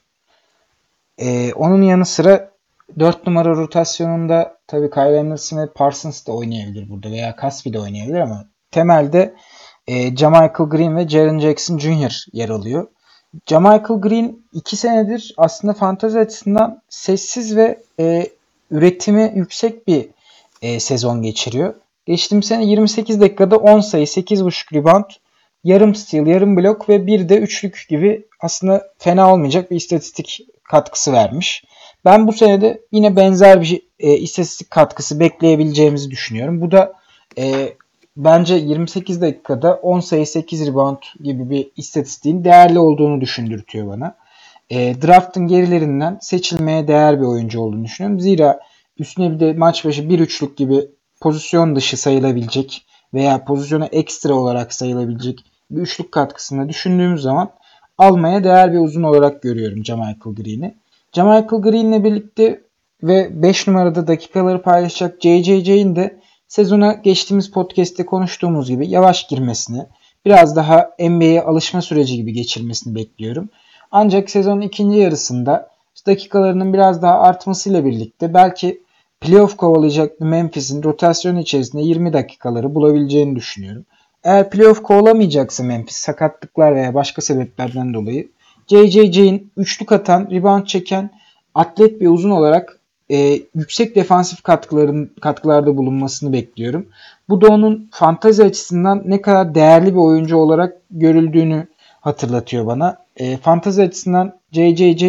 Ee, 1.18 1.54
onun 1.54 1.82
yanı 1.82 2.06
sıra 2.06 2.52
4 3.00 3.28
numara 3.28 3.50
rotasyonunda 3.50 4.58
tabii 4.68 4.90
Kyle 4.90 5.20
Anderson 5.20 5.58
ve 5.58 5.68
Parsons 5.74 6.28
da 6.28 6.32
oynayabilir 6.32 6.90
burada 6.90 7.12
veya 7.12 7.36
Caspi 7.42 7.74
de 7.74 7.80
oynayabilir 7.80 8.20
ama 8.20 8.46
temelde 8.72 9.36
e, 9.88 10.16
Jamichael 10.16 10.70
Green 10.70 10.98
ve 10.98 11.10
Jaren 11.10 11.40
Jackson 11.40 11.78
Jr. 11.78 12.26
yer 12.34 12.50
alıyor. 12.50 12.88
Jamichael 13.46 14.02
Green 14.02 14.40
2 14.54 14.78
senedir 14.78 15.34
aslında 15.38 15.74
fantazi 15.74 16.20
açısından 16.20 16.82
sessiz 16.90 17.56
ve 17.56 17.84
e, 18.00 18.30
üretimi 18.72 19.34
yüksek 19.36 19.88
bir 19.88 20.08
e, 20.62 20.80
sezon 20.80 21.22
geçiriyor. 21.22 21.74
Geçtiğim 22.06 22.44
sene 22.44 22.66
28 22.66 23.22
dakikada 23.22 23.58
10 23.58 23.80
sayı, 23.80 24.06
8.5 24.06 24.76
rebound, 24.76 25.06
yarım 25.64 25.96
steal, 25.96 26.28
yarım 26.28 26.58
blok 26.58 26.90
ve 26.90 27.08
bir 27.08 27.30
de 27.30 27.38
üçlük 27.38 27.86
gibi 27.90 28.26
aslında 28.40 28.92
fena 28.98 29.34
olmayacak 29.34 29.72
bir 29.72 29.76
istatistik 29.76 30.48
katkısı 30.64 31.14
vermiş. 31.14 31.64
Ben 32.06 32.28
bu 32.28 32.34
senede 32.34 32.82
yine 32.92 33.16
benzer 33.16 33.62
bir 33.62 33.82
e, 34.00 34.18
istatistik 34.18 34.72
katkısı 34.72 35.20
bekleyebileceğimizi 35.20 36.12
düşünüyorum. 36.12 36.62
Bu 36.62 36.72
da 36.72 36.94
e, 37.38 37.74
bence 38.18 38.56
28 38.56 39.22
dakikada 39.22 39.74
10 39.74 40.00
sayı 40.00 40.28
8 40.28 40.68
rebound 40.68 40.98
gibi 41.24 41.50
bir 41.50 41.72
istatistiğin 41.78 42.44
değerli 42.44 42.80
olduğunu 42.80 43.22
düşündürtüyor 43.22 43.88
bana. 43.88 44.16
E, 44.70 45.02
draftın 45.02 45.48
gerilerinden 45.48 46.18
seçilmeye 46.22 46.88
değer 46.88 47.22
bir 47.22 47.26
oyuncu 47.26 47.62
olduğunu 47.62 47.84
düşünüyorum. 47.84 48.20
Zira 48.20 48.60
üstüne 48.98 49.32
bir 49.32 49.40
de 49.40 49.54
maç 49.54 49.86
başı 49.86 50.10
bir 50.10 50.20
üçlük 50.20 50.58
gibi 50.58 50.88
pozisyon 51.22 51.76
dışı 51.76 51.98
sayılabilecek 51.98 52.86
veya 53.14 53.46
pozisyona 53.46 53.86
ekstra 53.86 54.34
olarak 54.34 54.74
sayılabilecek 54.74 55.40
bir 55.72 55.82
üçlük 55.82 56.12
katkısını 56.12 56.70
düşündüğümüz 56.70 57.22
zaman 57.22 57.50
almaya 57.98 58.44
değer 58.44 58.74
bir 58.74 58.80
uzun 58.80 59.04
olarak 59.04 59.42
görüyorum 59.42 59.86
Jamichael 59.86 60.36
Green'i. 60.36 60.76
Jamichael 61.14 61.62
Green'le 61.62 62.04
birlikte 62.04 62.62
ve 63.04 63.44
5 63.44 63.68
numarada 63.68 64.08
dakikaları 64.08 64.62
paylaşacak 64.62 65.22
JJJ'in 65.22 65.96
de 65.96 66.20
sezona 66.48 66.94
geçtiğimiz 66.94 67.52
podcast'te 67.52 68.06
konuştuğumuz 68.06 68.70
gibi 68.70 68.88
yavaş 68.88 69.28
girmesini, 69.28 69.86
biraz 70.26 70.56
daha 70.56 70.90
NBA'ye 71.00 71.42
alışma 71.42 71.82
süreci 71.82 72.16
gibi 72.16 72.34
geçirmesini 72.34 72.96
bekliyorum. 72.96 73.50
Ancak 73.92 74.30
sezonun 74.30 74.62
ikinci 74.62 74.98
yarısında 74.98 75.70
dakikalarının 76.06 76.74
biraz 76.74 77.02
daha 77.02 77.20
artmasıyla 77.20 77.86
birlikte 77.86 78.34
belki 78.34 78.82
playoff 79.22 79.58
kovalayacak 79.58 80.20
Memphis'in 80.20 80.84
rotasyon 80.84 81.38
içerisinde 81.38 81.82
20 81.82 82.14
dakikaları 82.14 82.76
bulabileceğini 82.76 83.36
düşünüyorum. 83.36 83.86
Eğer 84.24 84.50
playoff 84.50 84.84
kovalamayacaksa 84.84 85.64
Memphis 85.64 85.96
sakatlıklar 85.96 86.76
veya 86.76 86.94
başka 86.94 87.22
sebeplerden 87.22 87.94
dolayı 87.94 88.30
JJJ'in 88.68 89.52
üçlük 89.58 89.92
atan, 89.92 90.28
rebound 90.32 90.66
çeken 90.66 91.10
atlet 91.56 92.02
bir 92.02 92.08
uzun 92.08 92.30
olarak 92.30 92.80
e, 93.12 93.40
yüksek 93.56 93.96
defansif 93.96 94.44
katkıların 94.44 95.12
katkılarda 95.22 95.78
bulunmasını 95.78 96.34
bekliyorum. 96.34 96.88
Bu 97.30 97.42
da 97.42 97.48
onun 97.48 97.90
fantazi 97.92 98.44
açısından 98.44 99.04
ne 99.06 99.22
kadar 99.22 99.56
değerli 99.56 99.94
bir 99.94 100.00
oyuncu 100.00 100.38
olarak 100.38 100.78
görüldüğünü 100.92 101.68
hatırlatıyor 102.02 102.66
bana. 102.66 102.98
E, 103.18 103.38
fantazi 103.38 103.82
açısından 103.82 104.40
JJJ 104.52 105.04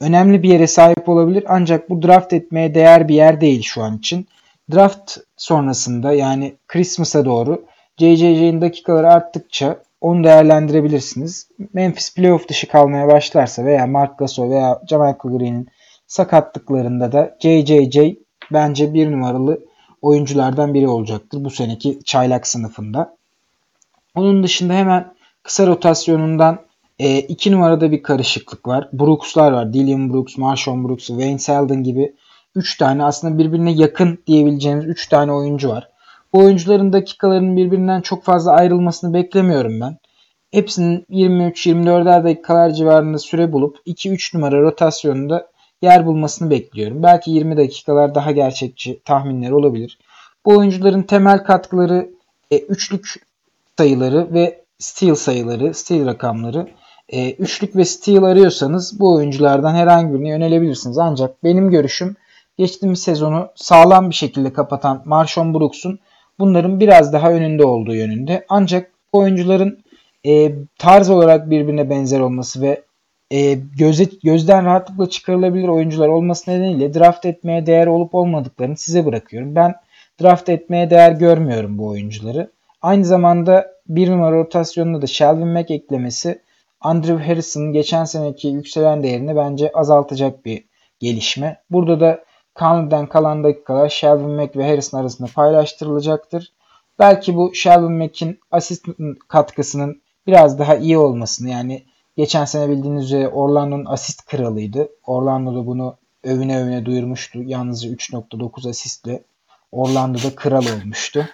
önemli 0.00 0.42
bir 0.42 0.48
yere 0.48 0.66
sahip 0.66 1.08
olabilir 1.08 1.44
ancak 1.48 1.90
bu 1.90 2.02
draft 2.02 2.32
etmeye 2.32 2.74
değer 2.74 3.08
bir 3.08 3.14
yer 3.14 3.40
değil 3.40 3.62
şu 3.62 3.82
an 3.82 3.98
için. 3.98 4.26
Draft 4.74 5.18
sonrasında 5.36 6.12
yani 6.12 6.54
Christmas'a 6.68 7.24
doğru 7.24 7.64
JJJ'in 7.98 8.60
dakikaları 8.60 9.12
arttıkça 9.12 9.78
onu 10.00 10.24
değerlendirebilirsiniz. 10.24 11.48
Memphis 11.72 12.14
playoff 12.14 12.48
dışı 12.48 12.68
kalmaya 12.68 13.08
başlarsa 13.08 13.64
veya 13.64 13.86
Mark 13.86 14.18
Gasol 14.18 14.50
veya 14.50 14.80
Jamal 14.88 15.14
Green'in 15.18 15.68
sakatlıklarında 16.06 17.12
da 17.12 17.36
JJJ 17.40 17.98
bence 18.52 18.94
bir 18.94 19.12
numaralı 19.12 19.60
oyunculardan 20.02 20.74
biri 20.74 20.88
olacaktır 20.88 21.44
bu 21.44 21.50
seneki 21.50 21.98
çaylak 22.04 22.46
sınıfında. 22.46 23.16
Onun 24.14 24.42
dışında 24.42 24.72
hemen 24.72 25.13
kısa 25.44 25.66
rotasyonundan 25.66 26.58
e, 26.98 27.18
iki 27.18 27.52
numarada 27.52 27.90
bir 27.90 28.02
karışıklık 28.02 28.68
var. 28.68 28.88
Brooks'lar 28.92 29.52
var. 29.52 29.72
Dillian 29.72 30.12
Brooks, 30.12 30.38
Marshawn 30.38 30.84
Brooks, 30.84 31.06
Wayne 31.06 31.38
Selden 31.38 31.82
gibi 31.82 32.14
3 32.54 32.78
tane 32.78 33.04
aslında 33.04 33.38
birbirine 33.38 33.72
yakın 33.72 34.18
diyebileceğimiz 34.26 34.86
3 34.86 35.08
tane 35.08 35.32
oyuncu 35.32 35.68
var. 35.68 35.88
Bu 36.32 36.38
oyuncuların 36.38 36.92
dakikalarının 36.92 37.56
birbirinden 37.56 38.00
çok 38.00 38.24
fazla 38.24 38.52
ayrılmasını 38.52 39.14
beklemiyorum 39.14 39.80
ben. 39.80 39.98
Hepsinin 40.50 41.06
23-24'er 41.10 42.24
dakikalar 42.24 42.70
civarında 42.70 43.18
süre 43.18 43.52
bulup 43.52 43.76
2-3 43.86 44.36
numara 44.36 44.60
rotasyonunda 44.60 45.48
yer 45.82 46.06
bulmasını 46.06 46.50
bekliyorum. 46.50 47.02
Belki 47.02 47.30
20 47.30 47.56
dakikalar 47.56 48.14
daha 48.14 48.32
gerçekçi 48.32 49.00
tahminler 49.04 49.50
olabilir. 49.50 49.98
Bu 50.46 50.56
oyuncuların 50.58 51.02
temel 51.02 51.44
katkıları 51.44 52.10
e, 52.50 52.58
üçlük 52.58 53.14
sayıları 53.78 54.34
ve 54.34 54.63
steal 54.78 55.14
sayıları, 55.14 55.74
steal 55.74 56.06
rakamları. 56.06 56.68
E, 57.08 57.32
üçlük 57.32 57.76
ve 57.76 57.84
steal 57.84 58.22
arıyorsanız 58.22 59.00
bu 59.00 59.14
oyunculardan 59.14 59.74
herhangi 59.74 60.14
birine 60.14 60.28
yönelebilirsiniz. 60.28 60.98
Ancak 60.98 61.44
benim 61.44 61.70
görüşüm 61.70 62.16
geçtiğimiz 62.58 63.02
sezonu 63.02 63.48
sağlam 63.54 64.10
bir 64.10 64.14
şekilde 64.14 64.52
kapatan 64.52 65.02
Marshawn 65.04 65.54
Brooks'un 65.54 65.98
bunların 66.38 66.80
biraz 66.80 67.12
daha 67.12 67.30
önünde 67.32 67.64
olduğu 67.64 67.94
yönünde. 67.94 68.44
Ancak 68.48 68.90
oyuncuların 69.12 69.84
e, 70.26 70.54
tarz 70.78 71.10
olarak 71.10 71.50
birbirine 71.50 71.90
benzer 71.90 72.20
olması 72.20 72.62
ve 72.62 72.82
e, 73.30 73.54
göze, 73.54 74.04
gözden 74.24 74.64
rahatlıkla 74.64 75.10
çıkarılabilir 75.10 75.68
oyuncular 75.68 76.08
olması 76.08 76.50
nedeniyle 76.50 76.94
draft 76.94 77.26
etmeye 77.26 77.66
değer 77.66 77.86
olup 77.86 78.14
olmadıklarını 78.14 78.76
size 78.76 79.06
bırakıyorum. 79.06 79.54
Ben 79.54 79.74
draft 80.22 80.48
etmeye 80.48 80.90
değer 80.90 81.12
görmüyorum 81.12 81.78
bu 81.78 81.86
oyuncuları. 81.88 82.53
Aynı 82.84 83.04
zamanda 83.04 83.66
bir 83.88 84.10
numara 84.10 84.36
rotasyonunda 84.36 85.02
da 85.02 85.06
Shelvin 85.06 85.48
Mack 85.48 85.70
eklemesi 85.70 86.42
Andrew 86.80 87.26
Harrison'ın 87.26 87.72
geçen 87.72 88.04
seneki 88.04 88.48
yükselen 88.48 89.02
değerini 89.02 89.36
bence 89.36 89.72
azaltacak 89.72 90.44
bir 90.44 90.64
gelişme. 91.00 91.62
Burada 91.70 92.00
da 92.00 92.24
Conley'den 92.56 93.06
kalan 93.06 93.44
dakikalar 93.44 93.88
Shelvin 93.88 94.30
Mack 94.30 94.56
ve 94.56 94.68
Harrison 94.68 94.98
arasında 94.98 95.28
paylaştırılacaktır. 95.34 96.52
Belki 96.98 97.36
bu 97.36 97.54
Shelvin 97.54 97.92
Mack'in 97.92 98.40
asist 98.50 98.86
katkısının 99.28 100.02
biraz 100.26 100.58
daha 100.58 100.76
iyi 100.76 100.98
olmasını 100.98 101.50
yani 101.50 101.84
geçen 102.16 102.44
sene 102.44 102.68
bildiğiniz 102.68 103.04
üzere 103.04 103.28
Orlando'nun 103.28 103.84
asist 103.84 104.26
kralıydı. 104.26 104.88
Orlando 105.06 105.54
da 105.54 105.66
bunu 105.66 105.96
övüne 106.24 106.62
övüne 106.62 106.84
duyurmuştu. 106.84 107.42
Yalnızca 107.42 107.90
3.9 107.90 108.68
asistle 108.68 109.22
Orlando'da 109.72 110.34
kral 110.36 110.64
olmuştu. 110.80 111.28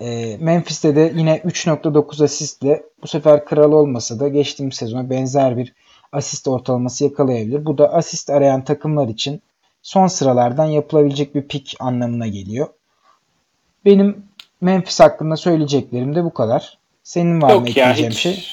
E, 0.00 0.36
Memphis'te 0.40 0.96
de 0.96 1.12
yine 1.16 1.36
3.9 1.36 2.24
asistle 2.24 2.82
bu 3.02 3.06
sefer 3.06 3.44
kral 3.44 3.72
olmasa 3.72 4.20
da 4.20 4.28
geçtiğimiz 4.28 4.74
sezona 4.76 5.10
benzer 5.10 5.56
bir 5.56 5.72
asist 6.12 6.48
ortalaması 6.48 7.04
yakalayabilir. 7.04 7.64
Bu 7.64 7.78
da 7.78 7.92
asist 7.92 8.30
arayan 8.30 8.64
takımlar 8.64 9.08
için 9.08 9.42
son 9.82 10.06
sıralardan 10.06 10.64
yapılabilecek 10.64 11.34
bir 11.34 11.42
pik 11.42 11.76
anlamına 11.80 12.26
geliyor. 12.26 12.66
Benim 13.84 14.24
Memphis 14.60 15.00
hakkında 15.00 15.36
söyleyeceklerim 15.36 16.14
de 16.14 16.24
bu 16.24 16.34
kadar. 16.34 16.78
Senin 17.02 17.42
var 17.42 17.50
Yok 17.50 17.62
mı 17.62 17.68
ekleyeceğim 17.68 18.12
şey? 18.12 18.44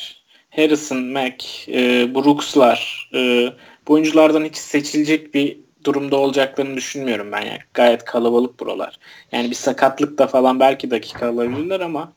Harrison, 0.50 1.04
Mac, 1.04 1.46
e, 1.68 2.16
Brooks'lar 2.16 3.10
e, 3.14 3.50
bu 3.88 3.94
oyunculardan 3.94 4.46
hiç 4.46 4.56
seçilecek 4.58 5.34
bir 5.34 5.60
durumda 5.84 6.18
olacaklarını 6.18 6.78
düşünmüyorum 6.78 7.32
ben 7.32 7.42
yani. 7.42 7.60
Gayet 7.74 8.06
kalabalık 8.06 8.60
buralar. 8.60 9.00
Yani 9.32 9.50
bir 9.50 9.56
sakatlık 9.56 10.18
da 10.18 10.28
falan 10.28 10.60
belki 10.60 10.92
dakika 10.92 11.30
alabilirler 11.30 11.80
ama 11.80 12.12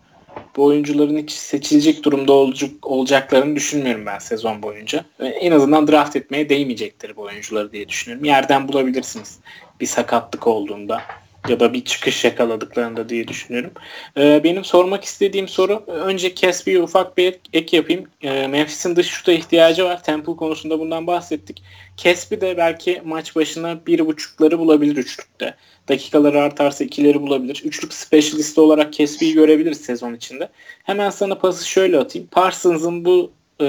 bu 0.56 0.64
oyuncuların 0.64 1.16
hiç 1.16 1.32
seçilecek 1.32 2.02
durumda 2.02 2.32
olacak, 2.32 2.70
olacaklarını 2.82 3.56
düşünmüyorum 3.56 4.06
ben 4.06 4.18
sezon 4.18 4.62
boyunca. 4.62 5.04
En 5.20 5.52
azından 5.52 5.88
draft 5.88 6.16
etmeye 6.16 6.48
değmeyecektir 6.48 7.16
bu 7.16 7.22
oyuncuları 7.22 7.72
diye 7.72 7.88
düşünüyorum. 7.88 8.24
Yerden 8.24 8.68
bulabilirsiniz 8.68 9.38
bir 9.80 9.86
sakatlık 9.86 10.46
olduğunda 10.46 11.02
ya 11.48 11.60
da 11.60 11.72
bir 11.72 11.84
çıkış 11.84 12.24
yakaladıklarında 12.24 13.08
diye 13.08 13.28
düşünüyorum. 13.28 13.70
Ee, 14.16 14.40
benim 14.44 14.64
sormak 14.64 15.04
istediğim 15.04 15.48
soru 15.48 15.84
önce 15.86 16.34
Casby'ye 16.34 16.82
ufak 16.82 17.18
bir 17.18 17.40
ek 17.52 17.76
yapayım. 17.76 18.06
Ee, 18.22 18.46
Memphis'in 18.46 18.96
dış 18.96 19.06
şuta 19.06 19.32
ihtiyacı 19.32 19.84
var. 19.84 20.02
Temple 20.02 20.36
konusunda 20.36 20.78
bundan 20.78 21.06
bahsettik. 21.06 21.62
Casby 21.96 22.34
de 22.34 22.56
belki 22.56 23.02
maç 23.04 23.36
başına 23.36 23.86
bir 23.86 24.06
buçukları 24.06 24.58
bulabilir 24.58 24.96
üçlükte. 24.96 25.54
Dakikaları 25.88 26.40
artarsa 26.40 26.84
ikileri 26.84 27.22
bulabilir. 27.22 27.62
Üçlük 27.64 27.94
specialist 27.94 28.58
olarak 28.58 28.92
Casby'yi 28.92 29.34
görebiliriz 29.34 29.80
sezon 29.80 30.14
içinde. 30.14 30.48
Hemen 30.84 31.10
sana 31.10 31.34
pası 31.34 31.68
şöyle 31.68 31.98
atayım. 31.98 32.28
Parsons'ın 32.30 33.04
bu 33.04 33.30
e, 33.60 33.66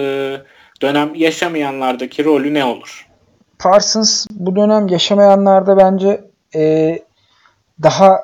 dönem 0.82 1.16
yaşamayanlardaki 1.16 2.26
rolü 2.26 2.54
ne 2.54 2.66
olur? 2.66 3.08
Parsons 3.60 4.26
bu 4.32 4.56
dönem 4.56 4.88
yaşamayanlarda 4.88 5.78
bence 5.78 6.24
e, 6.56 7.00
daha 7.84 8.24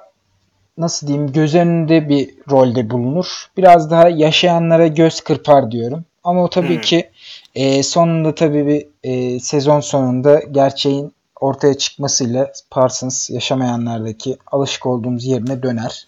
nasıl 0.77 1.07
diyeyim 1.07 1.31
göz 1.31 1.55
önünde 1.55 2.09
bir 2.09 2.29
rolde 2.51 2.89
bulunur. 2.89 3.45
Biraz 3.57 3.91
daha 3.91 4.09
yaşayanlara 4.09 4.87
göz 4.87 5.21
kırpar 5.21 5.71
diyorum. 5.71 6.05
Ama 6.23 6.43
o 6.43 6.49
tabii 6.49 6.75
hmm. 6.75 6.81
ki 6.81 7.09
e, 7.55 7.83
sonunda 7.83 8.35
tabii 8.35 8.67
bir 8.67 8.87
e, 9.03 9.39
sezon 9.39 9.79
sonunda 9.79 10.39
gerçeğin 10.51 11.13
ortaya 11.39 11.73
çıkmasıyla 11.73 12.51
Parsons 12.71 13.29
yaşamayanlardaki 13.29 14.37
alışık 14.51 14.85
olduğumuz 14.85 15.25
yerine 15.25 15.63
döner. 15.63 16.07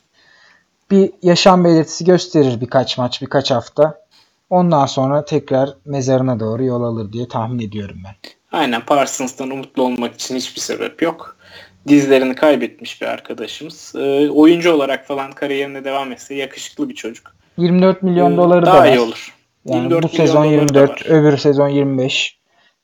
Bir 0.91 1.11
yaşam 1.23 1.65
belirtisi 1.65 2.05
gösterir 2.05 2.61
birkaç 2.61 2.97
maç, 2.97 3.21
birkaç 3.21 3.51
hafta. 3.51 4.01
Ondan 4.49 4.85
sonra 4.85 5.25
tekrar 5.25 5.69
mezarına 5.85 6.39
doğru 6.39 6.63
yol 6.63 6.83
alır 6.83 7.13
diye 7.13 7.27
tahmin 7.27 7.67
ediyorum 7.67 7.97
ben. 8.05 8.15
Aynen 8.51 8.85
Parsons'tan 8.85 9.49
umutlu 9.49 9.83
olmak 9.83 10.15
için 10.15 10.35
hiçbir 10.35 10.61
sebep 10.61 11.01
yok 11.01 11.37
dizlerini 11.87 12.35
kaybetmiş 12.35 13.01
bir 13.01 13.07
arkadaşımız. 13.07 13.93
E, 13.95 14.29
oyuncu 14.29 14.73
olarak 14.73 15.07
falan 15.07 15.31
kariyerine 15.31 15.83
devam 15.83 16.11
etse 16.11 16.35
yakışıklı 16.35 16.89
bir 16.89 16.95
çocuk. 16.95 17.35
24 17.57 18.03
milyon 18.03 18.33
ee, 18.33 18.37
doları 18.37 18.65
daha 18.65 18.83
da 18.83 18.87
iyi 18.87 18.99
olur. 18.99 19.35
Yani 19.65 20.03
bu 20.03 20.09
sezon 20.09 20.45
24, 20.45 21.05
öbür 21.05 21.37
sezon 21.37 21.67
25. 21.67 22.37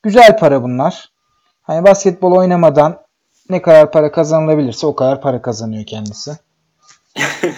Güzel 0.04 0.38
para 0.38 0.64
bunlar. 0.64 1.12
Hani 1.62 1.86
basketbol 1.86 2.32
oynamadan 2.32 3.02
ne 3.50 3.62
kadar 3.62 3.92
para 3.92 4.12
kazanılabilirse 4.12 4.88
o 4.88 4.96
kadar 4.96 5.22
para 5.22 5.42
kazanıyor 5.42 5.86
kendisi. 5.86 6.32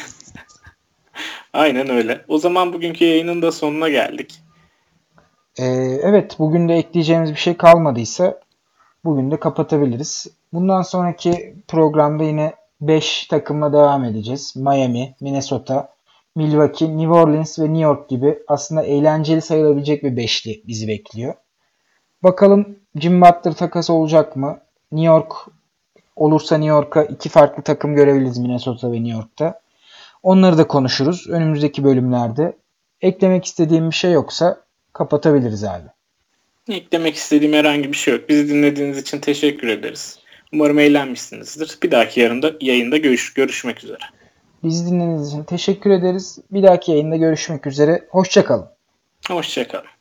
Aynen 1.53 1.89
öyle. 1.89 2.21
O 2.27 2.37
zaman 2.37 2.73
bugünkü 2.73 3.05
yayının 3.05 3.41
da 3.41 3.51
sonuna 3.51 3.89
geldik. 3.89 4.39
Ee, 5.59 5.65
evet 6.03 6.35
bugün 6.39 6.69
de 6.69 6.75
ekleyeceğimiz 6.75 7.31
bir 7.31 7.39
şey 7.39 7.57
kalmadıysa 7.57 8.39
bugün 9.05 9.31
de 9.31 9.39
kapatabiliriz. 9.39 10.27
Bundan 10.53 10.81
sonraki 10.81 11.55
programda 11.67 12.23
yine 12.23 12.53
5 12.81 13.27
takımla 13.27 13.73
devam 13.73 14.03
edeceğiz. 14.03 14.55
Miami, 14.55 15.15
Minnesota, 15.21 15.89
Milwaukee, 16.35 16.97
New 16.97 17.13
Orleans 17.13 17.59
ve 17.59 17.63
New 17.63 17.79
York 17.79 18.09
gibi 18.09 18.39
aslında 18.47 18.83
eğlenceli 18.83 19.41
sayılabilecek 19.41 20.03
bir 20.03 20.17
beşli 20.17 20.61
bizi 20.67 20.87
bekliyor. 20.87 21.33
Bakalım 22.23 22.75
Jim 22.95 23.21
Butler 23.21 23.53
takası 23.53 23.93
olacak 23.93 24.35
mı? 24.35 24.59
New 24.91 25.07
York 25.07 25.33
olursa 26.15 26.57
New 26.57 26.69
York'a 26.69 27.03
iki 27.03 27.29
farklı 27.29 27.63
takım 27.63 27.95
görebiliriz 27.95 28.37
Minnesota 28.37 28.91
ve 28.91 28.95
New 28.95 29.17
York'ta. 29.17 29.61
Onları 30.23 30.57
da 30.57 30.67
konuşuruz 30.67 31.27
önümüzdeki 31.29 31.83
bölümlerde. 31.83 32.57
Eklemek 33.01 33.45
istediğim 33.45 33.89
bir 33.89 33.95
şey 33.95 34.11
yoksa 34.11 34.61
kapatabiliriz 34.93 35.63
abi. 35.63 35.87
Eklemek 36.69 37.15
istediğim 37.15 37.53
herhangi 37.53 37.91
bir 37.91 37.97
şey 37.97 38.13
yok. 38.13 38.29
Bizi 38.29 38.49
dinlediğiniz 38.49 38.97
için 38.97 39.19
teşekkür 39.19 39.67
ederiz. 39.67 40.19
Umarım 40.53 40.79
eğlenmişsinizdir. 40.79 41.77
Bir 41.83 41.91
dahaki 41.91 42.19
yarında 42.19 42.51
yayında 42.61 42.97
görüş, 42.97 43.33
görüşmek 43.33 43.83
üzere. 43.83 43.99
Bizi 44.63 44.85
dinlediğiniz 44.85 45.27
için 45.27 45.43
teşekkür 45.43 45.89
ederiz. 45.89 46.39
Bir 46.51 46.63
dahaki 46.63 46.91
yayında 46.91 47.15
görüşmek 47.15 47.67
üzere. 47.67 48.07
Hoşçakalın. 48.09 48.67
Hoşçakalın. 49.27 49.98